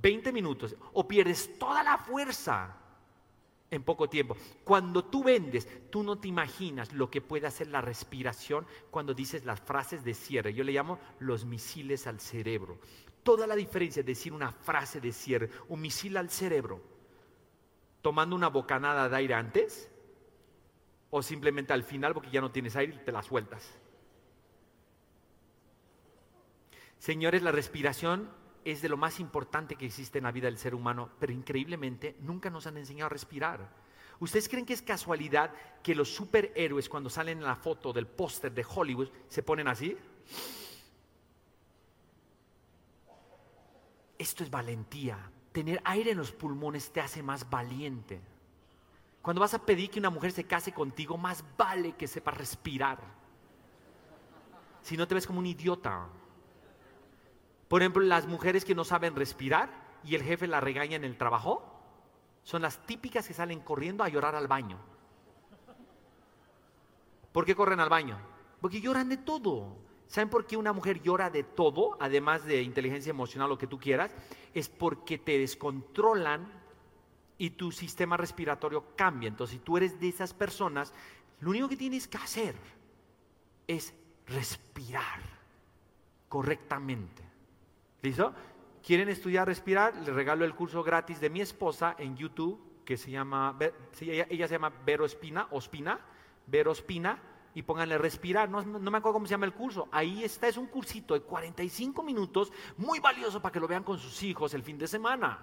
20 0.00 0.32
minutos. 0.32 0.74
O 0.94 1.06
pierdes 1.06 1.58
toda 1.58 1.82
la 1.82 1.98
fuerza 1.98 2.78
en 3.76 3.82
poco 3.82 4.08
tiempo. 4.08 4.36
Cuando 4.64 5.04
tú 5.04 5.24
vendes, 5.24 5.68
tú 5.90 6.02
no 6.02 6.18
te 6.18 6.28
imaginas 6.28 6.92
lo 6.92 7.10
que 7.10 7.20
puede 7.20 7.46
hacer 7.46 7.68
la 7.68 7.80
respiración 7.80 8.66
cuando 8.90 9.14
dices 9.14 9.44
las 9.44 9.60
frases 9.60 10.04
de 10.04 10.14
cierre. 10.14 10.54
Yo 10.54 10.64
le 10.64 10.72
llamo 10.72 10.98
los 11.18 11.44
misiles 11.44 12.06
al 12.06 12.20
cerebro. 12.20 12.78
Toda 13.22 13.46
la 13.46 13.56
diferencia 13.56 14.02
de 14.02 14.12
decir 14.12 14.32
una 14.32 14.52
frase 14.52 15.00
de 15.00 15.12
cierre, 15.12 15.50
un 15.68 15.80
misil 15.80 16.16
al 16.16 16.30
cerebro, 16.30 16.82
tomando 18.02 18.36
una 18.36 18.48
bocanada 18.48 19.08
de 19.08 19.16
aire 19.16 19.34
antes 19.34 19.90
o 21.10 21.22
simplemente 21.22 21.72
al 21.72 21.84
final 21.84 22.12
porque 22.12 22.30
ya 22.30 22.40
no 22.40 22.50
tienes 22.50 22.76
aire 22.76 22.94
y 22.94 23.04
te 23.04 23.12
la 23.12 23.22
sueltas. 23.22 23.78
Señores, 26.98 27.42
la 27.42 27.52
respiración 27.52 28.28
es 28.64 28.82
de 28.82 28.88
lo 28.88 28.96
más 28.96 29.20
importante 29.20 29.76
que 29.76 29.86
existe 29.86 30.18
en 30.18 30.24
la 30.24 30.32
vida 30.32 30.46
del 30.46 30.58
ser 30.58 30.74
humano, 30.74 31.10
pero 31.18 31.32
increíblemente 31.32 32.16
nunca 32.20 32.50
nos 32.50 32.66
han 32.66 32.76
enseñado 32.76 33.06
a 33.06 33.10
respirar. 33.10 33.68
¿Ustedes 34.20 34.48
creen 34.48 34.64
que 34.64 34.72
es 34.72 34.82
casualidad 34.82 35.52
que 35.82 35.94
los 35.94 36.14
superhéroes 36.14 36.88
cuando 36.88 37.10
salen 37.10 37.38
en 37.38 37.44
la 37.44 37.56
foto 37.56 37.92
del 37.92 38.06
póster 38.06 38.52
de 38.52 38.64
Hollywood 38.68 39.10
se 39.28 39.42
ponen 39.42 39.68
así? 39.68 39.96
Esto 44.16 44.44
es 44.44 44.50
valentía. 44.50 45.18
Tener 45.52 45.80
aire 45.84 46.12
en 46.12 46.18
los 46.18 46.32
pulmones 46.32 46.90
te 46.90 47.00
hace 47.00 47.22
más 47.22 47.48
valiente. 47.48 48.20
Cuando 49.20 49.40
vas 49.40 49.54
a 49.54 49.64
pedir 49.64 49.90
que 49.90 49.98
una 49.98 50.10
mujer 50.10 50.32
se 50.32 50.44
case 50.44 50.72
contigo, 50.72 51.16
más 51.16 51.44
vale 51.56 51.92
que 51.92 52.06
sepa 52.06 52.30
respirar. 52.30 53.00
Si 54.82 54.96
no 54.96 55.08
te 55.08 55.14
ves 55.14 55.26
como 55.26 55.38
un 55.38 55.46
idiota. 55.46 56.08
Por 57.68 57.82
ejemplo, 57.82 58.02
las 58.02 58.26
mujeres 58.26 58.64
que 58.64 58.74
no 58.74 58.84
saben 58.84 59.16
respirar 59.16 59.70
y 60.04 60.14
el 60.14 60.22
jefe 60.22 60.46
la 60.46 60.60
regaña 60.60 60.96
en 60.96 61.04
el 61.04 61.16
trabajo, 61.16 61.70
son 62.42 62.62
las 62.62 62.84
típicas 62.86 63.26
que 63.26 63.34
salen 63.34 63.60
corriendo 63.60 64.04
a 64.04 64.08
llorar 64.08 64.34
al 64.34 64.46
baño. 64.46 64.78
¿Por 67.32 67.44
qué 67.44 67.56
corren 67.56 67.80
al 67.80 67.88
baño? 67.88 68.18
Porque 68.60 68.80
lloran 68.80 69.08
de 69.08 69.16
todo. 69.16 69.76
¿Saben 70.06 70.28
por 70.28 70.46
qué 70.46 70.56
una 70.56 70.72
mujer 70.72 71.02
llora 71.02 71.30
de 71.30 71.42
todo, 71.42 71.96
además 71.98 72.44
de 72.44 72.62
inteligencia 72.62 73.10
emocional, 73.10 73.48
lo 73.48 73.58
que 73.58 73.66
tú 73.66 73.78
quieras? 73.78 74.14
Es 74.52 74.68
porque 74.68 75.18
te 75.18 75.38
descontrolan 75.38 76.46
y 77.38 77.50
tu 77.50 77.72
sistema 77.72 78.16
respiratorio 78.16 78.94
cambia. 78.94 79.28
Entonces, 79.28 79.56
si 79.56 79.64
tú 79.64 79.76
eres 79.76 79.98
de 79.98 80.08
esas 80.08 80.32
personas, 80.34 80.92
lo 81.40 81.50
único 81.50 81.68
que 81.68 81.76
tienes 81.76 82.06
que 82.06 82.18
hacer 82.18 82.54
es 83.66 83.94
respirar 84.26 85.20
correctamente. 86.28 87.22
¿Listo? 88.04 88.34
¿Quieren 88.82 89.08
estudiar 89.08 89.48
respirar? 89.48 89.96
Les 89.96 90.14
regalo 90.14 90.44
el 90.44 90.54
curso 90.54 90.82
gratis 90.82 91.20
de 91.20 91.30
mi 91.30 91.40
esposa 91.40 91.96
en 91.98 92.14
YouTube, 92.18 92.84
que 92.84 92.98
se 92.98 93.10
llama, 93.10 93.56
ella, 93.98 94.46
se 94.46 94.54
llama 94.54 94.70
Vero 94.84 95.06
Espina, 95.06 95.48
Ospina, 95.52 95.98
Vero 96.46 96.72
Espina, 96.72 97.18
y 97.54 97.62
pónganle 97.62 97.96
respirar. 97.96 98.50
No, 98.50 98.60
no, 98.60 98.90
me 98.90 98.98
acuerdo 98.98 99.14
cómo 99.14 99.26
se 99.26 99.30
llama 99.30 99.46
el 99.46 99.54
curso. 99.54 99.88
Ahí 99.90 100.22
está, 100.22 100.48
es 100.48 100.58
un 100.58 100.66
cursito 100.66 101.14
de 101.14 101.22
45 101.22 102.02
minutos, 102.02 102.52
muy 102.76 103.00
valioso 103.00 103.40
para 103.40 103.54
que 103.54 103.60
lo 103.60 103.66
vean 103.66 103.84
con 103.84 103.96
sus 103.96 104.22
hijos 104.22 104.52
el 104.52 104.62
fin 104.62 104.76
de 104.76 104.86
semana, 104.86 105.38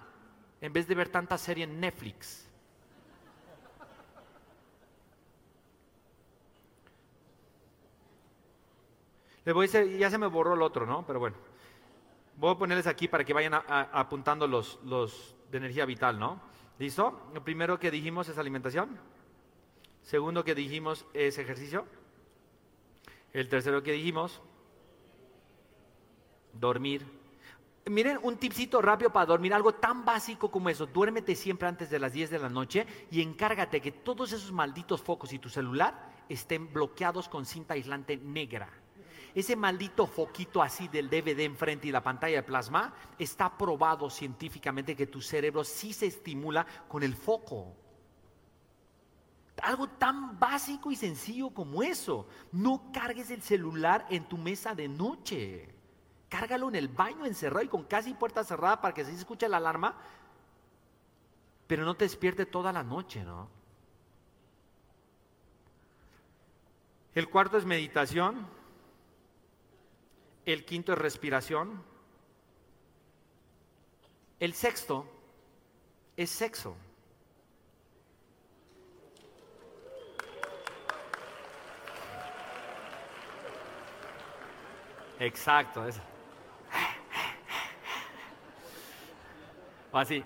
en 0.60 0.72
vez 0.72 0.86
de 0.86 0.94
ver 0.94 1.08
tanta 1.08 1.36
serie 1.38 1.64
en 1.64 1.80
Netflix. 1.80 2.48
Les 9.44 9.52
voy 9.52 9.66
a 9.66 9.68
decir, 9.68 9.98
ya 9.98 10.08
se 10.08 10.18
me 10.18 10.28
borró 10.28 10.54
el 10.54 10.62
otro, 10.62 10.86
¿no? 10.86 11.04
Pero 11.04 11.18
bueno. 11.18 11.51
Voy 12.36 12.52
a 12.52 12.58
ponerles 12.58 12.86
aquí 12.86 13.08
para 13.08 13.24
que 13.24 13.32
vayan 13.32 13.54
apuntando 13.54 14.46
los, 14.46 14.78
los 14.84 15.36
de 15.50 15.58
energía 15.58 15.84
vital, 15.84 16.18
¿no? 16.18 16.40
¿Listo? 16.78 17.28
Lo 17.34 17.44
primero 17.44 17.78
que 17.78 17.90
dijimos 17.90 18.28
es 18.28 18.38
alimentación. 18.38 18.98
Segundo 20.02 20.42
que 20.42 20.54
dijimos 20.54 21.06
es 21.12 21.38
ejercicio. 21.38 21.86
El 23.32 23.48
tercero 23.48 23.82
que 23.82 23.92
dijimos, 23.92 24.40
dormir. 26.52 27.06
Miren, 27.86 28.18
un 28.22 28.36
tipcito 28.36 28.80
rápido 28.80 29.12
para 29.12 29.26
dormir, 29.26 29.54
algo 29.54 29.74
tan 29.74 30.04
básico 30.04 30.50
como 30.50 30.68
eso. 30.68 30.86
Duérmete 30.86 31.34
siempre 31.34 31.68
antes 31.68 31.90
de 31.90 31.98
las 31.98 32.12
10 32.12 32.30
de 32.30 32.38
la 32.38 32.48
noche 32.48 32.86
y 33.10 33.20
encárgate 33.20 33.80
que 33.80 33.92
todos 33.92 34.32
esos 34.32 34.52
malditos 34.52 35.02
focos 35.02 35.32
y 35.32 35.38
tu 35.38 35.48
celular 35.48 36.10
estén 36.28 36.72
bloqueados 36.72 37.28
con 37.28 37.44
cinta 37.44 37.74
aislante 37.74 38.16
negra 38.16 38.81
ese 39.34 39.56
maldito 39.56 40.06
foquito 40.06 40.62
así 40.62 40.88
del 40.88 41.08
DVD 41.08 41.40
enfrente 41.40 41.88
y 41.88 41.92
la 41.92 42.02
pantalla 42.02 42.36
de 42.36 42.42
plasma, 42.42 42.94
está 43.18 43.56
probado 43.56 44.10
científicamente 44.10 44.96
que 44.96 45.06
tu 45.06 45.20
cerebro 45.20 45.64
sí 45.64 45.92
se 45.92 46.06
estimula 46.06 46.66
con 46.88 47.02
el 47.02 47.14
foco. 47.14 47.74
Algo 49.62 49.88
tan 49.88 50.38
básico 50.38 50.90
y 50.90 50.96
sencillo 50.96 51.50
como 51.50 51.82
eso. 51.82 52.26
No 52.50 52.90
cargues 52.92 53.30
el 53.30 53.42
celular 53.42 54.06
en 54.10 54.24
tu 54.24 54.36
mesa 54.36 54.74
de 54.74 54.88
noche. 54.88 55.74
Cárgalo 56.28 56.68
en 56.68 56.76
el 56.76 56.88
baño 56.88 57.26
encerrado 57.26 57.64
y 57.64 57.68
con 57.68 57.84
casi 57.84 58.14
puerta 58.14 58.42
cerrada 58.42 58.80
para 58.80 58.94
que 58.94 59.04
se 59.04 59.12
escuche 59.12 59.48
la 59.48 59.58
alarma, 59.58 59.96
pero 61.66 61.84
no 61.84 61.94
te 61.94 62.04
despierte 62.04 62.46
toda 62.46 62.72
la 62.72 62.82
noche, 62.82 63.22
¿no? 63.22 63.48
El 67.14 67.28
cuarto 67.28 67.58
es 67.58 67.66
meditación. 67.66 68.46
El 70.44 70.64
quinto 70.64 70.92
es 70.92 70.98
respiración. 70.98 71.82
El 74.40 74.54
sexto 74.54 75.06
es 76.16 76.30
sexo. 76.30 76.76
Exacto, 85.20 85.86
eso. 85.86 86.00
O 89.92 89.98
así. 89.98 90.24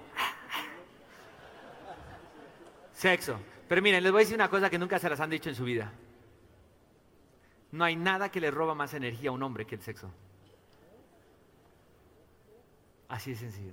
Sexo. 2.95 3.39
Pero 3.69 3.83
miren, 3.83 4.03
les 4.03 4.11
voy 4.11 4.21
a 4.21 4.25
decir 4.25 4.37
una 4.37 4.49
cosa 4.49 4.71
que 4.71 4.79
nunca 4.79 4.99
se 4.99 5.11
las 5.11 5.21
han 5.21 5.29
dicho 5.29 5.51
en 5.51 5.55
su 5.55 5.65
vida. 5.65 5.93
No 7.73 7.85
hay 7.85 7.97
nada 7.97 8.31
que 8.31 8.41
le 8.41 8.51
roba 8.51 8.75
más 8.75 8.95
energía 8.95 9.31
a 9.31 9.33
un 9.33 9.43
hombre 9.43 9.67
que 9.67 9.75
el 9.75 9.83
sexo. 9.83 10.11
Así 13.09 13.31
de 13.31 13.37
sencillo. 13.37 13.73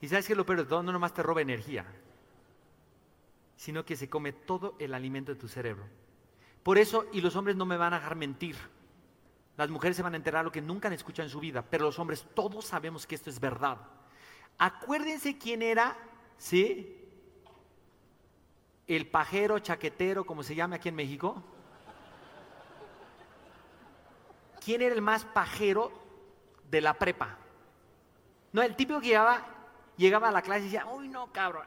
Y 0.00 0.08
sabes 0.08 0.26
que 0.26 0.34
lo 0.34 0.44
peor 0.44 0.58
de 0.58 0.64
todo 0.66 0.82
no 0.82 0.92
nomás 0.92 1.14
te 1.14 1.22
roba 1.22 1.40
energía, 1.40 1.86
sino 3.56 3.84
que 3.84 3.96
se 3.96 4.08
come 4.08 4.32
todo 4.32 4.74
el 4.78 4.94
alimento 4.94 5.32
de 5.32 5.40
tu 5.40 5.48
cerebro. 5.48 5.84
Por 6.62 6.78
eso, 6.78 7.06
y 7.12 7.20
los 7.20 7.36
hombres 7.36 7.56
no 7.56 7.66
me 7.66 7.76
van 7.76 7.92
a 7.94 7.98
dejar 7.98 8.16
mentir, 8.16 8.56
las 9.56 9.70
mujeres 9.70 9.96
se 9.96 10.02
van 10.02 10.14
a 10.14 10.16
enterar 10.16 10.44
lo 10.44 10.52
que 10.52 10.60
nunca 10.60 10.88
han 10.88 10.94
escuchado 10.94 11.26
en 11.26 11.30
su 11.30 11.40
vida, 11.40 11.62
pero 11.62 11.84
los 11.84 11.98
hombres 11.98 12.26
todos 12.34 12.64
sabemos 12.64 13.06
que 13.06 13.14
esto 13.14 13.30
es 13.30 13.38
verdad. 13.38 13.78
Acuérdense 14.58 15.38
quién 15.38 15.62
era, 15.62 15.96
¿sí? 16.36 17.00
El 18.86 19.08
pajero, 19.08 19.58
chaquetero, 19.58 20.26
como 20.26 20.42
se 20.42 20.54
llama 20.54 20.76
aquí 20.76 20.88
en 20.88 20.96
México. 20.96 21.42
¿Quién 24.64 24.82
era 24.82 24.94
el 24.94 25.02
más 25.02 25.24
pajero 25.24 25.92
de 26.70 26.80
la 26.80 26.94
prepa? 26.94 27.36
No, 28.52 28.62
el 28.62 28.74
típico 28.74 29.00
que 29.00 29.08
llegaba, 29.08 29.44
llegaba 29.96 30.28
a 30.28 30.32
la 30.32 30.42
clase 30.42 30.62
y 30.62 30.64
decía, 30.64 30.86
uy, 30.86 31.08
no, 31.08 31.32
cabrón, 31.32 31.66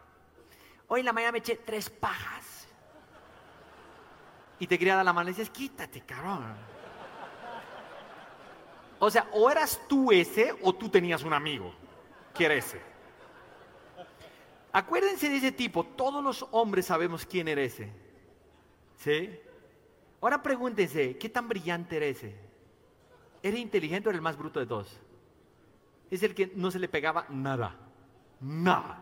hoy 0.88 1.02
en 1.02 1.06
la 1.06 1.14
mañana 1.14 1.34
me 1.34 1.38
eché 1.40 1.58
tres 1.58 1.90
pajas. 1.90 2.68
Y 4.60 4.66
te 4.66 4.80
quería 4.80 4.96
dar 4.96 5.06
la 5.06 5.14
mano 5.14 5.30
y 5.30 5.34
dices, 5.34 5.50
quítate, 5.50 6.02
cabrón. 6.02 6.56
O 9.00 9.12
sea, 9.12 9.28
o 9.34 9.52
eras 9.52 9.80
tú 9.88 10.12
ese 10.12 10.56
o 10.64 10.74
tú 10.74 10.90
tenías 10.90 11.22
un 11.24 11.34
amigo 11.34 11.72
que 12.34 12.46
era 12.46 12.56
ese. 12.56 12.82
Acuérdense 14.72 15.30
de 15.30 15.38
ese 15.38 15.52
tipo, 15.52 15.84
todos 15.84 16.24
los 16.24 16.48
hombres 16.52 16.88
sabemos 16.88 17.26
quién 17.26 17.48
era 17.48 17.62
ese. 17.62 17.92
¿Sí? 18.98 19.40
Ahora 20.20 20.42
pregúntense, 20.42 21.18
¿qué 21.18 21.30
tan 21.30 21.48
brillante 21.48 21.98
era 21.98 22.08
ese? 22.08 22.47
¿Era 23.48 23.60
inteligente 23.60 24.10
o 24.10 24.12
era 24.12 24.18
el 24.18 24.22
más 24.22 24.38
bruto 24.38 24.60
de 24.60 24.66
todos? 24.66 25.00
Es 26.12 26.22
el 26.22 26.36
que 26.36 26.52
no 26.54 26.70
se 26.70 26.80
le 26.80 26.90
pegaba 26.90 27.26
nada. 27.30 27.78
Nada. 28.42 29.02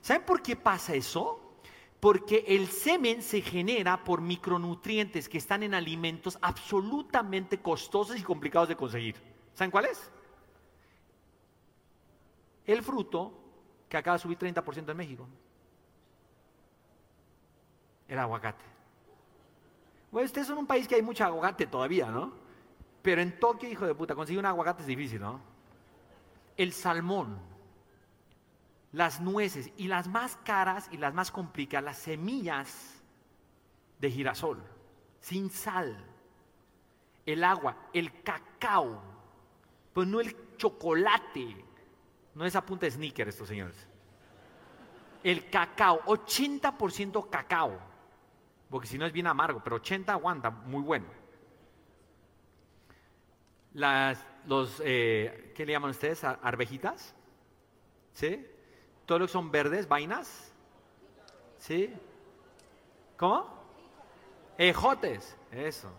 ¿Saben 0.00 0.24
por 0.24 0.40
qué 0.40 0.56
pasa 0.56 0.94
eso? 0.94 1.58
Porque 2.00 2.46
el 2.48 2.68
semen 2.68 3.20
se 3.20 3.42
genera 3.42 4.02
por 4.02 4.22
micronutrientes 4.22 5.28
que 5.28 5.36
están 5.36 5.62
en 5.62 5.74
alimentos 5.74 6.38
absolutamente 6.40 7.60
costosos 7.60 8.18
y 8.18 8.22
complicados 8.22 8.70
de 8.70 8.76
conseguir. 8.76 9.16
¿Saben 9.52 9.70
cuáles? 9.70 10.10
El 12.64 12.82
fruto 12.82 13.38
que 13.86 13.98
acaba 13.98 14.16
de 14.16 14.22
subir 14.22 14.38
30% 14.38 14.92
en 14.92 14.96
México. 14.96 15.28
El 18.08 18.18
aguacate. 18.18 18.64
Bueno, 20.10 20.24
ustedes 20.24 20.46
son 20.46 20.56
un 20.56 20.66
país 20.66 20.88
que 20.88 20.94
hay 20.94 21.02
mucho 21.02 21.22
aguacate 21.22 21.66
todavía, 21.66 22.10
¿no? 22.10 22.43
Pero 23.04 23.20
en 23.20 23.38
Tokio, 23.38 23.68
hijo 23.68 23.86
de 23.86 23.94
puta, 23.94 24.14
conseguir 24.14 24.38
un 24.38 24.46
aguacate 24.46 24.80
es 24.80 24.86
difícil, 24.86 25.20
¿no? 25.20 25.38
El 26.56 26.72
salmón, 26.72 27.38
las 28.92 29.20
nueces 29.20 29.70
y 29.76 29.88
las 29.88 30.08
más 30.08 30.36
caras 30.36 30.88
y 30.90 30.96
las 30.96 31.12
más 31.12 31.30
complicadas, 31.30 31.84
las 31.84 31.98
semillas 31.98 33.02
de 33.98 34.10
girasol, 34.10 34.64
sin 35.20 35.50
sal, 35.50 36.02
el 37.26 37.44
agua, 37.44 37.76
el 37.92 38.22
cacao, 38.22 39.02
pues 39.92 40.08
no 40.08 40.18
el 40.20 40.56
chocolate, 40.56 41.62
no 42.34 42.46
es 42.46 42.56
a 42.56 42.64
punta 42.64 42.86
de 42.86 42.92
sneaker 42.92 43.28
estos 43.28 43.48
señores. 43.48 43.86
El 45.22 45.50
cacao, 45.50 46.00
80% 46.06 47.28
cacao, 47.28 47.78
porque 48.70 48.86
si 48.86 48.96
no 48.96 49.04
es 49.04 49.12
bien 49.12 49.26
amargo, 49.26 49.60
pero 49.62 49.76
80 49.76 50.10
aguanta, 50.10 50.48
muy 50.48 50.80
bueno. 50.80 51.23
Las, 53.74 54.24
los, 54.46 54.80
eh, 54.84 55.52
¿qué 55.54 55.66
le 55.66 55.72
llaman 55.72 55.90
ustedes? 55.90 56.24
Arvejitas, 56.24 57.14
¿sí? 58.12 58.46
Todo 59.06 59.18
lo 59.18 59.26
que 59.26 59.32
son 59.32 59.50
verdes, 59.50 59.86
vainas, 59.88 60.52
¿sí? 61.58 61.92
¿Cómo? 63.16 63.48
Ejotes, 64.56 65.36
eso. 65.50 65.90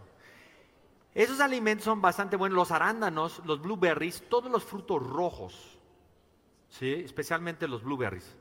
Esos 1.14 1.40
alimentos 1.40 1.86
son 1.86 2.02
bastante 2.02 2.36
buenos, 2.36 2.56
los 2.58 2.72
arándanos, 2.72 3.42
los 3.46 3.62
blueberries, 3.62 4.24
todos 4.28 4.52
los 4.52 4.64
frutos 4.64 5.02
rojos, 5.02 5.78
¿sí? 6.70 6.94
especialmente 6.94 7.68
los 7.68 7.84
blueberries. 7.84 8.36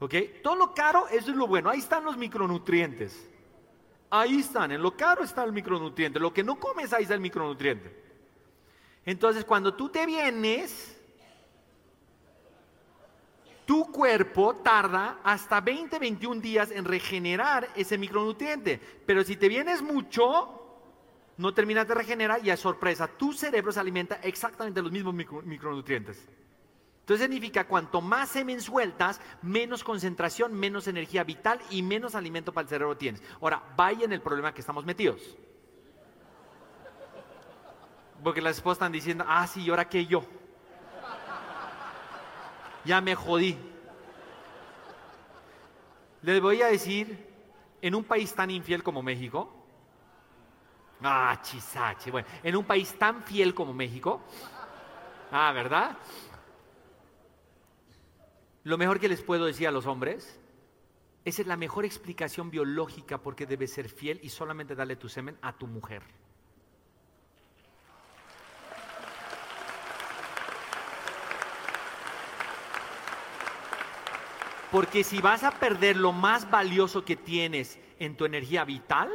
¿Ok? 0.00 0.14
Todo 0.42 0.56
lo 0.56 0.74
caro, 0.74 1.08
eso 1.08 1.30
es 1.30 1.36
lo 1.36 1.46
bueno, 1.46 1.70
ahí 1.70 1.78
están 1.78 2.04
los 2.04 2.16
micronutrientes. 2.16 3.28
Ahí 4.10 4.40
están, 4.40 4.72
en 4.72 4.82
lo 4.82 4.96
caro 4.96 5.22
está 5.22 5.44
el 5.44 5.52
micronutriente, 5.52 6.18
lo 6.18 6.32
que 6.32 6.42
no 6.42 6.58
comes 6.58 6.92
ahí 6.92 7.02
está 7.02 7.14
el 7.14 7.20
micronutriente. 7.20 8.07
Entonces, 9.08 9.46
cuando 9.46 9.72
tú 9.72 9.88
te 9.88 10.04
vienes, 10.04 10.94
tu 13.64 13.90
cuerpo 13.90 14.56
tarda 14.56 15.20
hasta 15.24 15.62
20, 15.62 15.98
21 15.98 16.42
días 16.42 16.70
en 16.70 16.84
regenerar 16.84 17.70
ese 17.74 17.96
micronutriente. 17.96 18.78
Pero 19.06 19.24
si 19.24 19.36
te 19.36 19.48
vienes 19.48 19.80
mucho, 19.80 20.60
no 21.38 21.54
terminas 21.54 21.88
de 21.88 21.94
regenerar 21.94 22.44
y 22.44 22.50
es 22.50 22.60
sorpresa, 22.60 23.06
tu 23.06 23.32
cerebro 23.32 23.72
se 23.72 23.80
alimenta 23.80 24.16
exactamente 24.16 24.80
de 24.80 24.82
los 24.82 24.92
mismos 24.92 25.14
micronutrientes. 25.14 26.28
Entonces 27.00 27.24
significa 27.24 27.66
cuanto 27.66 28.02
más 28.02 28.28
semen 28.28 28.60
sueltas, 28.60 29.22
menos 29.40 29.84
concentración, 29.84 30.52
menos 30.52 30.86
energía 30.86 31.24
vital 31.24 31.60
y 31.70 31.82
menos 31.82 32.14
alimento 32.14 32.52
para 32.52 32.64
el 32.64 32.68
cerebro 32.68 32.98
tienes. 32.98 33.22
Ahora, 33.40 33.72
vaya 33.74 34.04
en 34.04 34.12
el 34.12 34.20
problema 34.20 34.52
que 34.52 34.60
estamos 34.60 34.84
metidos. 34.84 35.38
Porque 38.22 38.40
las 38.40 38.56
esposas 38.56 38.76
están 38.76 38.92
diciendo, 38.92 39.24
ah, 39.26 39.46
sí, 39.46 39.62
¿y 39.62 39.70
ahora 39.70 39.88
qué 39.88 40.06
yo? 40.06 40.24
Ya 42.84 43.00
me 43.00 43.14
jodí. 43.14 43.56
Les 46.22 46.40
voy 46.40 46.62
a 46.62 46.66
decir, 46.66 47.26
en 47.80 47.94
un 47.94 48.04
país 48.04 48.34
tan 48.34 48.50
infiel 48.50 48.82
como 48.82 49.02
México, 49.02 49.58
Ah, 51.02 51.38
chisache. 51.42 52.10
Bueno, 52.10 52.26
en 52.42 52.56
un 52.56 52.64
país 52.64 52.98
tan 52.98 53.22
fiel 53.22 53.54
como 53.54 53.72
México. 53.72 54.20
Ah, 55.30 55.52
¿verdad? 55.52 55.96
Lo 58.64 58.76
mejor 58.76 58.98
que 58.98 59.08
les 59.08 59.22
puedo 59.22 59.44
decir 59.44 59.68
a 59.68 59.70
los 59.70 59.86
hombres, 59.86 60.40
esa 61.24 61.42
es 61.42 61.48
la 61.48 61.56
mejor 61.56 61.84
explicación 61.84 62.50
biológica 62.50 63.18
por 63.18 63.36
qué 63.36 63.46
debes 63.46 63.72
ser 63.72 63.88
fiel 63.88 64.18
y 64.22 64.30
solamente 64.30 64.74
darle 64.74 64.96
tu 64.96 65.08
semen 65.08 65.38
a 65.40 65.56
tu 65.56 65.66
mujer. 65.66 66.02
Porque 74.70 75.02
si 75.02 75.20
vas 75.20 75.44
a 75.44 75.52
perder 75.52 75.96
lo 75.96 76.12
más 76.12 76.50
valioso 76.50 77.04
que 77.04 77.16
tienes 77.16 77.78
en 77.98 78.16
tu 78.16 78.24
energía 78.24 78.64
vital, 78.64 79.10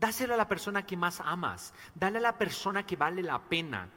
Dáselo 0.00 0.32
a 0.32 0.36
la 0.38 0.48
persona 0.48 0.86
que 0.86 0.96
más 0.96 1.20
amas. 1.20 1.74
Dale 1.94 2.18
a 2.18 2.22
la 2.22 2.38
persona 2.38 2.86
que 2.86 2.96
vale 2.96 3.22
la 3.22 3.38
pena. 3.38 3.90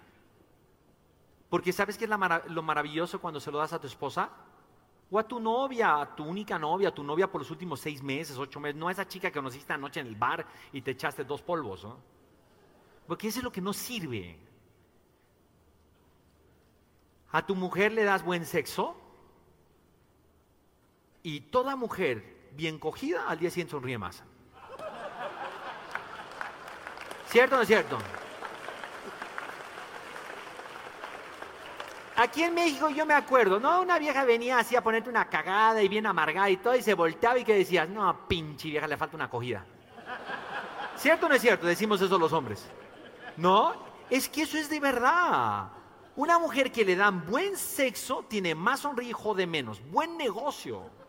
Porque 1.50 1.72
¿sabes 1.72 1.98
qué 1.98 2.04
es 2.04 2.10
lo 2.10 2.62
maravilloso 2.62 3.22
cuando 3.22 3.40
se 3.40 3.50
lo 3.50 3.60
das 3.60 3.72
a 3.72 3.80
tu 3.80 3.88
esposa? 3.88 4.30
O 5.10 5.18
a 5.18 5.24
tu 5.24 5.40
novia, 5.40 6.02
a 6.02 6.14
tu 6.14 6.26
única 6.26 6.60
novia, 6.60 6.90
a 6.90 6.94
tu 6.94 7.04
novia 7.06 7.32
por 7.32 7.40
los 7.40 7.52
últimos 7.52 7.80
seis 7.80 8.04
meses, 8.04 8.38
ocho 8.38 8.60
meses. 8.60 8.76
No 8.76 8.90
a 8.90 8.92
esa 8.92 9.08
chica 9.08 9.30
que 9.30 9.40
conociste 9.40 9.72
anoche 9.72 10.02
en 10.02 10.08
el 10.08 10.16
bar 10.16 10.46
y 10.74 10.82
te 10.82 10.92
echaste 10.92 11.24
dos 11.24 11.42
polvos. 11.42 11.86
¿no? 11.86 11.98
Porque 13.08 13.30
eso 13.30 13.40
es 13.40 13.44
lo 13.46 13.52
que 13.52 13.62
no 13.62 13.72
sirve. 13.72 14.38
A 17.32 17.46
tu 17.46 17.56
mujer 17.56 17.94
le 17.94 18.04
das 18.04 18.26
buen 18.26 18.46
sexo 18.46 18.98
y 21.24 21.40
toda 21.40 21.76
mujer 21.76 22.52
bien 22.52 22.78
cogida 22.78 23.28
al 23.28 23.40
día 23.40 23.50
siguiente 23.50 23.72
sonríe 23.72 23.98
más. 23.98 24.22
¿Cierto 27.30 27.56
o 27.56 27.58
no 27.58 27.62
es 27.64 27.68
cierto? 27.68 27.98
Aquí 32.16 32.44
en 32.44 32.54
México 32.54 32.90
yo 32.90 33.08
me 33.08 33.16
acuerdo, 33.16 33.60
¿no? 33.60 33.82
Una 33.82 33.98
vieja 33.98 34.24
venía 34.24 34.60
así 34.60 34.76
a 34.76 34.84
ponerte 34.84 35.10
una 35.10 35.28
cagada 35.30 35.82
y 35.82 35.88
bien 35.88 36.06
amargada 36.06 36.50
y 36.50 36.58
todo, 36.58 36.76
y 36.76 36.84
se 36.84 36.94
volteaba 36.94 37.40
y 37.40 37.44
que 37.44 37.56
decías, 37.56 37.90
no, 37.90 38.28
pinche 38.28 38.70
vieja, 38.70 38.86
le 38.86 38.98
falta 38.98 39.16
una 39.16 39.26
acogida. 39.26 39.66
¿Cierto 40.96 41.26
o 41.26 41.30
no 41.30 41.36
es 41.36 41.42
cierto? 41.42 41.66
Decimos 41.66 42.00
eso 42.02 42.20
los 42.20 42.32
hombres. 42.34 42.70
No, 43.38 43.74
es 44.12 44.30
que 44.30 44.44
eso 44.44 44.60
es 44.60 44.70
de 44.70 44.80
verdad. 44.80 45.70
Una 46.16 46.38
mujer 46.38 46.72
que 46.72 46.86
le 46.86 46.96
dan 46.96 47.26
buen 47.26 47.58
sexo 47.58 48.26
tiene 48.30 48.54
más 48.54 48.82
sonrisa 48.82 49.18
de 49.36 49.48
menos. 49.48 49.82
Buen 49.90 50.16
negocio. 50.16 51.03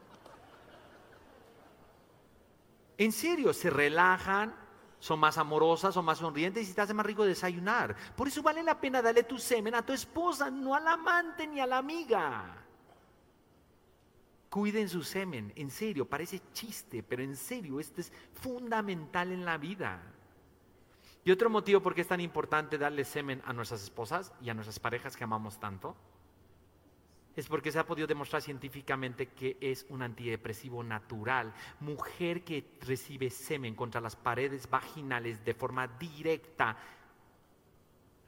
En 2.99 3.13
serio, 3.13 3.53
se 3.53 3.71
relajan, 3.71 4.55
son 4.99 5.21
más 5.21 5.37
amorosas, 5.39 5.95
son 5.95 6.05
más 6.05 6.19
sonrientes 6.19 6.69
y 6.69 6.73
te 6.73 6.81
hace 6.81 6.95
más 6.95 7.07
rico 7.07 7.25
desayunar. 7.25 7.95
Por 8.17 8.29
eso 8.29 8.43
vale 8.43 8.63
la 8.63 8.81
pena 8.81 9.03
darle 9.03 9.25
tu 9.25 9.39
semen 9.39 9.75
a 9.75 9.85
tu 9.85 9.93
esposa, 9.93 10.51
no 10.51 10.75
al 10.75 10.87
amante 10.87 11.47
ni 11.47 11.61
a 11.61 11.67
la 11.67 11.79
amiga. 11.79 12.65
Cuiden 14.49 14.89
su 14.89 15.03
semen, 15.03 15.53
en 15.57 15.71
serio, 15.71 16.09
parece 16.09 16.41
chiste, 16.53 17.03
pero 17.03 17.23
en 17.23 17.37
serio, 17.37 17.81
esto 17.81 18.01
es 18.01 18.13
fundamental 18.35 19.33
en 19.33 19.45
la 19.45 19.59
vida. 19.59 20.01
Y 21.25 21.33
otro 21.33 21.51
motivo 21.51 21.81
por 21.81 21.95
qué 21.95 22.03
es 22.03 22.09
tan 22.09 22.21
importante 22.21 22.79
darle 22.79 23.05
semen 23.05 23.43
a 23.45 23.53
nuestras 23.53 23.83
esposas 23.83 24.33
y 24.41 24.51
a 24.51 24.55
nuestras 24.55 24.79
parejas 24.79 25.17
que 25.17 25.25
amamos 25.25 25.59
tanto 25.59 25.97
es 27.37 27.49
porque 27.49 27.73
se 27.73 27.79
ha 27.79 27.87
podido 27.87 28.07
demostrar 28.07 28.43
científicamente 28.43 29.29
que 29.29 29.57
es 29.61 29.87
un 29.89 30.03
antidepresivo 30.03 30.85
natural. 30.85 31.53
Mujer 31.81 32.45
que 32.45 32.79
recibe 32.83 33.31
semen 33.31 33.75
contra 33.75 34.01
las 34.01 34.15
paredes 34.15 34.69
vaginales 34.71 35.45
de 35.45 35.55
forma 35.55 35.89
directa 35.89 36.77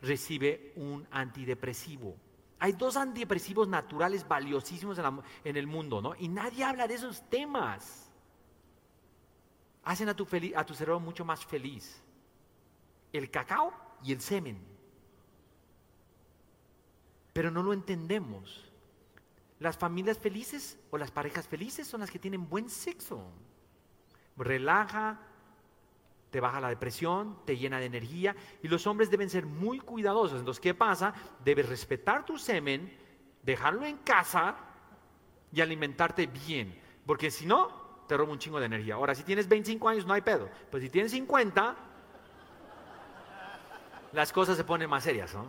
recibe 0.02 0.72
un 0.76 1.06
antidepresivo. 1.10 2.16
Hay 2.58 2.72
dos 2.72 2.96
antidepresivos 2.96 3.68
naturales 3.68 4.26
valiosísimos 4.26 4.98
en, 5.44 5.56
el 5.56 5.66
mundo, 5.66 6.00
¿no? 6.00 6.14
Y 6.18 6.28
nadie 6.28 6.64
habla 6.64 6.88
de 6.88 6.94
esos 6.94 7.28
temas. 7.28 8.10
Hacen 9.84 10.08
a 10.08 10.16
tu, 10.16 10.24
cerebro 10.24 10.98
mucho 10.98 11.24
más 11.24 11.44
feliz. 11.44 12.02
El 13.12 13.30
cacao 13.30 13.72
y 14.02 14.12
el 14.12 14.20
semen. 14.20 14.58
Pero 17.32 17.50
no 17.50 17.62
lo 17.62 17.74
entendemos. 17.74 18.65
Las 19.58 19.78
familias 19.78 20.18
felices 20.18 20.78
o 20.90 20.98
las 20.98 21.10
parejas 21.10 21.48
felices 21.48 21.86
son 21.86 22.00
las 22.00 22.10
que 22.10 22.18
tienen 22.18 22.48
buen 22.48 22.68
sexo. 22.68 23.24
Relaja, 24.36 25.20
te 26.30 26.40
baja 26.40 26.60
la 26.60 26.68
depresión, 26.68 27.38
te 27.46 27.56
llena 27.56 27.78
de 27.78 27.86
energía 27.86 28.36
y 28.62 28.68
los 28.68 28.86
hombres 28.86 29.10
deben 29.10 29.30
ser 29.30 29.46
muy 29.46 29.78
cuidadosos. 29.78 30.38
Entonces, 30.38 30.60
¿qué 30.60 30.74
pasa? 30.74 31.14
Debes 31.42 31.68
respetar 31.68 32.26
tu 32.26 32.36
semen, 32.36 32.94
dejarlo 33.42 33.86
en 33.86 33.96
casa 33.98 34.56
y 35.52 35.60
alimentarte 35.62 36.26
bien, 36.26 36.78
porque 37.06 37.30
si 37.30 37.46
no, 37.46 38.04
te 38.06 38.16
roba 38.16 38.32
un 38.32 38.38
chingo 38.38 38.60
de 38.60 38.66
energía. 38.66 38.94
Ahora, 38.94 39.14
si 39.14 39.22
tienes 39.22 39.48
25 39.48 39.88
años 39.88 40.06
no 40.06 40.12
hay 40.12 40.20
pedo, 40.20 40.50
pero 40.70 40.82
si 40.82 40.90
tienes 40.90 41.12
50, 41.12 41.76
las 44.12 44.32
cosas 44.32 44.56
se 44.56 44.64
ponen 44.64 44.90
más 44.90 45.04
serias, 45.04 45.32
¿no? 45.34 45.46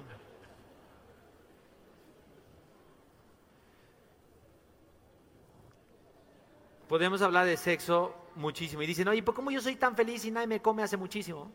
Podemos 6.87 7.21
hablar 7.21 7.45
de 7.45 7.57
sexo 7.57 8.15
muchísimo. 8.35 8.81
Y 8.81 8.87
dicen, 8.87 9.07
oye, 9.07 9.21
¿por 9.21 9.35
cómo 9.35 9.51
yo 9.51 9.61
soy 9.61 9.75
tan 9.75 9.95
feliz 9.95 10.23
y 10.25 10.31
nadie 10.31 10.47
me 10.47 10.61
come 10.61 10.83
hace 10.83 10.95
muchísimo? 10.95 11.51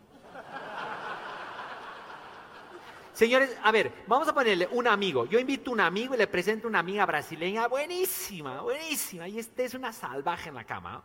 Señores, 3.14 3.57
a 3.62 3.70
ver, 3.70 3.93
vamos 4.07 4.26
a 4.28 4.35
ponerle 4.35 4.68
un 4.72 4.87
amigo. 4.87 5.26
Yo 5.26 5.39
invito 5.39 5.70
a 5.70 5.74
un 5.74 5.80
amigo 5.80 6.14
y 6.14 6.18
le 6.18 6.26
presento 6.26 6.66
una 6.66 6.78
amiga 6.78 7.05
brasileña 7.07 7.66
buenísima, 7.66 8.62
buenísima. 8.62 9.28
Y 9.28 9.39
este 9.39 9.64
es 9.64 9.74
una 9.74 9.93
salvaje 9.93 10.49
en 10.49 10.55
la 10.55 10.64
cama. 10.64 11.03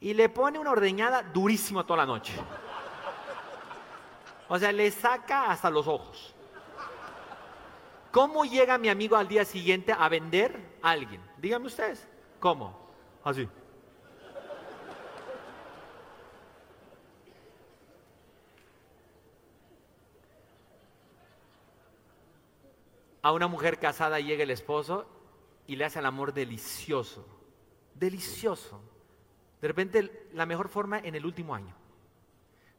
Y 0.00 0.14
le 0.14 0.28
pone 0.28 0.58
una 0.58 0.70
ordeñada 0.70 1.22
durísima 1.22 1.84
toda 1.84 1.98
la 1.98 2.06
noche. 2.06 2.34
O 4.48 4.58
sea, 4.58 4.72
le 4.72 4.90
saca 4.90 5.50
hasta 5.50 5.70
los 5.70 5.86
ojos. 5.86 6.34
¿Cómo 8.10 8.44
llega 8.44 8.78
mi 8.78 8.88
amigo 8.88 9.16
al 9.16 9.28
día 9.28 9.44
siguiente 9.44 9.94
a 9.96 10.08
vender 10.08 10.78
a 10.82 10.90
alguien? 10.90 11.22
Díganme 11.38 11.66
ustedes. 11.66 12.06
¿Cómo? 12.38 12.89
Así. 13.24 13.48
A 23.22 23.32
una 23.32 23.48
mujer 23.48 23.78
casada 23.78 24.18
llega 24.18 24.42
el 24.42 24.50
esposo 24.50 25.06
y 25.66 25.76
le 25.76 25.84
hace 25.84 25.98
el 25.98 26.06
amor 26.06 26.32
delicioso, 26.32 27.26
delicioso. 27.94 28.80
De 29.60 29.68
repente 29.68 30.28
la 30.32 30.46
mejor 30.46 30.68
forma 30.68 30.98
en 30.98 31.14
el 31.14 31.26
último 31.26 31.54
año. 31.54 31.74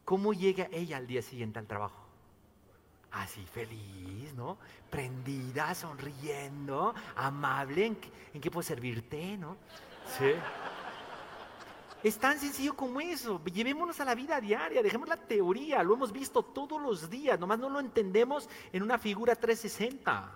¿Cómo 0.03 0.33
llega 0.33 0.67
ella 0.71 0.97
al 0.97 1.05
día 1.05 1.21
siguiente 1.21 1.59
al 1.59 1.67
trabajo? 1.67 2.07
Así 3.11 3.45
feliz, 3.45 4.33
¿no? 4.33 4.57
Prendida, 4.89 5.75
sonriendo, 5.75 6.95
amable, 7.15 7.85
¿en 7.85 8.41
qué, 8.41 8.49
puedo 8.49 8.63
servirte, 8.63 9.37
no? 9.37 9.57
Sí. 10.17 10.33
Es 12.03 12.17
tan 12.17 12.39
sencillo 12.39 12.75
como 12.75 12.99
eso. 12.99 13.43
Llevémonos 13.45 13.99
a 13.99 14.05
la 14.05 14.15
vida 14.15 14.41
diaria, 14.41 14.81
dejemos 14.81 15.07
la 15.07 15.17
teoría, 15.17 15.83
lo 15.83 15.93
hemos 15.93 16.11
visto 16.11 16.43
todos 16.43 16.81
los 16.81 17.09
días, 17.09 17.39
nomás 17.39 17.59
no 17.59 17.69
lo 17.69 17.79
entendemos 17.79 18.49
en 18.73 18.81
una 18.81 18.97
figura 18.97 19.35
360. 19.35 20.31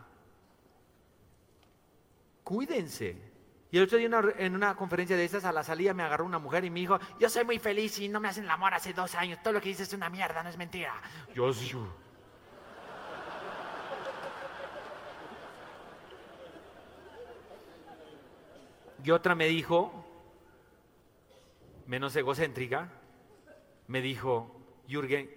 Cuídense. 2.43 3.33
Y 3.71 3.77
el 3.77 3.83
otro 3.83 3.97
día 3.97 4.09
en 4.37 4.55
una 4.55 4.75
conferencia 4.75 5.17
de 5.17 5.25
esas, 5.25 5.43
a 5.43 5.51
la 5.51 5.63
salida 5.63 5.93
me 5.93 6.03
agarró 6.03 6.23
una 6.23 6.39
mujer 6.39 6.63
y 6.65 6.69
me 6.69 6.79
dijo, 6.79 6.99
yo 7.19 7.27
soy 7.29 7.43
muy 7.43 7.57
feliz 7.57 7.99
y 7.99 8.07
no 8.07 8.19
me 8.19 8.27
hacen 8.29 8.43
el 8.43 8.49
amor 8.49 8.73
hace 8.73 8.93
dos 8.93 9.15
años, 9.15 9.39
todo 9.41 9.53
lo 9.53 9.61
que 9.61 9.69
dices 9.69 9.87
es 9.87 9.93
una 9.93 10.09
mierda, 10.09 10.43
no 10.43 10.49
es 10.49 10.57
mentira. 10.57 10.93
Yo 11.33 11.51
sí. 11.51 11.75
Y 19.05 19.11
otra 19.11 19.35
me 19.35 19.45
dijo, 19.45 19.93
menos 21.85 22.15
egocéntrica, 22.15 22.89
me 23.85 24.01
dijo, 24.01 24.51
Jürgen, 24.87 25.29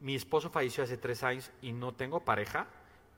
mi 0.00 0.16
esposo 0.16 0.50
falleció 0.50 0.82
hace 0.82 0.96
tres 0.96 1.22
años 1.22 1.52
y 1.62 1.72
no 1.72 1.94
tengo 1.94 2.24
pareja 2.24 2.66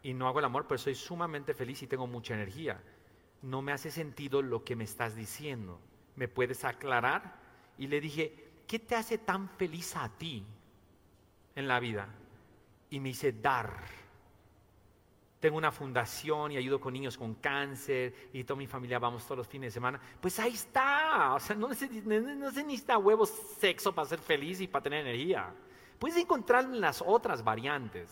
y 0.02 0.12
no 0.12 0.28
hago 0.28 0.40
el 0.40 0.44
amor, 0.44 0.66
pero 0.68 0.76
soy 0.76 0.94
sumamente 0.94 1.54
feliz 1.54 1.82
y 1.82 1.86
tengo 1.86 2.06
mucha 2.06 2.34
energía. 2.34 2.82
No 3.40 3.62
me 3.62 3.72
hace 3.72 3.90
sentido 3.90 4.42
lo 4.42 4.62
que 4.62 4.76
me 4.76 4.84
estás 4.84 5.16
diciendo. 5.16 5.80
¿Me 6.16 6.28
puedes 6.28 6.66
aclarar? 6.66 7.36
Y 7.78 7.86
le 7.86 8.02
dije, 8.02 8.50
¿qué 8.66 8.78
te 8.78 8.94
hace 8.94 9.16
tan 9.16 9.48
feliz 9.48 9.96
a 9.96 10.10
ti 10.10 10.44
en 11.54 11.66
la 11.66 11.80
vida? 11.80 12.08
Y 12.90 13.00
me 13.00 13.08
dice, 13.08 13.32
dar 13.32 13.84
tengo 15.40 15.56
una 15.56 15.70
fundación 15.70 16.52
y 16.52 16.56
ayudo 16.56 16.80
con 16.80 16.92
niños 16.92 17.16
con 17.16 17.34
cáncer 17.34 18.30
y 18.32 18.42
toda 18.44 18.58
mi 18.58 18.66
familia 18.66 18.98
vamos 18.98 19.24
todos 19.24 19.38
los 19.38 19.46
fines 19.46 19.68
de 19.68 19.74
semana. 19.74 20.00
Pues 20.20 20.38
ahí 20.40 20.54
está. 20.54 21.34
O 21.34 21.40
sea, 21.40 21.54
no 21.54 21.72
se, 21.74 21.88
no 21.88 22.50
se 22.50 22.64
necesita 22.64 22.98
huevos 22.98 23.32
sexo 23.58 23.94
para 23.94 24.08
ser 24.08 24.18
feliz 24.18 24.60
y 24.60 24.66
para 24.66 24.82
tener 24.82 25.06
energía. 25.06 25.52
Puedes 25.98 26.16
encontrar 26.16 26.64
en 26.64 26.80
las 26.80 27.02
otras 27.04 27.44
variantes. 27.44 28.10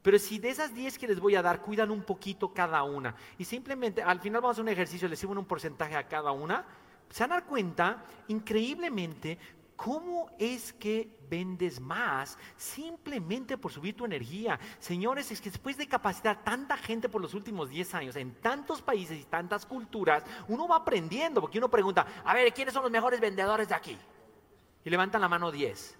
Pero 0.00 0.18
si 0.18 0.38
de 0.38 0.50
esas 0.50 0.72
10 0.72 0.96
que 0.96 1.08
les 1.08 1.18
voy 1.18 1.34
a 1.34 1.42
dar, 1.42 1.60
cuidan 1.60 1.90
un 1.90 2.02
poquito 2.02 2.52
cada 2.54 2.84
una. 2.84 3.16
Y 3.36 3.44
simplemente, 3.44 4.00
al 4.00 4.20
final 4.20 4.40
vamos 4.40 4.54
a 4.54 4.56
hacer 4.56 4.62
un 4.62 4.68
ejercicio, 4.68 5.08
les 5.08 5.18
sirven 5.18 5.38
un 5.38 5.44
porcentaje 5.44 5.96
a 5.96 6.06
cada 6.06 6.30
una. 6.30 6.64
Se 7.10 7.24
van 7.24 7.32
a 7.32 7.34
dar 7.36 7.46
cuenta, 7.46 8.04
increíblemente, 8.28 9.38
¿Cómo 9.78 10.28
es 10.40 10.72
que 10.72 11.17
vendes 11.28 11.80
más 11.80 12.38
simplemente 12.56 13.58
por 13.58 13.72
subir 13.72 13.96
tu 13.96 14.04
energía? 14.04 14.58
Señores, 14.78 15.30
es 15.30 15.40
que 15.40 15.50
después 15.50 15.76
de 15.76 15.86
capacitar 15.86 16.42
tanta 16.42 16.76
gente 16.76 17.08
por 17.08 17.20
los 17.20 17.34
últimos 17.34 17.68
10 17.68 17.94
años 17.94 18.16
en 18.16 18.34
tantos 18.40 18.82
países 18.82 19.20
y 19.20 19.24
tantas 19.24 19.66
culturas, 19.66 20.24
uno 20.48 20.68
va 20.68 20.76
aprendiendo, 20.76 21.40
porque 21.40 21.58
uno 21.58 21.68
pregunta, 21.68 22.06
a 22.24 22.34
ver, 22.34 22.52
¿quiénes 22.52 22.74
son 22.74 22.82
los 22.82 22.92
mejores 22.92 23.20
vendedores 23.20 23.68
de 23.68 23.74
aquí? 23.74 23.98
Y 24.84 24.90
levantan 24.90 25.20
la 25.20 25.28
mano 25.28 25.50
10. 25.50 25.98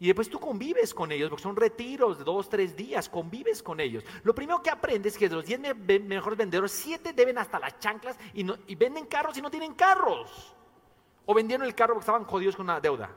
Y 0.00 0.08
después 0.08 0.28
tú 0.28 0.40
convives 0.40 0.92
con 0.92 1.12
ellos, 1.12 1.30
porque 1.30 1.42
son 1.42 1.56
retiros 1.56 2.18
de 2.18 2.24
dos, 2.24 2.48
tres 2.48 2.76
días, 2.76 3.08
convives 3.08 3.62
con 3.62 3.80
ellos. 3.80 4.04
Lo 4.24 4.34
primero 4.34 4.62
que 4.62 4.70
aprendes 4.70 5.14
es 5.14 5.18
que 5.18 5.28
de 5.28 5.36
los 5.36 5.46
10 5.46 5.60
mejores 6.02 6.36
vendedores, 6.36 6.72
7 6.72 7.12
deben 7.12 7.38
hasta 7.38 7.58
las 7.58 7.78
chanclas 7.78 8.18
y, 8.34 8.44
y 8.66 8.74
venden 8.74 9.06
carros 9.06 9.38
y 9.38 9.42
no 9.42 9.50
tienen 9.50 9.74
carros. 9.74 10.54
O 11.26 11.32
vendieron 11.32 11.66
el 11.66 11.74
carro 11.74 11.94
porque 11.94 12.02
estaban 12.02 12.24
jodidos 12.24 12.56
con 12.56 12.66
una 12.66 12.80
deuda. 12.80 13.10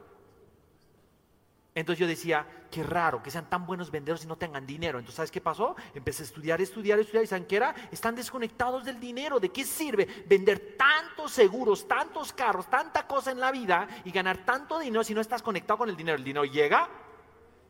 Entonces 1.78 2.00
yo 2.00 2.08
decía, 2.08 2.44
qué 2.72 2.82
raro 2.82 3.22
que 3.22 3.30
sean 3.30 3.48
tan 3.48 3.68
buenos 3.68 3.92
vendedores 3.92 4.26
y 4.26 4.28
no 4.28 4.36
tengan 4.36 4.66
dinero. 4.66 4.98
Entonces, 4.98 5.16
¿sabes 5.16 5.30
qué 5.30 5.42
pasó? 5.42 5.76
Empecé 5.94 6.24
a 6.24 6.26
estudiar, 6.26 6.60
estudiar, 6.60 6.98
estudiar. 6.98 7.24
¿Y 7.24 7.28
saben 7.28 7.46
qué 7.46 7.58
era? 7.58 7.76
Están 7.92 8.16
desconectados 8.16 8.84
del 8.84 9.00
dinero. 9.00 9.40
¿De 9.40 9.50
qué 9.50 9.64
sirve 9.64 10.08
vender 10.26 10.76
tantos 10.76 11.32
seguros, 11.32 11.88
tantos 11.88 12.34
carros, 12.34 12.68
tanta 12.68 13.06
cosa 13.06 13.30
en 13.30 13.40
la 13.40 13.52
vida 13.52 13.88
y 14.04 14.10
ganar 14.10 14.44
tanto 14.44 14.80
dinero 14.80 15.04
si 15.04 15.14
no 15.14 15.22
estás 15.22 15.44
conectado 15.44 15.78
con 15.78 15.90
el 15.90 15.96
dinero? 15.96 16.18
El 16.18 16.24
dinero 16.24 16.46
llega, 16.46 16.90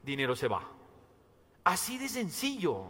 dinero 0.01 0.37
se 0.37 0.47
va. 0.47 0.63
Así 1.65 1.97
de 1.97 2.07
sencillo. 2.07 2.85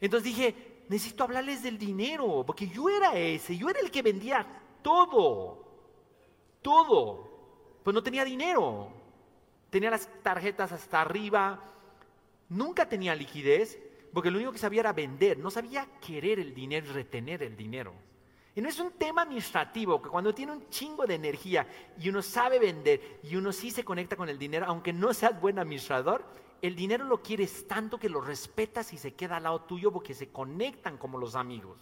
Entonces 0.00 0.24
dije, 0.24 0.84
necesito 0.88 1.24
hablarles 1.24 1.64
del 1.64 1.76
dinero, 1.76 2.44
porque 2.46 2.68
yo 2.68 2.88
era 2.88 3.18
ese, 3.18 3.56
yo 3.56 3.68
era 3.68 3.80
el 3.80 3.90
que 3.90 4.02
vendía 4.02 4.46
todo 4.82 5.66
todo, 6.62 7.80
pues 7.82 7.94
no 7.94 8.02
tenía 8.02 8.24
dinero, 8.24 8.92
tenía 9.70 9.90
las 9.90 10.08
tarjetas 10.22 10.72
hasta 10.72 11.00
arriba, 11.00 11.60
nunca 12.48 12.88
tenía 12.88 13.14
liquidez, 13.14 13.78
porque 14.12 14.30
lo 14.30 14.38
único 14.38 14.52
que 14.52 14.58
sabía 14.58 14.80
era 14.80 14.92
vender, 14.92 15.38
no 15.38 15.50
sabía 15.50 15.86
querer 16.04 16.40
el 16.40 16.54
dinero 16.54 16.86
y 16.88 16.92
retener 16.92 17.42
el 17.42 17.56
dinero. 17.56 17.94
Y 18.54 18.60
no 18.60 18.68
es 18.68 18.80
un 18.80 18.90
tema 18.92 19.22
administrativo, 19.22 20.02
que 20.02 20.08
cuando 20.08 20.34
tiene 20.34 20.52
un 20.52 20.68
chingo 20.68 21.06
de 21.06 21.14
energía 21.14 21.66
y 21.98 22.08
uno 22.08 22.20
sabe 22.20 22.58
vender 22.58 23.20
y 23.22 23.36
uno 23.36 23.52
sí 23.52 23.70
se 23.70 23.84
conecta 23.84 24.16
con 24.16 24.28
el 24.28 24.38
dinero, 24.38 24.66
aunque 24.66 24.92
no 24.92 25.14
seas 25.14 25.40
buen 25.40 25.58
administrador, 25.58 26.24
el 26.60 26.74
dinero 26.74 27.04
lo 27.04 27.22
quieres 27.22 27.66
tanto 27.68 27.98
que 27.98 28.08
lo 28.08 28.20
respetas 28.20 28.92
y 28.92 28.98
se 28.98 29.14
queda 29.14 29.36
al 29.36 29.44
lado 29.44 29.62
tuyo 29.62 29.92
porque 29.92 30.14
se 30.14 30.30
conectan 30.30 30.98
como 30.98 31.16
los 31.16 31.36
amigos. 31.36 31.78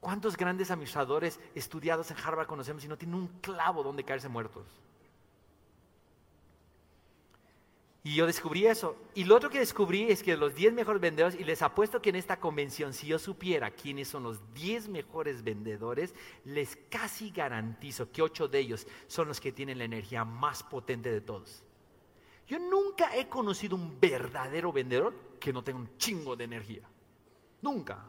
¿Cuántos 0.00 0.36
grandes 0.36 0.70
administradores 0.70 1.40
estudiados 1.54 2.10
en 2.10 2.18
Harvard 2.18 2.46
conocemos 2.46 2.84
y 2.84 2.88
no 2.88 2.98
tienen 2.98 3.16
un 3.16 3.28
clavo 3.40 3.82
donde 3.82 4.04
caerse 4.04 4.28
muertos? 4.28 4.66
Y 8.06 8.14
yo 8.14 8.24
descubrí 8.24 8.68
eso. 8.68 8.96
Y 9.16 9.24
lo 9.24 9.34
otro 9.34 9.50
que 9.50 9.58
descubrí 9.58 10.04
es 10.04 10.22
que 10.22 10.36
los 10.36 10.54
10 10.54 10.74
mejores 10.74 11.00
vendedores, 11.00 11.40
y 11.40 11.42
les 11.42 11.60
apuesto 11.60 12.00
que 12.00 12.10
en 12.10 12.14
esta 12.14 12.38
convención, 12.38 12.92
si 12.92 13.08
yo 13.08 13.18
supiera 13.18 13.72
quiénes 13.72 14.06
son 14.06 14.22
los 14.22 14.54
10 14.54 14.90
mejores 14.90 15.42
vendedores, 15.42 16.14
les 16.44 16.76
casi 16.88 17.30
garantizo 17.30 18.12
que 18.12 18.22
8 18.22 18.46
de 18.46 18.60
ellos 18.60 18.86
son 19.08 19.26
los 19.26 19.40
que 19.40 19.50
tienen 19.50 19.78
la 19.78 19.86
energía 19.86 20.24
más 20.24 20.62
potente 20.62 21.10
de 21.10 21.20
todos. 21.20 21.64
Yo 22.46 22.60
nunca 22.60 23.16
he 23.16 23.28
conocido 23.28 23.74
un 23.74 23.98
verdadero 23.98 24.72
vendedor 24.72 25.12
que 25.40 25.52
no 25.52 25.64
tenga 25.64 25.80
un 25.80 25.98
chingo 25.98 26.36
de 26.36 26.44
energía. 26.44 26.88
Nunca. 27.60 28.08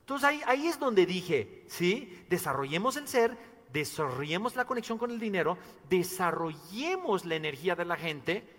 Entonces 0.00 0.42
ahí, 0.44 0.66
es 0.66 0.80
donde 0.80 1.06
dije, 1.06 1.62
¿sí? 1.68 2.26
Desarrollemos 2.28 2.96
el 2.96 3.06
ser, 3.06 3.38
desarrollemos 3.72 4.56
la 4.56 4.64
conexión 4.64 4.98
con 4.98 5.12
el 5.12 5.20
dinero, 5.20 5.56
desarrollemos 5.88 7.24
la 7.24 7.36
energía 7.36 7.76
de 7.76 7.84
la 7.84 7.94
gente 7.94 8.55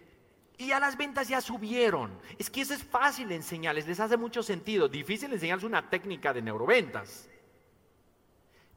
y 0.58 0.68
ya 0.68 0.80
las 0.80 0.98
ventas 0.98 1.28
ya 1.28 1.40
subieron. 1.40 2.20
Es 2.38 2.50
que 2.50 2.62
eso 2.62 2.74
es 2.74 2.84
fácil 2.84 3.32
enseñarles, 3.32 3.88
les 3.88 4.00
hace 4.00 4.18
mucho 4.18 4.42
sentido. 4.42 4.88
Difícil 4.88 5.32
enseñarles 5.32 5.66
una 5.66 5.90
técnica 5.90 6.34
de 6.34 6.42
neuroventas. 6.42 7.30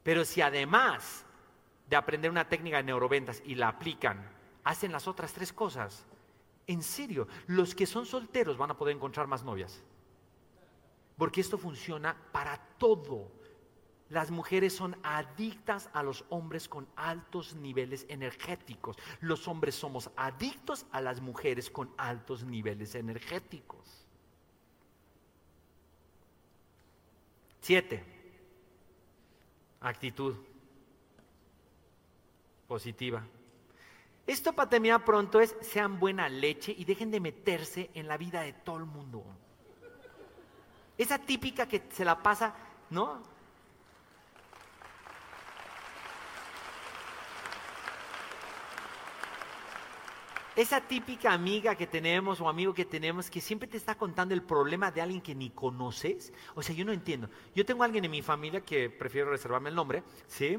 Pero 0.03 0.23
si 0.23 0.41
además 0.41 1.25
de 1.89 1.95
aprender 1.95 2.29
una 2.29 2.47
técnica 2.47 2.77
de 2.77 2.83
neuroventas 2.83 3.41
y 3.45 3.55
la 3.55 3.69
aplican, 3.69 4.29
hacen 4.63 4.91
las 4.91 5.07
otras 5.07 5.33
tres 5.33 5.51
cosas. 5.51 6.05
En 6.67 6.83
serio, 6.83 7.27
los 7.47 7.73
que 7.73 7.87
son 7.87 8.05
solteros 8.05 8.57
van 8.57 8.71
a 8.71 8.77
poder 8.77 8.95
encontrar 8.95 9.27
más 9.27 9.43
novias. 9.43 9.83
Porque 11.17 11.41
esto 11.41 11.57
funciona 11.57 12.15
para 12.31 12.57
todo. 12.77 13.31
Las 14.11 14.29
mujeres 14.29 14.75
son 14.75 14.97
adictas 15.03 15.89
a 15.93 16.03
los 16.03 16.25
hombres 16.27 16.67
con 16.67 16.85
altos 16.97 17.55
niveles 17.55 18.05
energéticos. 18.09 18.97
Los 19.21 19.47
hombres 19.47 19.73
somos 19.73 20.11
adictos 20.17 20.85
a 20.91 20.99
las 20.99 21.21
mujeres 21.21 21.69
con 21.69 21.89
altos 21.97 22.43
niveles 22.43 22.93
energéticos. 22.95 24.05
Siete. 27.61 28.03
Actitud 29.79 30.35
positiva. 32.67 33.23
Esto 34.27 34.51
para 34.51 34.69
terminar 34.69 35.05
pronto 35.05 35.39
es 35.39 35.55
sean 35.61 36.01
buena 36.01 36.27
leche 36.27 36.75
y 36.77 36.83
dejen 36.83 37.11
de 37.11 37.21
meterse 37.21 37.89
en 37.93 38.09
la 38.09 38.17
vida 38.17 38.41
de 38.41 38.51
todo 38.51 38.75
el 38.75 38.85
mundo. 38.85 39.23
Esa 40.97 41.17
típica 41.17 41.65
que 41.65 41.81
se 41.93 42.03
la 42.03 42.21
pasa, 42.21 42.53
¿no? 42.89 43.31
Esa 50.53 50.81
típica 50.81 51.31
amiga 51.31 51.75
que 51.75 51.87
tenemos 51.87 52.41
o 52.41 52.49
amigo 52.49 52.73
que 52.73 52.83
tenemos 52.83 53.29
que 53.29 53.39
siempre 53.39 53.69
te 53.69 53.77
está 53.77 53.95
contando 53.95 54.33
el 54.33 54.43
problema 54.43 54.91
de 54.91 55.01
alguien 55.01 55.21
que 55.21 55.33
ni 55.33 55.49
conoces. 55.51 56.33
O 56.55 56.61
sea, 56.61 56.75
yo 56.75 56.83
no 56.83 56.91
entiendo. 56.91 57.29
Yo 57.55 57.65
tengo 57.65 57.83
a 57.83 57.85
alguien 57.85 58.03
en 58.03 58.11
mi 58.11 58.21
familia 58.21 58.59
que 58.59 58.89
prefiero 58.89 59.29
reservarme 59.29 59.69
el 59.69 59.75
nombre, 59.75 60.03
¿sí? 60.27 60.57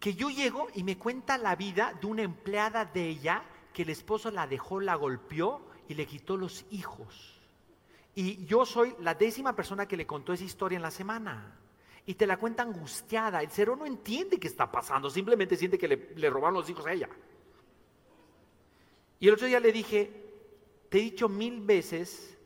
Que 0.00 0.14
yo 0.14 0.30
llego 0.30 0.68
y 0.74 0.84
me 0.84 0.96
cuenta 0.96 1.36
la 1.36 1.54
vida 1.54 1.92
de 2.00 2.06
una 2.06 2.22
empleada 2.22 2.86
de 2.86 3.08
ella 3.08 3.42
que 3.74 3.82
el 3.82 3.90
esposo 3.90 4.30
la 4.30 4.46
dejó, 4.46 4.80
la 4.80 4.94
golpeó 4.94 5.66
y 5.86 5.92
le 5.92 6.06
quitó 6.06 6.38
los 6.38 6.64
hijos. 6.70 7.38
Y 8.14 8.46
yo 8.46 8.64
soy 8.64 8.94
la 9.00 9.14
décima 9.14 9.54
persona 9.54 9.86
que 9.86 9.98
le 9.98 10.06
contó 10.06 10.32
esa 10.32 10.44
historia 10.44 10.76
en 10.76 10.82
la 10.82 10.90
semana. 10.90 11.58
Y 12.06 12.14
te 12.14 12.26
la 12.26 12.38
cuenta 12.38 12.62
angustiada. 12.62 13.42
El 13.42 13.50
cero 13.50 13.76
no 13.76 13.84
entiende 13.84 14.40
qué 14.40 14.48
está 14.48 14.72
pasando, 14.72 15.10
simplemente 15.10 15.56
siente 15.56 15.76
que 15.76 15.88
le, 15.88 16.14
le 16.16 16.30
robaron 16.30 16.54
los 16.54 16.70
hijos 16.70 16.86
a 16.86 16.92
ella. 16.92 17.10
Y 19.20 19.28
el 19.28 19.34
otro 19.34 19.46
día 19.46 19.60
le 19.60 19.72
dije, 19.72 20.10
te 20.88 20.98
he 20.98 21.02
dicho 21.02 21.28
mil 21.28 21.60
veces 21.60 22.36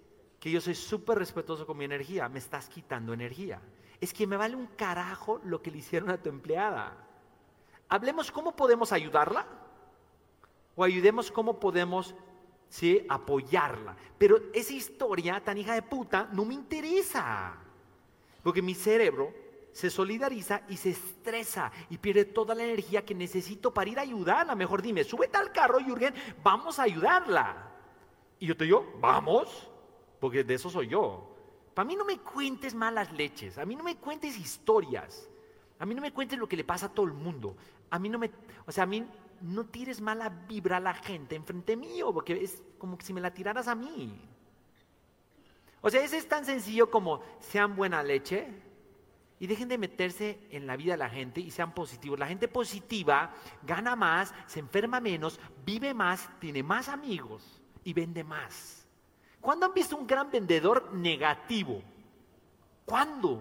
que 0.41 0.51
yo 0.51 0.61
soy 0.61 0.75
súper 0.75 1.19
respetuoso 1.19 1.67
con 1.67 1.77
mi 1.77 1.85
energía, 1.85 2.29
me 2.29 2.39
estás 2.39 2.69
quitando 2.69 3.13
energía. 3.13 3.61
Es 4.01 4.13
que 4.13 4.27
me 4.27 4.37
vale 4.37 4.57
un 4.57 4.67
carajo 4.67 5.41
lo 5.45 5.63
que 5.63 5.71
le 5.71 5.79
hicieron 5.79 6.11
a 6.11 6.21
tu 6.21 6.29
empleada. 6.29 6.97
Hablemos 7.89 8.33
cómo 8.33 8.57
podemos 8.57 8.91
ayudarla 8.91 9.47
o 10.75 10.83
ayudemos 10.83 11.31
cómo 11.31 11.61
podemos 11.61 12.15
¿sí? 12.69 13.05
apoyarla. 13.09 13.95
Pero 14.19 14.41
esa 14.53 14.73
historia 14.73 15.45
tan 15.45 15.59
hija 15.59 15.75
de 15.75 15.83
puta 15.83 16.29
no 16.33 16.45
me 16.45 16.55
interesa. 16.55 17.55
Porque 18.43 18.63
mi 18.63 18.75
cerebro 18.75 19.33
se 19.73 19.91
solidariza 19.91 20.63
y 20.69 20.77
se 20.77 20.91
estresa 20.91 21.73
y 21.89 21.99
pierde 21.99 22.27
toda 22.27 22.55
la 22.55 22.65
energía 22.65 23.05
que 23.05 23.15
necesito 23.15 23.73
para 23.73 23.91
ir 23.91 23.99
a 23.99 24.03
ayudarla. 24.03 24.55
Mejor 24.55 24.83
dime, 24.83 25.03
súbete 25.03 25.39
al 25.39 25.53
carro, 25.53 25.79
Jürgen, 25.81 26.15
vamos 26.43 26.79
a 26.79 26.85
ayudarla. 26.85 27.71
Y 28.39 28.47
yo 28.47 28.57
te 28.57 28.65
digo, 28.65 28.95
vamos, 29.01 29.71
porque 30.21 30.45
de 30.45 30.55
eso 30.55 30.69
soy 30.69 30.89
yo. 30.89 31.35
Para 31.75 31.87
mí 31.87 31.97
no 31.97 32.05
me 32.05 32.19
cuentes 32.19 32.75
malas 32.75 33.11
leches, 33.13 33.57
a 33.57 33.65
mí 33.65 33.75
no 33.75 33.83
me 33.83 33.97
cuentes 33.97 34.39
historias, 34.39 35.29
a 35.79 35.87
mí 35.87 35.95
no 35.95 36.03
me 36.03 36.13
cuentes 36.13 36.39
lo 36.39 36.47
que 36.47 36.57
le 36.57 36.65
pasa 36.65 36.87
a 36.87 36.89
todo 36.91 37.07
el 37.07 37.15
mundo. 37.15 37.57
A 37.89 37.99
mí 37.99 38.09
no 38.09 38.19
me, 38.19 38.31
o 38.67 38.73
sea, 38.73 38.85
a 38.85 38.87
mí 38.87 39.07
no 39.41 39.67
tires 39.67 40.01
mala 40.01 40.29
vibra 40.29 40.77
a 40.77 40.81
la 40.81 40.95
gente 40.95 41.35
enfrente 41.35 41.77
mío, 41.77 42.13
porque 42.13 42.45
es 42.45 42.63
como 42.79 42.99
si 43.01 43.13
me 43.13 43.21
la 43.21 43.33
tiraras 43.33 43.69
a 43.69 43.75
mí. 43.75 44.21
O 45.81 45.91
sea, 45.91 46.03
ese 46.05 46.19
es 46.19 46.29
tan 46.29 46.45
sencillo 46.45 46.91
como 46.91 47.23
sean 47.41 47.75
buena 47.75 48.03
leche, 48.03 48.49
y 49.43 49.49
dejen 49.49 49.69
de 49.69 49.77
meterse 49.77 50.39
en 50.51 50.69
la 50.69 50.77
vida 50.77 50.93
de 50.93 50.99
la 50.99 51.11
gente 51.11 51.41
y 51.41 51.51
sean 51.51 51.75
positivos. 51.75 52.17
La 52.17 52.29
gente 52.29 52.47
positiva 52.47 53.35
gana 53.65 53.97
más, 53.97 54.33
se 54.47 54.61
enferma 54.61 55.01
menos, 55.01 55.41
vive 55.67 55.93
más, 55.95 56.31
tiene 56.39 56.63
más 56.63 56.89
amigos 56.89 57.61
y 57.83 57.93
vende 57.93 58.23
más. 58.23 58.87
¿Cuándo 59.41 59.67
han 59.67 59.75
visto 59.75 59.97
un 59.97 60.07
gran 60.07 60.31
vendedor 60.31 60.95
negativo? 60.95 61.83
¿Cuándo? 62.85 63.33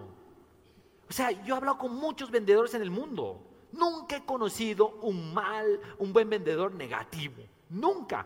O 1.07 1.13
sea, 1.13 1.29
yo 1.43 1.53
he 1.53 1.57
hablado 1.57 1.77
con 1.77 1.93
muchos 1.93 2.31
vendedores 2.31 2.73
en 2.73 2.81
el 2.81 2.89
mundo. 2.89 3.39
Nunca 3.71 4.15
he 4.15 4.25
conocido 4.25 4.87
un 5.03 5.31
mal, 5.35 5.79
un 5.99 6.11
buen 6.11 6.31
vendedor 6.31 6.73
negativo. 6.73 7.43
Nunca. 7.69 8.25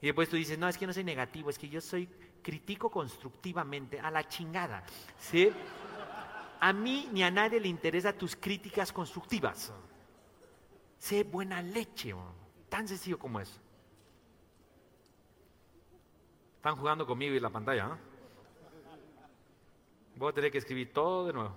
Y 0.00 0.06
después 0.06 0.30
tú 0.30 0.36
dices, 0.36 0.58
no, 0.58 0.70
es 0.70 0.78
que 0.78 0.86
no 0.86 0.94
soy 0.94 1.04
negativo, 1.04 1.50
es 1.50 1.58
que 1.58 1.68
yo 1.68 1.82
soy 1.82 2.08
critico 2.48 2.88
constructivamente, 2.88 4.00
a 4.00 4.10
la 4.10 4.26
chingada. 4.26 4.82
¿sí? 5.18 5.52
A 6.60 6.72
mí 6.72 7.06
ni 7.12 7.22
a 7.22 7.30
nadie 7.30 7.60
le 7.60 7.68
interesa 7.68 8.10
tus 8.14 8.34
críticas 8.34 8.90
constructivas. 8.90 9.70
Sé 10.98 11.24
buena 11.24 11.60
leche, 11.60 12.14
tan 12.70 12.88
sencillo 12.88 13.18
como 13.18 13.38
eso. 13.38 13.60
Están 16.56 16.76
jugando 16.76 17.06
conmigo 17.06 17.34
y 17.34 17.40
la 17.40 17.50
pantalla, 17.50 17.88
¿no? 17.88 17.98
Voy 20.16 20.30
a 20.30 20.34
tener 20.34 20.50
que 20.50 20.56
escribir 20.56 20.90
todo 20.90 21.26
de 21.26 21.34
nuevo. 21.34 21.54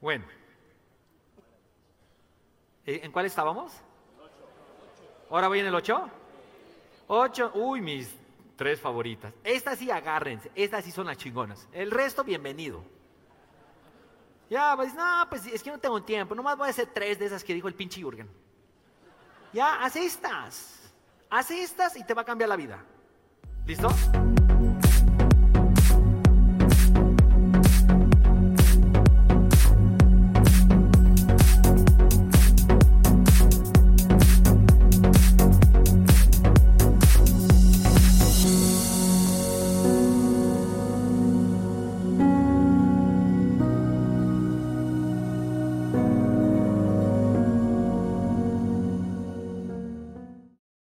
Bueno. 0.00 0.26
¿En 2.86 3.10
cuál 3.10 3.26
estábamos? 3.26 3.72
¿Ahora 5.28 5.48
voy 5.48 5.58
en 5.58 5.66
el 5.66 5.74
8? 5.74 6.08
8. 7.08 7.50
Uy, 7.56 7.80
mis 7.80 8.27
Tres 8.58 8.80
favoritas. 8.80 9.32
Estas 9.44 9.78
sí 9.78 9.88
agárrense, 9.88 10.50
estas 10.56 10.84
sí 10.84 10.90
son 10.90 11.06
las 11.06 11.16
chingonas. 11.16 11.68
El 11.72 11.92
resto, 11.92 12.24
bienvenido. 12.24 12.82
Ya, 14.50 14.74
pues 14.74 14.92
no, 14.94 15.26
pues 15.30 15.46
es 15.46 15.62
que 15.62 15.70
no 15.70 15.78
tengo 15.78 16.02
tiempo. 16.02 16.34
Nomás 16.34 16.58
voy 16.58 16.66
a 16.66 16.70
hacer 16.70 16.88
tres 16.92 17.20
de 17.20 17.26
esas 17.26 17.44
que 17.44 17.54
dijo 17.54 17.68
el 17.68 17.74
pinche 17.74 18.00
Jürgen. 18.00 18.28
Ya, 19.52 19.80
haz 19.80 19.94
estas. 19.94 20.92
Haz 21.30 21.52
estas 21.52 21.96
y 21.96 22.02
te 22.02 22.14
va 22.14 22.22
a 22.22 22.24
cambiar 22.24 22.48
la 22.48 22.56
vida. 22.56 22.84
¿Listo? 23.64 23.88